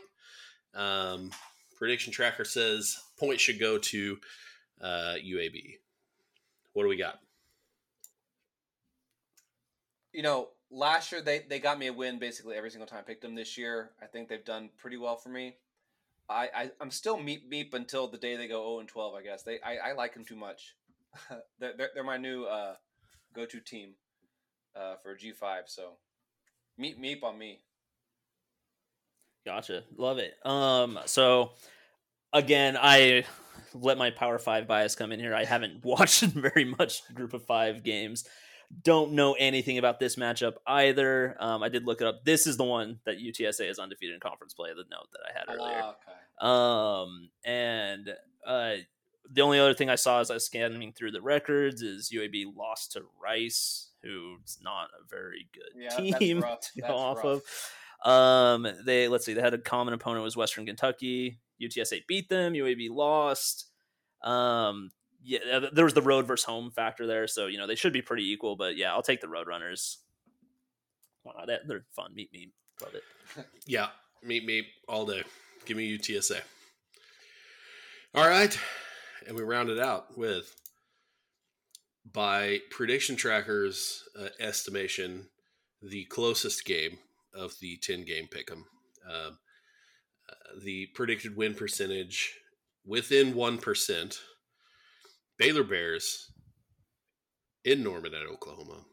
Um, 0.74 1.30
prediction 1.76 2.12
tracker 2.12 2.44
says 2.44 2.98
point 3.18 3.40
should 3.40 3.60
go 3.60 3.78
to 3.78 4.18
uh, 4.80 5.14
UAB. 5.24 5.78
What 6.72 6.82
do 6.82 6.88
we 6.88 6.96
got? 6.96 7.18
You 10.12 10.22
know, 10.22 10.48
last 10.72 11.12
year 11.12 11.20
they, 11.20 11.44
they 11.48 11.58
got 11.58 11.78
me 11.78 11.86
a 11.86 11.92
win 11.92 12.18
basically 12.18 12.56
every 12.56 12.70
single 12.70 12.86
time 12.86 13.00
I 13.00 13.02
picked 13.02 13.22
them. 13.22 13.34
This 13.34 13.56
year, 13.56 13.90
I 14.02 14.06
think 14.06 14.28
they've 14.28 14.44
done 14.44 14.70
pretty 14.78 14.96
well 14.96 15.16
for 15.16 15.28
me. 15.28 15.56
I, 16.28 16.48
I 16.54 16.70
I'm 16.80 16.90
still 16.90 17.18
meep 17.18 17.50
meep 17.52 17.74
until 17.74 18.08
the 18.08 18.18
day 18.18 18.36
they 18.36 18.48
go 18.48 18.62
0 18.62 18.80
and 18.80 18.88
12. 18.88 19.14
I 19.14 19.22
guess 19.22 19.42
they 19.42 19.60
I, 19.60 19.90
I 19.90 19.92
like 19.92 20.14
them 20.14 20.24
too 20.24 20.36
much. 20.36 20.74
they're, 21.58 21.74
they're, 21.76 21.90
they're 21.94 22.04
my 22.04 22.16
new 22.16 22.44
uh, 22.44 22.74
go 23.34 23.44
to 23.44 23.60
team 23.60 23.94
uh, 24.74 24.94
for 25.02 25.14
G5. 25.14 25.62
So 25.66 25.98
meep 26.80 26.98
meep 26.98 27.22
on 27.22 27.38
me. 27.38 27.60
Gotcha, 29.44 29.82
love 29.96 30.18
it. 30.18 30.34
Um, 30.44 30.98
so 31.04 31.52
again, 32.32 32.78
I 32.80 33.24
let 33.74 33.98
my 33.98 34.10
Power 34.10 34.38
Five 34.38 34.66
bias 34.66 34.94
come 34.94 35.12
in 35.12 35.20
here. 35.20 35.34
I 35.34 35.44
haven't 35.44 35.84
watched 35.84 36.22
very 36.22 36.64
much 36.64 37.02
Group 37.14 37.34
of 37.34 37.44
Five 37.44 37.82
games. 37.82 38.24
Don't 38.82 39.12
know 39.12 39.34
anything 39.34 39.78
about 39.78 40.00
this 40.00 40.16
matchup 40.16 40.54
either. 40.66 41.36
Um, 41.38 41.62
I 41.62 41.68
did 41.68 41.84
look 41.84 42.00
it 42.00 42.06
up. 42.06 42.24
This 42.24 42.46
is 42.46 42.56
the 42.56 42.64
one 42.64 43.00
that 43.04 43.18
UTSA 43.18 43.68
is 43.68 43.78
undefeated 43.78 44.14
in 44.14 44.20
conference 44.20 44.54
play. 44.54 44.70
The 44.70 44.84
note 44.90 45.08
that 45.12 45.20
I 45.28 45.38
had 45.38 45.56
earlier. 45.56 45.82
Oh, 45.82 45.94
okay. 46.00 47.12
Um, 47.12 47.28
and 47.44 48.14
uh, 48.46 48.74
the 49.30 49.42
only 49.42 49.58
other 49.58 49.74
thing 49.74 49.90
I 49.90 49.94
saw 49.94 50.20
as 50.20 50.30
I 50.30 50.34
was 50.34 50.44
scanning 50.44 50.92
through 50.92 51.12
the 51.12 51.22
records 51.22 51.82
is 51.82 52.10
UAB 52.14 52.56
lost 52.56 52.92
to 52.92 53.02
Rice, 53.22 53.90
who's 54.02 54.58
not 54.62 54.88
a 54.98 55.06
very 55.08 55.48
good 55.52 55.72
yeah, 55.76 56.16
team 56.18 56.42
to 56.60 56.80
go 56.80 56.96
off 56.96 57.24
rough. 57.24 57.42
of. 58.04 58.10
Um, 58.10 58.66
they 58.84 59.06
let's 59.06 59.24
see, 59.24 59.32
they 59.32 59.40
had 59.40 59.54
a 59.54 59.58
common 59.58 59.94
opponent 59.94 60.24
was 60.24 60.36
Western 60.36 60.66
Kentucky. 60.66 61.38
UTSA 61.60 62.06
beat 62.06 62.28
them. 62.28 62.54
UAB 62.54 62.88
lost. 62.90 63.66
Um, 64.22 64.90
yeah, 65.24 65.60
there 65.72 65.84
was 65.84 65.94
the 65.94 66.02
road 66.02 66.26
versus 66.26 66.44
home 66.44 66.70
factor 66.70 67.06
there, 67.06 67.26
so 67.26 67.46
you 67.46 67.58
know 67.58 67.66
they 67.66 67.74
should 67.74 67.92
be 67.92 68.02
pretty 68.02 68.30
equal. 68.30 68.56
But 68.56 68.76
yeah, 68.76 68.92
I'll 68.92 69.02
take 69.02 69.20
the 69.20 69.26
Roadrunners. 69.26 69.96
Wow, 71.24 71.44
they're 71.46 71.84
fun. 71.94 72.14
Meet 72.14 72.32
me, 72.32 72.52
love 72.82 72.94
it. 72.94 73.46
yeah, 73.66 73.88
meet 74.22 74.44
me 74.44 74.66
all 74.88 75.06
day. 75.06 75.22
Give 75.64 75.76
me 75.76 75.96
UTSA. 75.96 76.40
All 78.14 78.28
right, 78.28 78.58
and 79.26 79.36
we 79.36 79.42
round 79.42 79.70
it 79.70 79.78
out 79.78 80.18
with 80.18 80.56
by 82.10 82.58
prediction 82.70 83.16
trackers 83.16 84.04
uh, 84.18 84.28
estimation 84.40 85.28
the 85.80 86.04
closest 86.06 86.64
game 86.64 86.98
of 87.34 87.54
the 87.60 87.76
10 87.76 88.04
game 88.04 88.26
pick'em 88.26 88.64
um, 89.08 89.38
uh, 90.28 90.60
the 90.62 90.86
predicted 90.94 91.36
win 91.36 91.54
percentage 91.54 92.34
within 92.84 93.34
1% 93.34 94.18
Baylor 95.42 95.64
Bears 95.64 96.30
in 97.64 97.82
Norman 97.82 98.14
at 98.14 98.28
Oklahoma. 98.28 98.84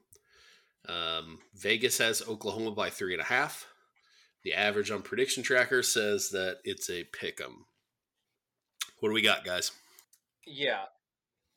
Um, 0.87 1.37
Vegas 1.53 1.99
has 1.99 2.27
Oklahoma 2.27 2.71
by 2.71 2.89
three 2.89 3.13
and 3.13 3.21
a 3.21 3.25
half. 3.25 3.67
The 4.43 4.55
average 4.55 4.89
on 4.89 5.03
prediction 5.03 5.43
tracker 5.43 5.83
says 5.83 6.29
that 6.31 6.57
it's 6.63 6.89
a 6.89 7.03
pick 7.03 7.39
'em. 7.39 7.67
What 8.99 9.09
do 9.09 9.13
we 9.13 9.21
got, 9.21 9.45
guys? 9.45 9.71
Yeah, 10.47 10.85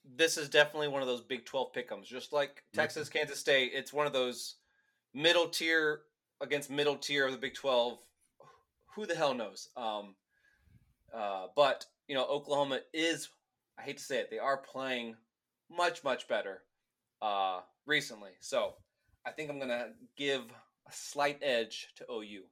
this 0.04 0.36
is 0.36 0.50
definitely 0.50 0.88
one 0.88 1.00
of 1.00 1.08
those 1.08 1.22
Big 1.22 1.46
Twelve 1.46 1.72
pick'ems. 1.72 2.04
Just 2.04 2.34
like 2.34 2.62
Texas, 2.74 3.08
mm-hmm. 3.08 3.18
Kansas 3.18 3.40
State, 3.40 3.72
it's 3.72 3.94
one 3.94 4.06
of 4.06 4.12
those 4.12 4.56
middle 5.14 5.48
tier 5.48 6.02
against 6.42 6.68
middle 6.68 6.96
tier 6.96 7.24
of 7.24 7.32
the 7.32 7.38
Big 7.38 7.54
Twelve. 7.54 7.98
Who 8.94 9.06
the 9.06 9.14
hell 9.14 9.32
knows? 9.32 9.70
Um, 9.74 10.16
uh, 11.14 11.46
but 11.56 11.86
you 12.08 12.14
know, 12.14 12.26
Oklahoma 12.26 12.80
is 12.92 13.30
I 13.82 13.84
hate 13.84 13.98
to 13.98 14.04
say 14.04 14.20
it, 14.20 14.30
they 14.30 14.38
are 14.38 14.58
playing 14.58 15.16
much 15.68 16.04
much 16.04 16.28
better 16.28 16.62
uh, 17.20 17.60
recently. 17.84 18.30
So 18.40 18.74
I 19.26 19.32
think 19.32 19.50
I'm 19.50 19.58
gonna 19.58 19.88
give 20.16 20.42
a 20.42 20.92
slight 20.92 21.40
edge 21.42 21.88
to 21.96 22.04
OU. 22.10 22.42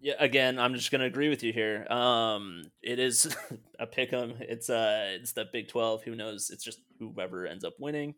Yeah, 0.00 0.14
again, 0.18 0.58
I'm 0.58 0.74
just 0.74 0.90
gonna 0.90 1.06
agree 1.06 1.30
with 1.30 1.42
you 1.42 1.54
here. 1.54 1.86
Um, 1.90 2.64
it 2.82 2.98
is 2.98 3.34
a 3.78 3.86
pick 3.86 4.12
'em. 4.12 4.34
It's 4.40 4.68
uh, 4.68 5.16
it's 5.20 5.32
the 5.32 5.46
Big 5.50 5.68
Twelve. 5.68 6.02
Who 6.02 6.14
knows? 6.14 6.50
It's 6.50 6.64
just 6.64 6.80
whoever 6.98 7.46
ends 7.46 7.64
up 7.64 7.74
winning. 7.78 8.14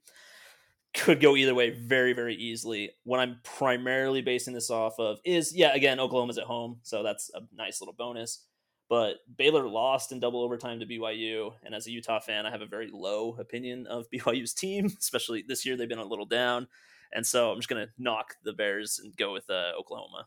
Could 0.92 1.20
go 1.20 1.36
either 1.36 1.54
way 1.54 1.70
very, 1.70 2.14
very 2.14 2.34
easily. 2.34 2.90
What 3.04 3.20
I'm 3.20 3.38
primarily 3.42 4.22
basing 4.22 4.54
this 4.54 4.70
off 4.70 4.98
of 5.00 5.18
is, 5.24 5.52
yeah, 5.54 5.74
again, 5.74 5.98
Oklahoma's 5.98 6.38
at 6.38 6.44
home, 6.44 6.78
so 6.82 7.02
that's 7.02 7.30
a 7.34 7.40
nice 7.52 7.80
little 7.80 7.94
bonus. 7.94 8.44
But 8.94 9.16
Baylor 9.36 9.68
lost 9.68 10.12
in 10.12 10.20
double 10.20 10.40
overtime 10.40 10.78
to 10.78 10.86
BYU. 10.86 11.54
And 11.64 11.74
as 11.74 11.88
a 11.88 11.90
Utah 11.90 12.20
fan, 12.20 12.46
I 12.46 12.52
have 12.52 12.60
a 12.60 12.66
very 12.66 12.90
low 12.92 13.34
opinion 13.40 13.88
of 13.88 14.08
BYU's 14.14 14.54
team, 14.54 14.86
especially 14.86 15.44
this 15.48 15.66
year. 15.66 15.76
They've 15.76 15.88
been 15.88 15.98
a 15.98 16.04
little 16.04 16.26
down. 16.26 16.68
And 17.12 17.26
so 17.26 17.50
I'm 17.50 17.58
just 17.58 17.68
going 17.68 17.84
to 17.84 17.92
knock 17.98 18.36
the 18.44 18.52
Bears 18.52 19.00
and 19.02 19.16
go 19.16 19.32
with 19.32 19.50
uh, 19.50 19.72
Oklahoma. 19.76 20.26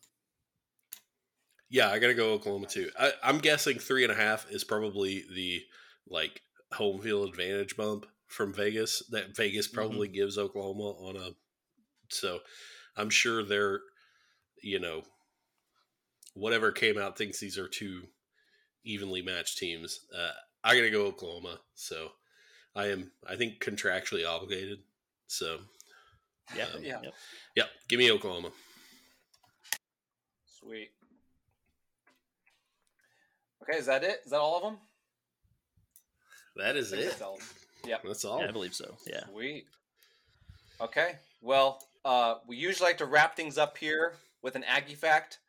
Yeah, 1.70 1.90
I 1.90 2.00
got 2.00 2.08
to 2.08 2.14
go 2.14 2.34
Oklahoma 2.34 2.68
too. 2.68 2.92
I, 3.00 3.14
I'm 3.24 3.38
guessing 3.38 3.80
three 3.80 4.04
and 4.04 4.12
a 4.12 4.18
half 4.18 4.46
is 4.52 4.66
probably 4.66 5.24
the 5.34 5.62
like 6.10 6.42
home 6.74 7.00
field 7.00 7.30
advantage 7.30 7.78
bump 7.78 8.06
from 8.28 8.54
Vegas 8.54 9.02
that 9.12 9.34
Vegas 9.34 9.70
mm-hmm. 9.70 9.78
probably 9.78 10.10
mm-hmm. 10.10 10.16
gives 10.16 10.38
Oklahoma 10.38 10.92
on 10.92 11.16
a. 11.16 11.30
So 12.10 12.40
I'm 12.98 13.10
sure 13.10 13.46
they're, 13.46 13.80
you 14.62 14.82
know, 14.82 15.04
whatever 16.34 16.74
came 16.74 16.98
out 16.98 17.18
thinks 17.18 17.40
these 17.40 17.58
are 17.58 17.70
two 17.70 18.04
evenly 18.92 19.22
matched 19.22 19.58
teams. 19.58 20.02
Uh, 20.16 20.32
I 20.64 20.76
gotta 20.76 20.90
go 20.90 21.06
Oklahoma. 21.06 21.60
So 21.76 22.10
I 22.76 22.88
am, 22.88 23.12
I 23.28 23.36
think, 23.36 23.64
contractually 23.64 24.28
obligated. 24.28 24.80
So 25.28 25.60
yeah, 26.56 26.66
um, 26.76 26.84
yeah, 26.84 27.00
yep. 27.04 27.14
yep. 27.56 27.70
Give 27.88 28.00
me 28.00 28.12
Oklahoma. 28.12 28.50
Sweet. 30.60 30.92
Okay, 33.64 33.78
is 33.78 33.86
that 33.88 34.04
it? 34.04 34.22
Is 34.26 34.32
that 34.32 34.40
all 34.40 34.58
of 34.58 34.64
them? 34.64 34.78
That 36.56 36.76
is 36.76 36.92
it. 36.94 37.00
Yeah, 37.86 37.98
that's 38.04 38.26
all. 38.26 38.42
Yeah, 38.42 38.48
I 38.48 38.52
believe 38.52 38.74
so. 38.74 38.96
Yeah. 39.06 39.24
Sweet. 39.32 39.66
Okay. 40.82 41.16
Well, 41.42 41.84
uh, 42.04 42.36
we 42.48 42.58
usually 42.58 42.90
like 42.90 42.98
to 43.00 43.06
wrap 43.06 43.36
things 43.36 43.58
up 43.58 43.78
here 43.78 44.14
with 44.42 44.56
an 44.56 44.64
Aggie 44.64 44.96
fact. 44.96 45.40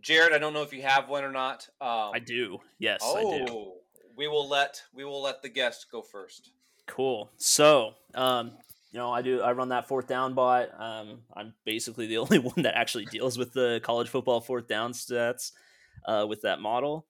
Jared, 0.00 0.32
I 0.32 0.38
don't 0.38 0.52
know 0.52 0.62
if 0.62 0.72
you 0.72 0.82
have 0.82 1.08
one 1.08 1.24
or 1.24 1.32
not. 1.32 1.68
Um, 1.80 2.10
I 2.14 2.18
do. 2.18 2.58
Yes, 2.78 3.00
oh, 3.02 3.16
I 3.16 3.44
do. 3.44 3.72
We 4.16 4.28
will 4.28 4.48
let 4.48 4.82
we 4.94 5.04
will 5.04 5.22
let 5.22 5.42
the 5.42 5.48
guest 5.48 5.86
go 5.90 6.02
first. 6.02 6.50
Cool. 6.86 7.30
So, 7.38 7.94
um, 8.14 8.52
you 8.92 8.98
know, 8.98 9.10
I 9.10 9.22
do. 9.22 9.40
I 9.40 9.52
run 9.52 9.70
that 9.70 9.88
fourth 9.88 10.06
down 10.06 10.34
bot. 10.34 10.68
Um, 10.78 11.22
I'm 11.34 11.54
basically 11.64 12.06
the 12.06 12.18
only 12.18 12.38
one 12.38 12.62
that 12.62 12.76
actually 12.76 13.06
deals 13.06 13.38
with 13.38 13.52
the 13.52 13.80
college 13.82 14.08
football 14.08 14.40
fourth 14.40 14.68
down 14.68 14.92
stats 14.92 15.52
uh, 16.06 16.26
with 16.28 16.42
that 16.42 16.60
model. 16.60 17.06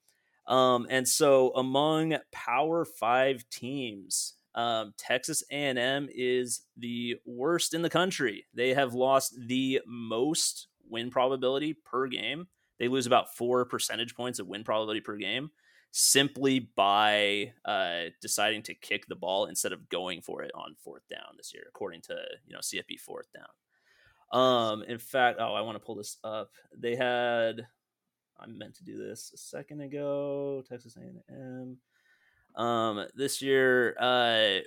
Um, 0.47 0.87
and 0.91 1.09
so, 1.09 1.51
among 1.55 2.17
Power 2.33 2.85
Five 2.85 3.45
teams, 3.51 4.35
um, 4.55 4.95
Texas 4.97 5.43
A&M 5.51 6.09
is 6.15 6.63
the 6.77 7.17
worst 7.25 7.75
in 7.75 7.83
the 7.83 7.91
country. 7.91 8.47
They 8.55 8.75
have 8.75 8.95
lost 8.95 9.35
the 9.47 9.81
most 9.87 10.69
win 10.89 11.11
probability 11.11 11.75
per 11.75 12.07
game. 12.07 12.47
They 12.79 12.89
lose 12.89 13.07
about 13.07 13.37
four 13.37 13.65
percentage 13.65 14.15
points 14.15 14.39
of 14.39 14.47
win 14.47 14.65
probability 14.65 15.01
per 15.01 15.17
game 15.17 15.51
simply 15.97 16.59
by 16.75 17.53
uh, 17.65 18.11
deciding 18.21 18.63
to 18.65 18.75
kick 18.75 19.07
the 19.07 19.15
ball 19.15 19.47
instead 19.47 19.73
of 19.73 19.89
going 19.89 20.21
for 20.21 20.43
it 20.43 20.51
on 20.55 20.75
fourth 20.83 21.07
down 21.09 21.37
this 21.37 21.53
year, 21.55 21.65
according 21.69 22.03
to 22.03 22.17
you 22.47 22.55
know 22.55 22.61
CFP 22.61 22.99
fourth 23.01 23.29
down. 23.33 24.41
Um, 24.41 24.83
in 24.83 24.99
fact, 24.99 25.39
oh, 25.41 25.55
I 25.55 25.61
want 25.61 25.77
to 25.77 25.85
pull 25.85 25.95
this 25.95 26.17
up. 26.25 26.51
They 26.77 26.97
had 26.97 27.67
I 28.39 28.47
meant 28.47 28.75
to 28.77 28.85
do 28.85 28.99
this 28.99 29.31
a 29.33 29.37
second 29.37 29.81
ago. 29.81 30.63
Texas 30.69 30.97
A&M. 30.97 31.79
Um, 32.57 33.07
this 33.15 33.41
year, 33.43 33.97
uh, 33.99 34.61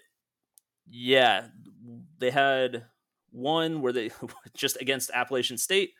yeah, 0.89 1.47
they 2.19 2.31
had 2.31 2.85
one 3.31 3.81
where 3.81 3.93
they 3.93 4.11
just 4.55 4.79
against 4.81 5.11
Appalachian 5.13 5.57
State. 5.57 5.91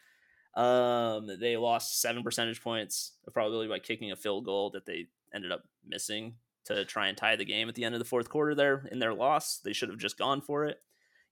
Um, 0.58 1.30
they 1.40 1.56
lost 1.56 2.02
seven 2.02 2.24
percentage 2.24 2.62
points 2.62 3.14
of 3.26 3.34
probability 3.34 3.70
by 3.70 3.80
kicking 3.80 4.12
a 4.12 4.16
field 4.16 4.46
goal 4.46 4.72
that 4.72 4.86
they 4.86 5.08
ended 5.34 5.52
up 5.52 5.64
missing 5.86 6.36
to 6.66 6.84
try 6.84 7.08
and 7.08 7.18
tie 7.18 7.36
the 7.36 7.46
game 7.46 7.70
at 7.70 7.76
the 7.76 7.84
end 7.84 7.96
of 7.96 8.00
the 8.00 8.06
fourth 8.06 8.30
quarter. 8.30 8.56
There 8.56 8.88
in 8.92 9.00
their 9.00 9.14
loss, 9.14 9.60
they 9.60 9.74
should 9.74 9.90
have 9.90 10.00
just 10.00 10.18
gone 10.18 10.42
for 10.42 10.66
it, 10.66 10.82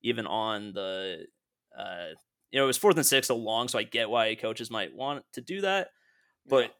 even 0.01 0.27
on 0.27 0.73
the. 0.73 1.25
Uh, 1.77 2.13
you 2.51 2.59
know, 2.59 2.65
it 2.65 2.67
was 2.67 2.77
fourth 2.77 2.95
and 2.95 3.05
six 3.05 3.27
so 3.27 3.35
long, 3.35 3.67
so 3.67 3.79
I 3.79 3.83
get 3.83 4.09
why 4.09 4.33
coaches 4.35 4.71
might 4.71 4.95
want 4.95 5.25
to 5.33 5.41
do 5.41 5.61
that. 5.61 5.89
But 6.47 6.73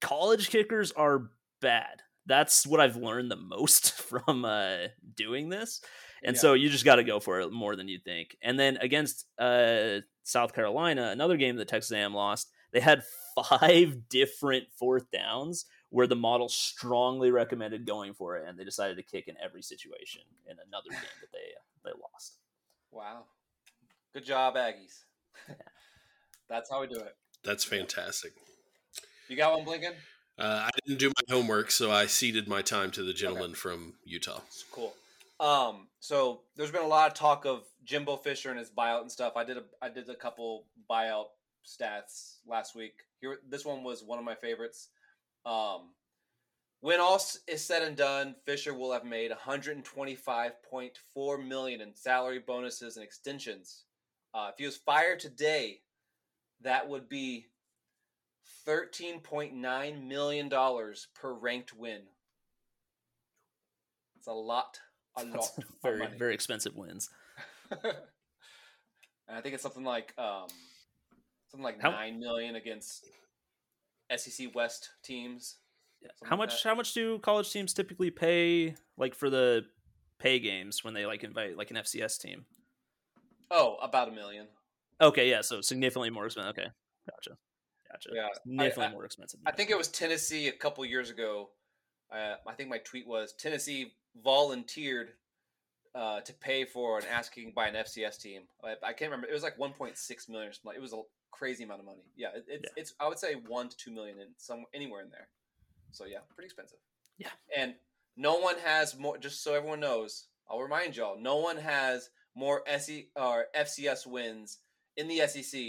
college 0.00 0.48
kickers 0.48 0.92
are 0.92 1.30
bad 1.60 2.02
that's 2.28 2.66
what 2.66 2.78
I've 2.78 2.96
learned 2.96 3.30
the 3.30 3.36
most 3.36 3.92
from 4.00 4.44
uh, 4.44 4.88
doing 5.16 5.48
this. 5.48 5.80
And 6.22 6.36
yeah. 6.36 6.40
so 6.40 6.54
you 6.54 6.68
just 6.68 6.84
got 6.84 6.96
to 6.96 7.04
go 7.04 7.20
for 7.20 7.40
it 7.40 7.52
more 7.52 7.76
than 7.76 7.88
you 7.88 7.98
think. 7.98 8.36
And 8.42 8.58
then 8.58 8.76
against 8.78 9.26
uh, 9.38 10.00
South 10.24 10.54
Carolina, 10.54 11.10
another 11.10 11.36
game 11.36 11.56
that 11.56 11.68
Texas 11.68 11.92
A&M 11.92 12.14
lost, 12.14 12.50
they 12.72 12.80
had 12.80 13.02
five 13.48 14.08
different 14.08 14.66
fourth 14.78 15.10
downs 15.10 15.66
where 15.90 16.06
the 16.06 16.16
model 16.16 16.48
strongly 16.48 17.30
recommended 17.30 17.86
going 17.86 18.12
for 18.14 18.36
it, 18.36 18.48
and 18.48 18.58
they 18.58 18.64
decided 18.64 18.96
to 18.96 19.02
kick 19.02 19.28
in 19.28 19.34
every 19.42 19.62
situation 19.62 20.22
in 20.46 20.56
another 20.66 20.90
game 20.90 21.00
that 21.20 21.32
they 21.32 21.38
uh, 21.38 21.62
they 21.84 22.00
lost. 22.12 22.36
Wow, 22.90 23.24
good 24.12 24.24
job, 24.24 24.54
Aggies. 24.54 25.04
Yeah. 25.48 25.54
That's 26.48 26.70
how 26.70 26.80
we 26.80 26.86
do 26.86 26.98
it. 26.98 27.16
That's 27.44 27.64
fantastic. 27.64 28.32
You 29.28 29.36
got 29.36 29.56
one, 29.56 29.66
Blinken? 29.66 29.92
Uh, 30.38 30.66
I 30.66 30.70
didn't 30.86 30.98
do 30.98 31.08
my 31.08 31.34
homework, 31.34 31.70
so 31.70 31.90
I 31.90 32.06
ceded 32.06 32.48
my 32.48 32.62
time 32.62 32.90
to 32.92 33.02
the 33.02 33.12
gentleman 33.12 33.50
okay. 33.50 33.54
from 33.54 33.94
Utah. 34.04 34.40
Cool. 34.70 34.94
Um, 35.40 35.88
so 36.00 36.42
there's 36.56 36.72
been 36.72 36.82
a 36.82 36.88
lot 36.88 37.08
of 37.08 37.14
talk 37.14 37.46
of 37.46 37.62
Jimbo 37.84 38.16
Fisher 38.16 38.50
and 38.50 38.58
his 38.58 38.70
buyout 38.70 39.02
and 39.02 39.10
stuff. 39.10 39.34
I 39.36 39.44
did 39.44 39.58
a 39.58 39.62
I 39.80 39.88
did 39.88 40.08
a 40.08 40.14
couple 40.14 40.64
buyout 40.90 41.26
stats 41.66 42.38
last 42.46 42.74
week. 42.74 43.04
Here, 43.20 43.38
this 43.48 43.64
one 43.64 43.84
was 43.84 44.02
one 44.02 44.18
of 44.18 44.24
my 44.24 44.34
favorites. 44.34 44.88
Um, 45.46 45.90
when 46.80 47.00
all 47.00 47.20
is 47.48 47.64
said 47.64 47.82
and 47.82 47.96
done, 47.96 48.36
Fisher 48.44 48.72
will 48.72 48.92
have 48.92 49.04
made 49.04 49.32
125.4 49.32 51.46
million 51.46 51.80
in 51.80 51.92
salary 51.94 52.38
bonuses 52.38 52.96
and 52.96 53.04
extensions. 53.04 53.82
Uh, 54.32 54.50
if 54.52 54.58
he 54.58 54.66
was 54.66 54.76
fired 54.76 55.18
today, 55.18 55.80
that 56.62 56.88
would 56.88 57.08
be 57.08 57.46
$13.9 58.66 60.06
million 60.06 60.48
per 60.48 61.32
ranked 61.32 61.74
win. 61.74 62.02
It's 64.16 64.28
a 64.28 64.32
lot, 64.32 64.78
a 65.22 65.24
lot. 65.24 65.50
Very, 65.82 66.06
very 66.18 66.34
expensive 66.34 66.74
wins. 66.76 67.10
and 67.70 67.92
I 69.28 69.40
think 69.40 69.54
it's 69.54 69.62
something 69.62 69.84
like 69.84 70.12
um, 70.18 70.48
something 71.50 71.64
like 71.64 71.80
how, 71.80 71.90
nine 71.90 72.18
million 72.18 72.56
against 72.56 73.04
SEC 74.14 74.54
West 74.54 74.90
teams. 75.02 75.56
How 76.24 76.36
much? 76.36 76.50
Like 76.50 76.62
how 76.64 76.74
much 76.74 76.94
do 76.94 77.18
college 77.18 77.52
teams 77.52 77.74
typically 77.74 78.10
pay, 78.10 78.74
like 78.96 79.14
for 79.14 79.30
the 79.30 79.64
pay 80.18 80.38
games 80.38 80.82
when 80.84 80.94
they 80.94 81.06
like 81.06 81.24
invite 81.24 81.56
like 81.56 81.70
an 81.70 81.76
FCS 81.76 82.20
team? 82.20 82.44
Oh, 83.50 83.76
about 83.82 84.08
a 84.08 84.12
million. 84.12 84.46
Okay, 85.00 85.30
yeah, 85.30 85.42
so 85.42 85.60
significantly 85.60 86.10
more 86.10 86.26
expensive. 86.26 86.50
Okay, 86.50 86.68
gotcha. 87.08 87.38
Gotcha. 87.90 88.10
Yeah, 88.12 88.28
definitely 88.64 88.86
I, 88.86 88.92
more 88.92 89.04
expensive. 89.04 89.40
I 89.46 89.52
think 89.52 89.70
it 89.70 89.78
was 89.78 89.88
Tennessee 89.88 90.48
a 90.48 90.52
couple 90.52 90.84
years 90.84 91.10
ago. 91.10 91.50
Uh, 92.12 92.34
I 92.46 92.54
think 92.54 92.68
my 92.68 92.78
tweet 92.78 93.06
was 93.06 93.34
Tennessee 93.38 93.92
volunteered 94.22 95.10
uh, 95.94 96.20
to 96.20 96.32
pay 96.34 96.64
for 96.64 96.98
an 96.98 97.04
asking 97.10 97.52
by 97.54 97.68
an 97.68 97.74
FCS 97.74 98.20
team. 98.20 98.42
I, 98.62 98.74
I, 98.82 98.92
can't 98.92 99.10
remember. 99.10 99.26
It 99.26 99.32
was 99.32 99.42
like 99.42 99.58
1.6 99.58 100.28
million. 100.28 100.52
It 100.74 100.80
was 100.80 100.92
a 100.92 101.00
crazy 101.30 101.64
amount 101.64 101.80
of 101.80 101.86
money. 101.86 102.04
Yeah, 102.16 102.28
it, 102.34 102.44
it's 102.48 102.64
yeah. 102.64 102.80
it's 102.80 102.94
I 103.00 103.08
would 103.08 103.18
say 103.18 103.34
one 103.34 103.68
to 103.68 103.76
two 103.76 103.90
million 103.90 104.18
in 104.18 104.28
some 104.36 104.64
anywhere 104.74 105.02
in 105.02 105.10
there. 105.10 105.28
So 105.90 106.04
yeah, 106.04 106.18
pretty 106.34 106.46
expensive. 106.46 106.78
Yeah, 107.18 107.30
and 107.56 107.74
no 108.16 108.38
one 108.38 108.56
has 108.64 108.96
more. 108.98 109.18
Just 109.18 109.42
so 109.42 109.54
everyone 109.54 109.80
knows, 109.80 110.26
I'll 110.50 110.60
remind 110.60 110.96
y'all: 110.96 111.18
no 111.20 111.36
one 111.36 111.56
has 111.56 112.10
more 112.34 112.62
SE 112.66 113.08
or 113.16 113.46
FCS 113.56 114.06
wins 114.06 114.58
in 114.96 115.08
the 115.08 115.26
SEC 115.26 115.60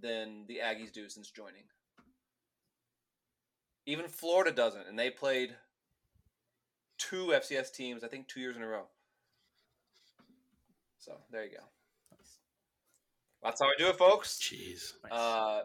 than 0.00 0.44
the 0.46 0.60
Aggies 0.62 0.92
do 0.92 1.08
since 1.08 1.30
joining. 1.30 1.64
Even 3.86 4.06
Florida 4.06 4.52
doesn't, 4.52 4.86
and 4.88 4.98
they 4.98 5.10
played 5.10 5.56
two 7.08 7.26
FCS 7.28 7.72
teams, 7.72 8.04
I 8.04 8.08
think, 8.08 8.28
two 8.28 8.40
years 8.40 8.56
in 8.56 8.62
a 8.62 8.66
row. 8.66 8.84
So 10.98 11.12
there 11.30 11.44
you 11.44 11.50
go. 11.50 11.64
That's 13.42 13.60
how 13.60 13.66
I 13.66 13.72
do 13.76 13.88
it, 13.88 13.96
folks. 13.96 14.38
Jeez. 14.40 14.92
Uh, 15.10 15.62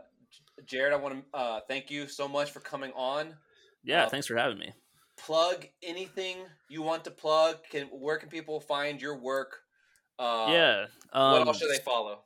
Jared, 0.66 0.94
I 0.94 0.96
want 0.96 1.24
to 1.32 1.38
uh, 1.38 1.60
thank 1.68 1.92
you 1.92 2.08
so 2.08 2.28
much 2.28 2.50
for 2.52 2.60
coming 2.60 2.92
on. 2.96 3.36
Yeah, 3.84 4.06
uh, 4.06 4.10
thanks 4.10 4.26
for 4.26 4.36
having 4.36 4.58
me. 4.58 4.74
Plug 5.18 5.68
anything 5.84 6.38
you 6.70 6.82
want 6.82 7.04
to 7.04 7.12
plug. 7.12 7.58
Can 7.70 7.88
where 7.88 8.18
can 8.18 8.30
people 8.30 8.60
find 8.60 9.00
your 9.00 9.18
work? 9.20 9.60
Uh, 10.18 10.48
yeah. 10.50 10.86
Um, 11.14 11.32
what 11.32 11.48
else 11.48 11.60
should 11.60 11.72
they 11.72 11.84
follow? 11.84 12.24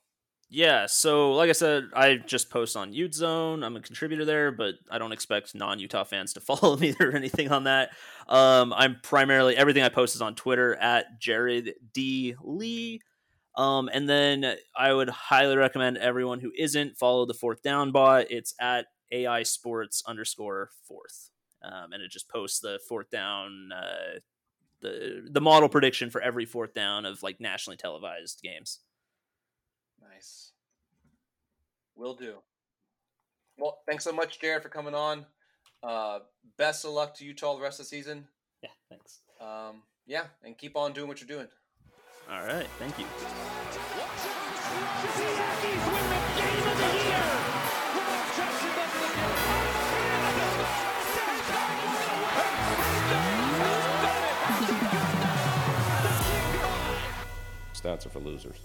Yeah, 0.53 0.85
so 0.85 1.31
like 1.31 1.49
I 1.49 1.53
said, 1.53 1.91
I 1.95 2.17
just 2.17 2.49
post 2.49 2.75
on 2.75 2.91
Ute 2.91 3.15
Zone. 3.15 3.63
I'm 3.63 3.77
a 3.77 3.81
contributor 3.81 4.25
there, 4.25 4.51
but 4.51 4.75
I 4.89 4.97
don't 4.97 5.13
expect 5.13 5.55
non-Utah 5.55 6.03
fans 6.03 6.33
to 6.33 6.41
follow 6.41 6.75
me 6.75 6.93
or 6.99 7.15
anything 7.15 7.49
on 7.51 7.63
that. 7.63 7.91
Um, 8.27 8.73
I'm 8.73 8.97
primarily 9.01 9.55
everything 9.55 9.81
I 9.81 9.87
post 9.87 10.13
is 10.13 10.21
on 10.21 10.35
Twitter 10.35 10.75
at 10.75 11.21
Jared 11.21 11.75
D 11.93 12.35
Lee. 12.43 12.99
Um, 13.55 13.89
and 13.93 14.09
then 14.09 14.57
I 14.75 14.93
would 14.93 15.09
highly 15.09 15.55
recommend 15.55 15.97
everyone 15.97 16.41
who 16.41 16.51
isn't 16.57 16.97
follow 16.97 17.25
the 17.25 17.33
fourth 17.33 17.61
down 17.61 17.91
bot. 17.93 18.25
It's 18.29 18.53
at 18.59 18.87
AI 19.09 19.43
Sports 19.43 20.03
underscore 20.05 20.69
fourth, 20.85 21.29
um, 21.63 21.93
and 21.93 22.03
it 22.03 22.11
just 22.11 22.29
posts 22.29 22.59
the 22.59 22.77
fourth 22.89 23.09
down, 23.09 23.71
uh, 23.73 24.19
the 24.81 25.27
the 25.29 25.41
model 25.41 25.69
prediction 25.69 26.09
for 26.09 26.21
every 26.21 26.45
fourth 26.45 26.73
down 26.73 27.05
of 27.05 27.23
like 27.23 27.39
nationally 27.39 27.77
televised 27.77 28.41
games. 28.43 28.79
Nice. 30.01 30.51
Will 31.95 32.13
do. 32.15 32.35
Well, 33.57 33.79
thanks 33.87 34.03
so 34.03 34.11
much, 34.11 34.39
Jared, 34.39 34.63
for 34.63 34.69
coming 34.69 34.95
on. 34.95 35.25
Uh, 35.83 36.19
best 36.57 36.85
of 36.85 36.91
luck 36.91 37.13
to 37.15 37.25
Utah 37.25 37.55
the 37.55 37.61
rest 37.61 37.79
of 37.79 37.85
the 37.85 37.89
season. 37.89 38.27
Yeah, 38.63 38.69
thanks. 38.89 39.19
Um, 39.39 39.83
yeah, 40.05 40.25
and 40.43 40.57
keep 40.57 40.75
on 40.75 40.93
doing 40.93 41.07
what 41.07 41.19
you're 41.19 41.27
doing. 41.27 41.47
All 42.31 42.43
right, 42.45 42.67
thank 42.79 42.97
you. 42.99 43.05
Stats 57.73 58.05
are 58.05 58.09
for 58.09 58.19
losers. 58.19 58.57